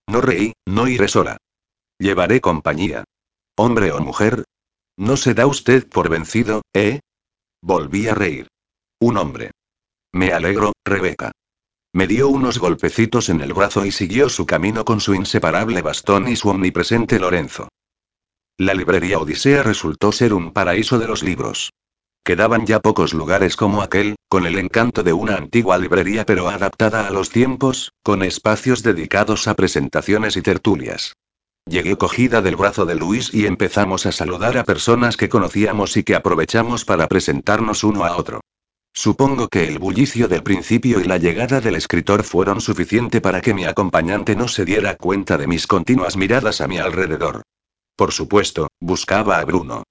[0.07, 1.37] No reí, no iré sola.
[1.97, 3.05] Llevaré compañía.
[3.57, 4.43] Hombre o mujer.
[4.97, 7.01] ¿No se da usted por vencido, eh?
[7.61, 8.47] Volví a reír.
[8.99, 9.51] Un hombre.
[10.13, 11.31] Me alegro, Rebeca.
[11.93, 16.27] Me dio unos golpecitos en el brazo y siguió su camino con su inseparable bastón
[16.27, 17.67] y su omnipresente Lorenzo.
[18.57, 21.71] La librería Odisea resultó ser un paraíso de los libros.
[22.23, 27.07] Quedaban ya pocos lugares como aquel, con el encanto de una antigua librería pero adaptada
[27.07, 31.13] a los tiempos, con espacios dedicados a presentaciones y tertulias.
[31.67, 36.03] Llegué cogida del brazo de Luis y empezamos a saludar a personas que conocíamos y
[36.03, 38.41] que aprovechamos para presentarnos uno a otro.
[38.93, 43.55] Supongo que el bullicio del principio y la llegada del escritor fueron suficiente para que
[43.55, 47.41] mi acompañante no se diera cuenta de mis continuas miradas a mi alrededor.
[47.95, 49.83] Por supuesto, buscaba a Bruno.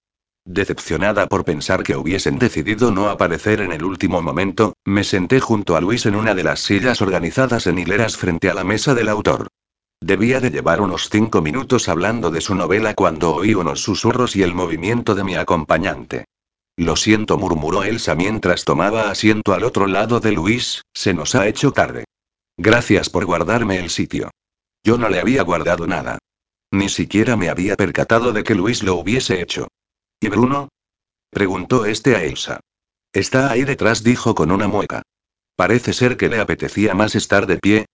[0.46, 5.74] Decepcionada por pensar que hubiesen decidido no aparecer en el último momento, me senté junto
[5.74, 9.08] a Luis en una de las sillas organizadas en hileras frente a la mesa del
[9.08, 9.48] autor.
[10.04, 14.42] Debía de llevar unos cinco minutos hablando de su novela cuando oí unos susurros y
[14.42, 16.26] el movimiento de mi acompañante.
[16.76, 21.48] Lo siento, murmuró Elsa mientras tomaba asiento al otro lado de Luis, se nos ha
[21.48, 22.04] hecho tarde.
[22.58, 24.30] Gracias por guardarme el sitio.
[24.84, 26.18] Yo no le había guardado nada.
[26.70, 29.68] Ni siquiera me había percatado de que Luis lo hubiese hecho.
[30.20, 30.68] ¿Y Bruno?
[31.30, 32.60] Preguntó este a Elsa.
[33.10, 35.00] Está ahí detrás, dijo con una mueca.
[35.56, 37.86] Parece ser que le apetecía más estar de pie.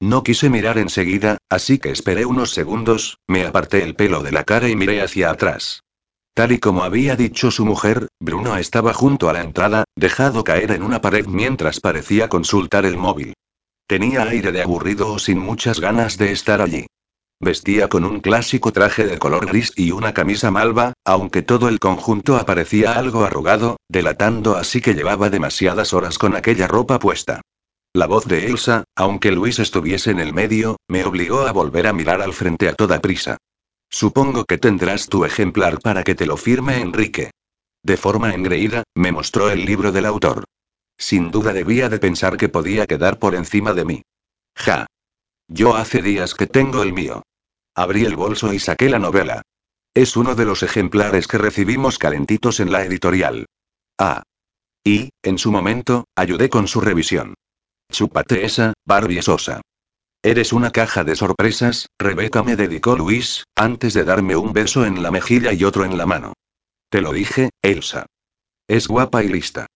[0.00, 4.44] No quise mirar enseguida, así que esperé unos segundos, me aparté el pelo de la
[4.44, 5.84] cara y miré hacia atrás.
[6.34, 10.72] Tal y como había dicho su mujer, Bruno estaba junto a la entrada, dejado caer
[10.72, 13.32] en una pared mientras parecía consultar el móvil.
[13.86, 16.86] Tenía aire de aburrido o sin muchas ganas de estar allí.
[17.40, 21.78] Vestía con un clásico traje de color gris y una camisa malva, aunque todo el
[21.78, 27.40] conjunto aparecía algo arrugado, delatando así que llevaba demasiadas horas con aquella ropa puesta.
[27.96, 31.94] La voz de Elsa, aunque Luis estuviese en el medio, me obligó a volver a
[31.94, 33.38] mirar al frente a toda prisa.
[33.88, 37.30] Supongo que tendrás tu ejemplar para que te lo firme Enrique.
[37.82, 40.44] De forma engreída, me mostró el libro del autor.
[40.98, 44.02] Sin duda debía de pensar que podía quedar por encima de mí.
[44.54, 44.86] Ja.
[45.48, 47.22] Yo hace días que tengo el mío.
[47.74, 49.40] Abrí el bolso y saqué la novela.
[49.94, 53.46] Es uno de los ejemplares que recibimos calentitos en la editorial.
[53.96, 54.22] Ah.
[54.84, 57.36] Y, en su momento, ayudé con su revisión.
[57.90, 59.60] Chúpate esa, Barbie Sosa.
[60.22, 65.02] Eres una caja de sorpresas, Rebeca me dedicó Luis, antes de darme un beso en
[65.02, 66.32] la mejilla y otro en la mano.
[66.90, 68.06] Te lo dije, Elsa.
[68.68, 69.66] Es guapa y lista.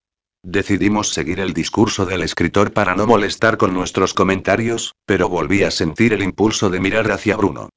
[0.42, 5.70] Decidimos seguir el discurso del escritor para no molestar con nuestros comentarios, pero volví a
[5.70, 7.68] sentir el impulso de mirar hacia Bruno.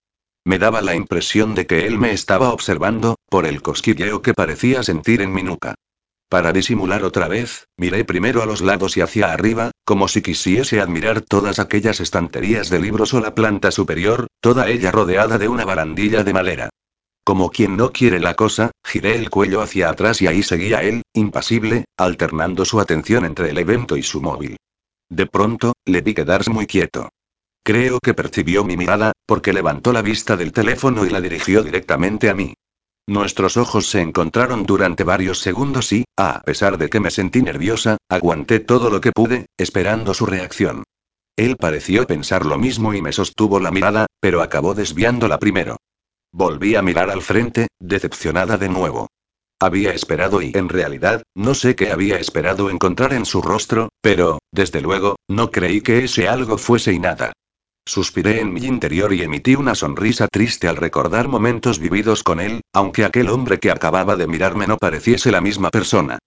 [0.46, 4.82] Me daba la impresión de que él me estaba observando, por el cosquilleo que parecía
[4.84, 5.76] sentir en mi nuca.
[6.34, 10.82] Para disimular otra vez, miré primero a los lados y hacia arriba, como si quisiese
[10.82, 15.64] admirar todas aquellas estanterías de libros o la planta superior, toda ella rodeada de una
[15.64, 16.70] barandilla de madera.
[17.24, 21.04] Como quien no quiere la cosa, giré el cuello hacia atrás y ahí seguía él,
[21.14, 24.58] impasible, alternando su atención entre el evento y su móvil.
[25.12, 27.10] De pronto, le vi quedarse muy quieto.
[27.64, 32.32] Creo que percibió mi mirada, porque levantó la vista del teléfono y la dirigió directamente
[32.32, 32.56] a mí.
[33.08, 37.98] Nuestros ojos se encontraron durante varios segundos y, a pesar de que me sentí nerviosa,
[38.10, 40.84] aguanté todo lo que pude, esperando su reacción.
[41.36, 45.78] Él pareció pensar lo mismo y me sostuvo la mirada, pero acabó desviándola primero.
[46.32, 49.08] Volví a mirar al frente, decepcionada de nuevo.
[49.60, 54.40] Había esperado y, en realidad, no sé qué había esperado encontrar en su rostro, pero,
[54.52, 57.34] desde luego, no creí que ese algo fuese y nada.
[57.86, 62.62] Suspiré en mi interior y emití una sonrisa triste al recordar momentos vividos con él,
[62.74, 66.20] aunque aquel hombre que acababa de mirarme no pareciese la misma persona.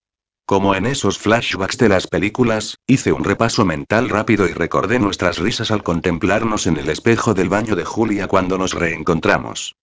[0.44, 5.38] Como en esos flashbacks de las películas, hice un repaso mental rápido y recordé nuestras
[5.38, 9.74] risas al contemplarnos en el espejo del baño de Julia cuando nos reencontramos.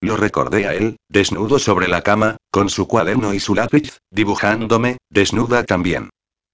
[0.00, 4.98] Lo recordé a él, desnudo sobre la cama, con su cuaderno y su lápiz, dibujándome,
[5.08, 6.10] desnuda también.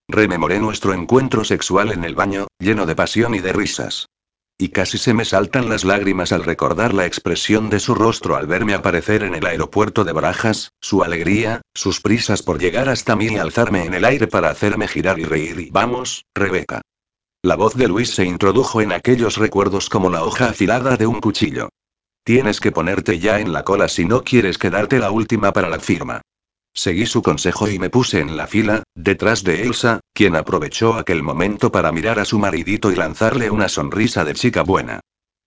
[0.08, 4.06] Rememoré nuestro encuentro sexual en el baño, lleno de pasión y de risas.
[4.60, 8.48] Y casi se me saltan las lágrimas al recordar la expresión de su rostro al
[8.48, 13.26] verme aparecer en el aeropuerto de Barajas, su alegría, sus prisas por llegar hasta mí
[13.26, 16.82] y alzarme en el aire para hacerme girar y reír y vamos, Rebeca.
[17.40, 21.20] La voz de Luis se introdujo en aquellos recuerdos como la hoja afilada de un
[21.20, 21.68] cuchillo.
[22.24, 25.78] Tienes que ponerte ya en la cola si no quieres quedarte la última para la
[25.78, 26.20] firma.
[26.74, 31.22] Seguí su consejo y me puse en la fila, detrás de Elsa, quien aprovechó aquel
[31.22, 35.00] momento para mirar a su maridito y lanzarle una sonrisa de chica buena.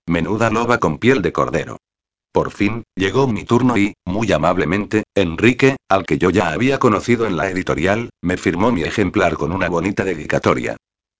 [0.07, 1.77] Menuda loba con piel de cordero.
[2.31, 7.27] Por fin, llegó mi turno y, muy amablemente, Enrique, al que yo ya había conocido
[7.27, 10.77] en la editorial, me firmó mi ejemplar con una bonita dedicatoria.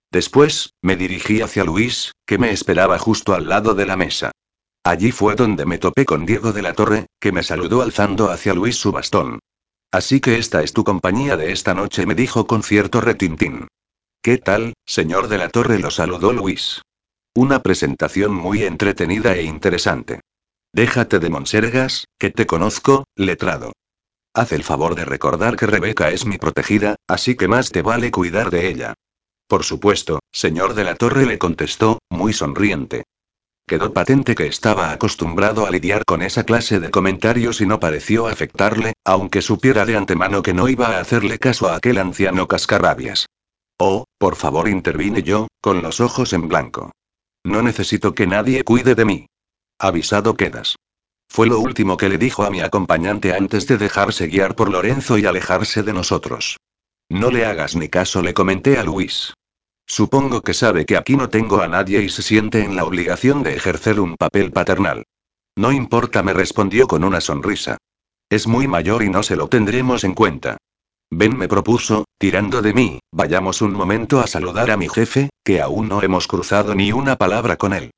[0.10, 4.32] Después, me dirigí hacia Luis, que me esperaba justo al lado de la mesa.
[4.84, 8.54] Allí fue donde me topé con Diego de la Torre, que me saludó alzando hacia
[8.54, 9.40] Luis su bastón.
[9.92, 13.68] Así que esta es tu compañía de esta noche, me dijo con cierto retintín.
[14.22, 15.80] ¿Qué tal, señor de la Torre?
[15.80, 16.82] Lo saludó Luis.
[17.36, 20.22] Una presentación muy entretenida e interesante.
[20.74, 23.74] Déjate de monsergas, que te conozco, letrado.
[24.34, 28.12] Haz el favor de recordar que Rebeca es mi protegida, así que más te vale
[28.12, 28.94] cuidar de ella.
[29.48, 33.04] Por supuesto, señor de la Torre le contestó, muy sonriente.
[33.72, 38.28] Quedó patente que estaba acostumbrado a lidiar con esa clase de comentarios y no pareció
[38.28, 43.28] afectarle, aunque supiera de antemano que no iba a hacerle caso a aquel anciano cascarrabias.
[43.80, 46.92] Oh, por favor, intervine yo, con los ojos en blanco.
[47.46, 49.28] No necesito que nadie cuide de mí.
[49.80, 50.76] Avisado quedas.
[51.30, 55.18] Fue lo último que le dijo a mi acompañante antes de dejarse guiar por Lorenzo
[55.18, 56.58] y alejarse de nosotros.
[57.08, 59.34] No le hagas ni caso, le comenté a Luis.
[59.88, 63.44] Supongo que sabe que aquí no tengo a nadie y se siente en la obligación
[63.44, 65.04] de ejercer un papel paternal.
[65.56, 67.78] No importa, me respondió con una sonrisa.
[68.30, 70.58] Es muy mayor y no se lo tendremos en cuenta.
[71.14, 75.60] Ben me propuso, tirando de mí, vayamos un momento a saludar a mi jefe, que
[75.60, 77.92] aún no hemos cruzado ni una palabra con él.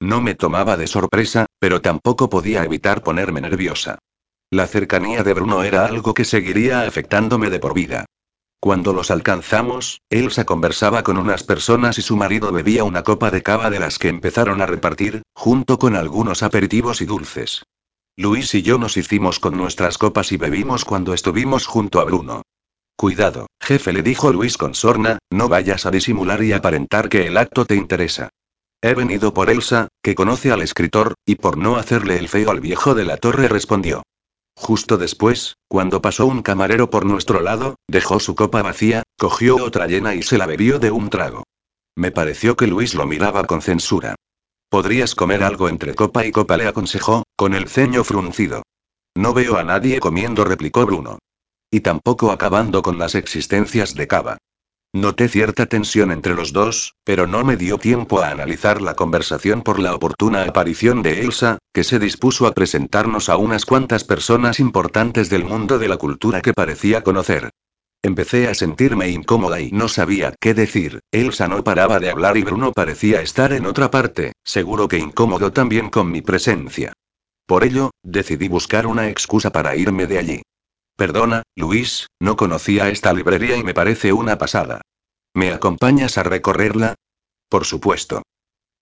[0.00, 3.98] No me tomaba de sorpresa, pero tampoco podía evitar ponerme nerviosa.
[4.50, 8.04] La cercanía de Bruno era algo que seguiría afectándome de por vida.
[8.60, 13.42] Cuando los alcanzamos, Elsa conversaba con unas personas y su marido bebía una copa de
[13.42, 17.62] cava de las que empezaron a repartir, junto con algunos aperitivos y dulces.
[18.16, 22.42] Luis y yo nos hicimos con nuestras copas y bebimos cuando estuvimos junto a Bruno.
[22.96, 27.36] Cuidado, jefe, le dijo Luis con sorna, no vayas a disimular y aparentar que el
[27.36, 28.30] acto te interesa.
[28.82, 32.60] He venido por Elsa, que conoce al escritor, y por no hacerle el feo al
[32.60, 34.02] viejo de la torre respondió.
[34.60, 39.86] Justo después, cuando pasó un camarero por nuestro lado, dejó su copa vacía, cogió otra
[39.86, 41.44] llena y se la bebió de un trago.
[41.96, 44.16] Me pareció que Luis lo miraba con censura.
[44.68, 48.64] Podrías comer algo entre copa y copa, le aconsejó, con el ceño fruncido.
[49.16, 51.18] No veo a nadie comiendo, replicó Bruno.
[51.70, 54.38] Y tampoco acabando con las existencias de Cava.
[54.98, 59.62] Noté cierta tensión entre los dos, pero no me dio tiempo a analizar la conversación
[59.62, 64.58] por la oportuna aparición de Elsa, que se dispuso a presentarnos a unas cuantas personas
[64.58, 67.50] importantes del mundo de la cultura que parecía conocer.
[68.02, 70.98] Empecé a sentirme incómoda y no sabía qué decir.
[71.12, 75.52] Elsa no paraba de hablar y Bruno parecía estar en otra parte, seguro que incómodo
[75.52, 76.92] también con mi presencia.
[77.46, 80.42] Por ello, decidí buscar una excusa para irme de allí.
[80.96, 84.80] Perdona, Luis, no conocía esta librería y me parece una pasada.
[85.38, 86.96] ¿Me acompañas a recorrerla?
[87.48, 88.22] Por supuesto.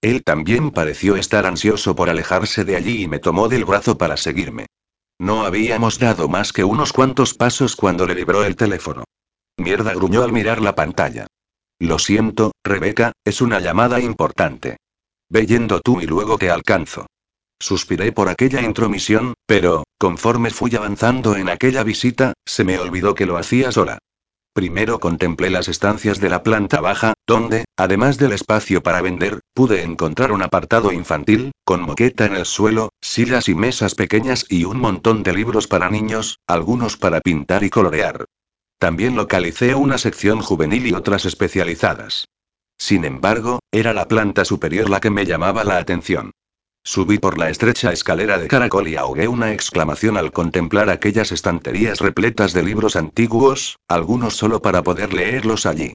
[0.00, 4.16] Él también pareció estar ansioso por alejarse de allí y me tomó del brazo para
[4.16, 4.64] seguirme.
[5.18, 9.04] No habíamos dado más que unos cuantos pasos cuando le libró el teléfono.
[9.58, 11.26] Mierda, gruñó al mirar la pantalla.
[11.78, 14.78] Lo siento, Rebeca, es una llamada importante.
[15.28, 17.04] Ve yendo tú y luego te alcanzo.
[17.60, 23.26] Suspiré por aquella intromisión, pero, conforme fui avanzando en aquella visita, se me olvidó que
[23.26, 23.98] lo hacía sola.
[24.56, 29.82] Primero contemplé las estancias de la planta baja, donde, además del espacio para vender, pude
[29.82, 34.80] encontrar un apartado infantil, con moqueta en el suelo, sillas y mesas pequeñas y un
[34.80, 38.24] montón de libros para niños, algunos para pintar y colorear.
[38.78, 42.24] También localicé una sección juvenil y otras especializadas.
[42.78, 46.32] Sin embargo, era la planta superior la que me llamaba la atención.
[46.86, 51.98] Subí por la estrecha escalera de caracol y ahogué una exclamación al contemplar aquellas estanterías
[51.98, 55.94] repletas de libros antiguos, algunos solo para poder leerlos allí.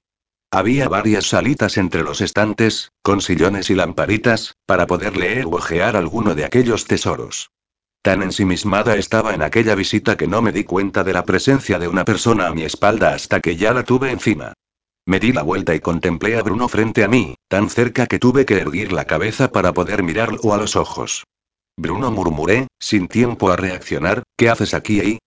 [0.51, 5.95] Había varias salitas entre los estantes, con sillones y lamparitas, para poder leer o ojear
[5.95, 7.51] alguno de aquellos tesoros.
[8.01, 11.88] Tan ensimismada estaba en aquella visita que no me di cuenta de la presencia de
[11.88, 14.55] una persona a mi espalda hasta que ya la tuve encima.
[15.11, 18.45] Me di la vuelta y contemplé a Bruno frente a mí, tan cerca que tuve
[18.45, 21.25] que erguir la cabeza para poder mirarlo a los ojos.
[21.77, 25.19] Bruno murmuré, sin tiempo a reaccionar, ¿qué haces aquí ahí?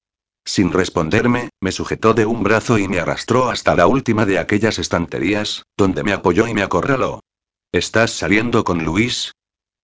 [0.42, 4.78] Sin responderme, me sujetó de un brazo y me arrastró hasta la última de aquellas
[4.78, 7.20] estanterías, donde me apoyó y me acorraló.
[7.70, 9.32] ¿Estás saliendo con Luis?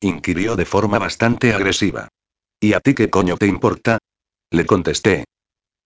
[0.01, 2.09] inquirió de forma bastante agresiva.
[2.59, 3.99] ¿Y a ti qué coño te importa?
[4.51, 5.27] Le contesté,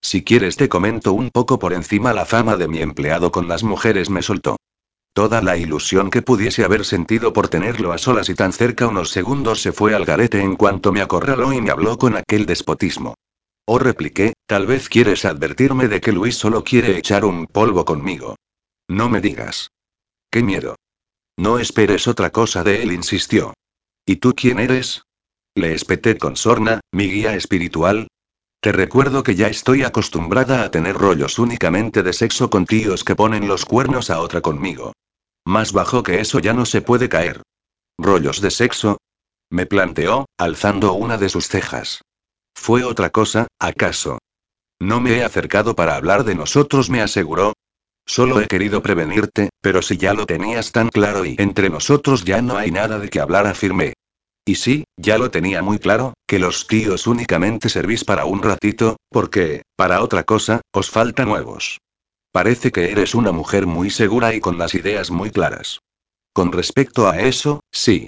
[0.05, 3.63] si quieres te comento un poco por encima la fama de mi empleado con las
[3.63, 4.57] mujeres me soltó.
[5.13, 9.09] Toda la ilusión que pudiese haber sentido por tenerlo a solas y tan cerca unos
[9.09, 13.15] segundos se fue al garete en cuanto me acorraló y me habló con aquel despotismo.
[13.65, 18.35] Oh, repliqué, tal vez quieres advertirme de que Luis solo quiere echar un polvo conmigo.
[18.87, 19.71] No me digas.
[20.29, 20.75] Qué miedo.
[21.35, 23.55] No esperes otra cosa de él, insistió.
[24.05, 25.01] ¿Y tú quién eres?
[25.55, 28.07] Le espeté con sorna, mi guía espiritual,
[28.65, 33.15] te recuerdo que ya estoy acostumbrada a tener rollos únicamente de sexo con tíos que
[33.15, 34.93] ponen los cuernos a otra conmigo.
[35.45, 37.43] Más bajo que eso ya no se puede caer.
[37.99, 38.97] ¿Rollos de sexo?
[39.51, 42.01] Me planteó, alzando una de sus cejas.
[42.55, 44.17] ¿Fue otra cosa, acaso?
[44.79, 47.53] No me he acercado para hablar de nosotros, me aseguró.
[48.07, 52.41] Solo he querido prevenirte, pero si ya lo tenías tan claro y entre nosotros ya
[52.41, 53.93] no hay nada de que hablar, afirmé.
[54.47, 58.97] Y sí, ya lo tenía muy claro, que los tíos únicamente servís para un ratito,
[59.09, 61.79] porque, para otra cosa, os faltan nuevos.
[62.31, 65.79] Parece que eres una mujer muy segura y con las ideas muy claras.
[66.31, 68.07] Con respecto a eso, sí.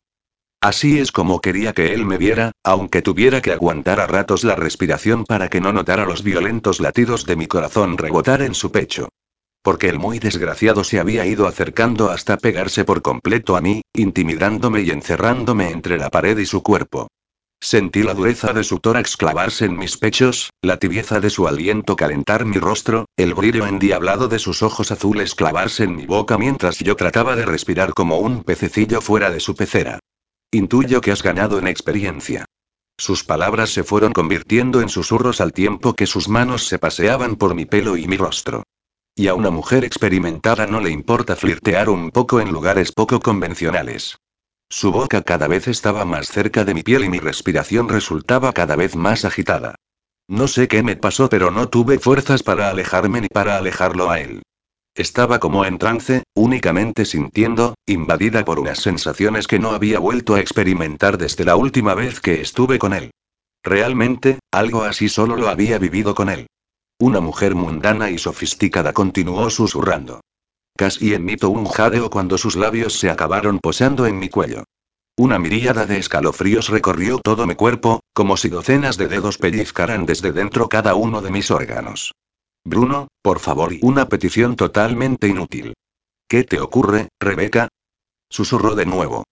[0.61, 4.55] Así es como quería que él me viera, aunque tuviera que aguantar a ratos la
[4.55, 9.07] respiración para que no notara los violentos latidos de mi corazón rebotar en su pecho.
[9.68, 14.80] Porque el muy desgraciado se había ido acercando hasta pegarse por completo a mí, intimidándome
[14.80, 17.10] y encerrándome entre la pared y su cuerpo.
[17.60, 21.98] Sentí la dureza de su tórax clavarse en mis pechos, la tibieza de su aliento
[21.98, 26.80] calentar mi rostro, el brillo endiablado de sus ojos azules clavarse en mi boca mientras
[26.80, 29.99] yo trataba de respirar como un pececillo fuera de su pecera.
[30.49, 32.45] Intuyo que has ganado en experiencia.
[32.98, 37.53] Sus palabras se fueron convirtiendo en susurros al tiempo que sus manos se paseaban por
[37.53, 38.64] mi pelo y mi rostro.
[39.19, 44.19] Y a una mujer experimentada no le importa flirtear un poco en lugares poco convencionales.
[44.69, 48.76] Su boca cada vez estaba más cerca de mi piel y mi respiración resultaba cada
[48.76, 49.73] vez más agitada.
[50.27, 54.19] No sé qué me pasó, pero no tuve fuerzas para alejarme ni para alejarlo a
[54.19, 54.44] él.
[54.94, 60.41] Estaba como en trance, únicamente sintiendo, invadida por unas sensaciones que no había vuelto a
[60.41, 63.10] experimentar desde la última vez que estuve con él.
[63.64, 66.45] Realmente, algo así solo lo había vivido con él.
[66.99, 70.22] Una mujer mundana y sofisticada continuó susurrando.
[70.76, 74.64] Casi emito un jadeo cuando sus labios se acabaron posando en mi cuello.
[75.15, 80.32] Una miríada de escalofríos recorrió todo mi cuerpo, como si docenas de dedos pellizcaran desde
[80.32, 82.14] dentro cada uno de mis órganos.
[82.64, 85.74] Bruno, por favor, y una petición totalmente inútil.
[86.28, 87.68] ¿Qué te ocurre, Rebeca?
[88.30, 89.24] Susurró de nuevo.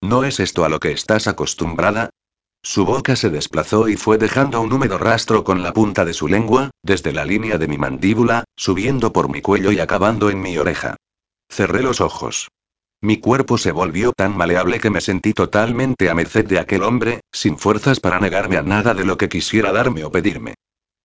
[0.00, 2.10] ¿No es esto a lo que estás acostumbrada?
[2.64, 6.28] Su boca se desplazó y fue dejando un húmedo rastro con la punta de su
[6.28, 10.56] lengua, desde la línea de mi mandíbula, subiendo por mi cuello y acabando en mi
[10.56, 10.96] oreja.
[11.50, 12.48] Cerré los ojos.
[13.00, 17.20] Mi cuerpo se volvió tan maleable que me sentí totalmente a merced de aquel hombre,
[17.32, 20.54] sin fuerzas para negarme a nada de lo que quisiera darme o pedirme.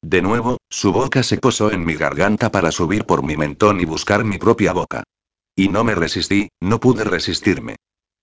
[0.03, 3.85] De nuevo, su boca se posó en mi garganta para subir por mi mentón y
[3.85, 5.03] buscar mi propia boca.
[5.55, 7.77] Y no me resistí, no pude resistirme.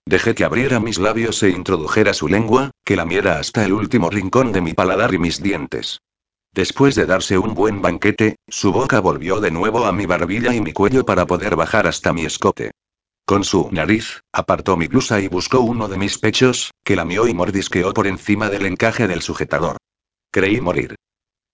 [0.07, 4.53] Dejé que abriera mis labios e introdujera su lengua, que lamiera hasta el último rincón
[4.53, 6.01] de mi paladar y mis dientes.
[6.53, 10.61] Después de darse un buen banquete, su boca volvió de nuevo a mi barbilla y
[10.61, 12.73] mi cuello para poder bajar hasta mi escote.
[13.25, 17.33] Con su nariz, apartó mi blusa y buscó uno de mis pechos, que lamió y
[17.33, 19.79] mordisqueó por encima del encaje del sujetador.
[20.31, 20.97] Creí morir.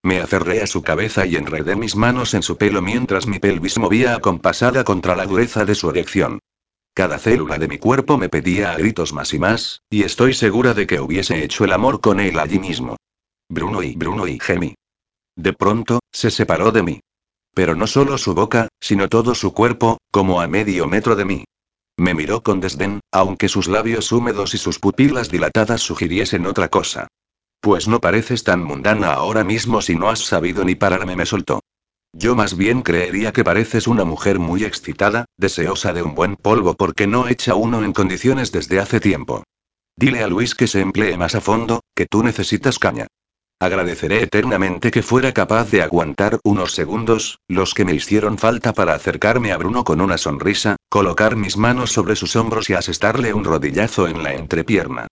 [0.03, 3.79] Me aferré a su cabeza y enredé mis manos en su pelo mientras mi pelvis
[3.79, 6.41] movía acompasada contra la dureza de su erección.
[7.01, 10.75] Cada célula de mi cuerpo me pedía a gritos más y más, y estoy segura
[10.75, 12.97] de que hubiese hecho el amor con él allí mismo.
[13.49, 14.75] Bruno y Bruno y gemí.
[15.35, 17.01] De pronto, se separó de mí.
[17.55, 21.45] Pero no solo su boca, sino todo su cuerpo, como a medio metro de mí.
[21.97, 27.09] Me miró con desdén, aunque sus labios húmedos y sus pupilas dilatadas sugiriesen otra cosa.
[27.63, 31.61] Pues no pareces tan mundana ahora mismo si no has sabido ni pararme, me soltó.
[32.13, 36.75] Yo más bien creería que pareces una mujer muy excitada, deseosa de un buen polvo
[36.75, 39.45] porque no echa uno en condiciones desde hace tiempo.
[39.97, 43.07] Dile a Luis que se emplee más a fondo, que tú necesitas caña.
[43.61, 48.95] Agradeceré eternamente que fuera capaz de aguantar unos segundos, los que me hicieron falta para
[48.95, 53.45] acercarme a Bruno con una sonrisa, colocar mis manos sobre sus hombros y asestarle un
[53.45, 55.07] rodillazo en la entrepierna.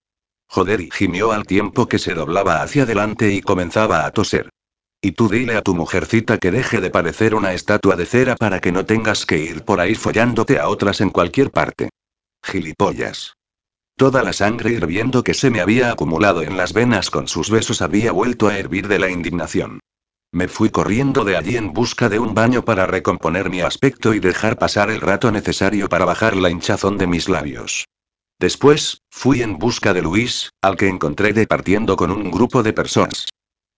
[0.49, 4.49] Joder, y gimió al tiempo que se doblaba hacia adelante y comenzaba a toser.
[5.01, 8.61] Y tú dile a tu mujercita que deje de parecer una estatua de cera para
[8.61, 11.91] que no tengas que ir por ahí follándote a otras en cualquier parte.
[12.43, 13.35] Gilipollas.
[13.97, 17.81] Toda la sangre hirviendo que se me había acumulado en las venas con sus besos
[17.81, 19.81] había vuelto a hervir de la indignación.
[20.33, 24.21] Me fui corriendo de allí en busca de un baño para recomponer mi aspecto y
[24.21, 27.87] dejar pasar el rato necesario para bajar la hinchazón de mis labios.
[28.39, 33.27] Después, fui en busca de Luis, al que encontré departiendo con un grupo de personas.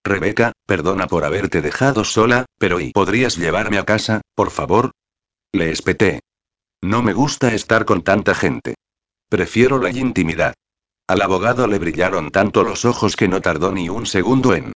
[0.05, 4.93] Rebeca, perdona por haberte dejado sola, pero ¿y podrías llevarme a casa, por favor?
[5.53, 6.21] Le espeté.
[6.83, 8.75] No me gusta estar con tanta gente.
[9.29, 10.55] Prefiero la intimidad.
[11.07, 14.69] Al abogado le brillaron tanto los ojos que no tardó ni un segundo en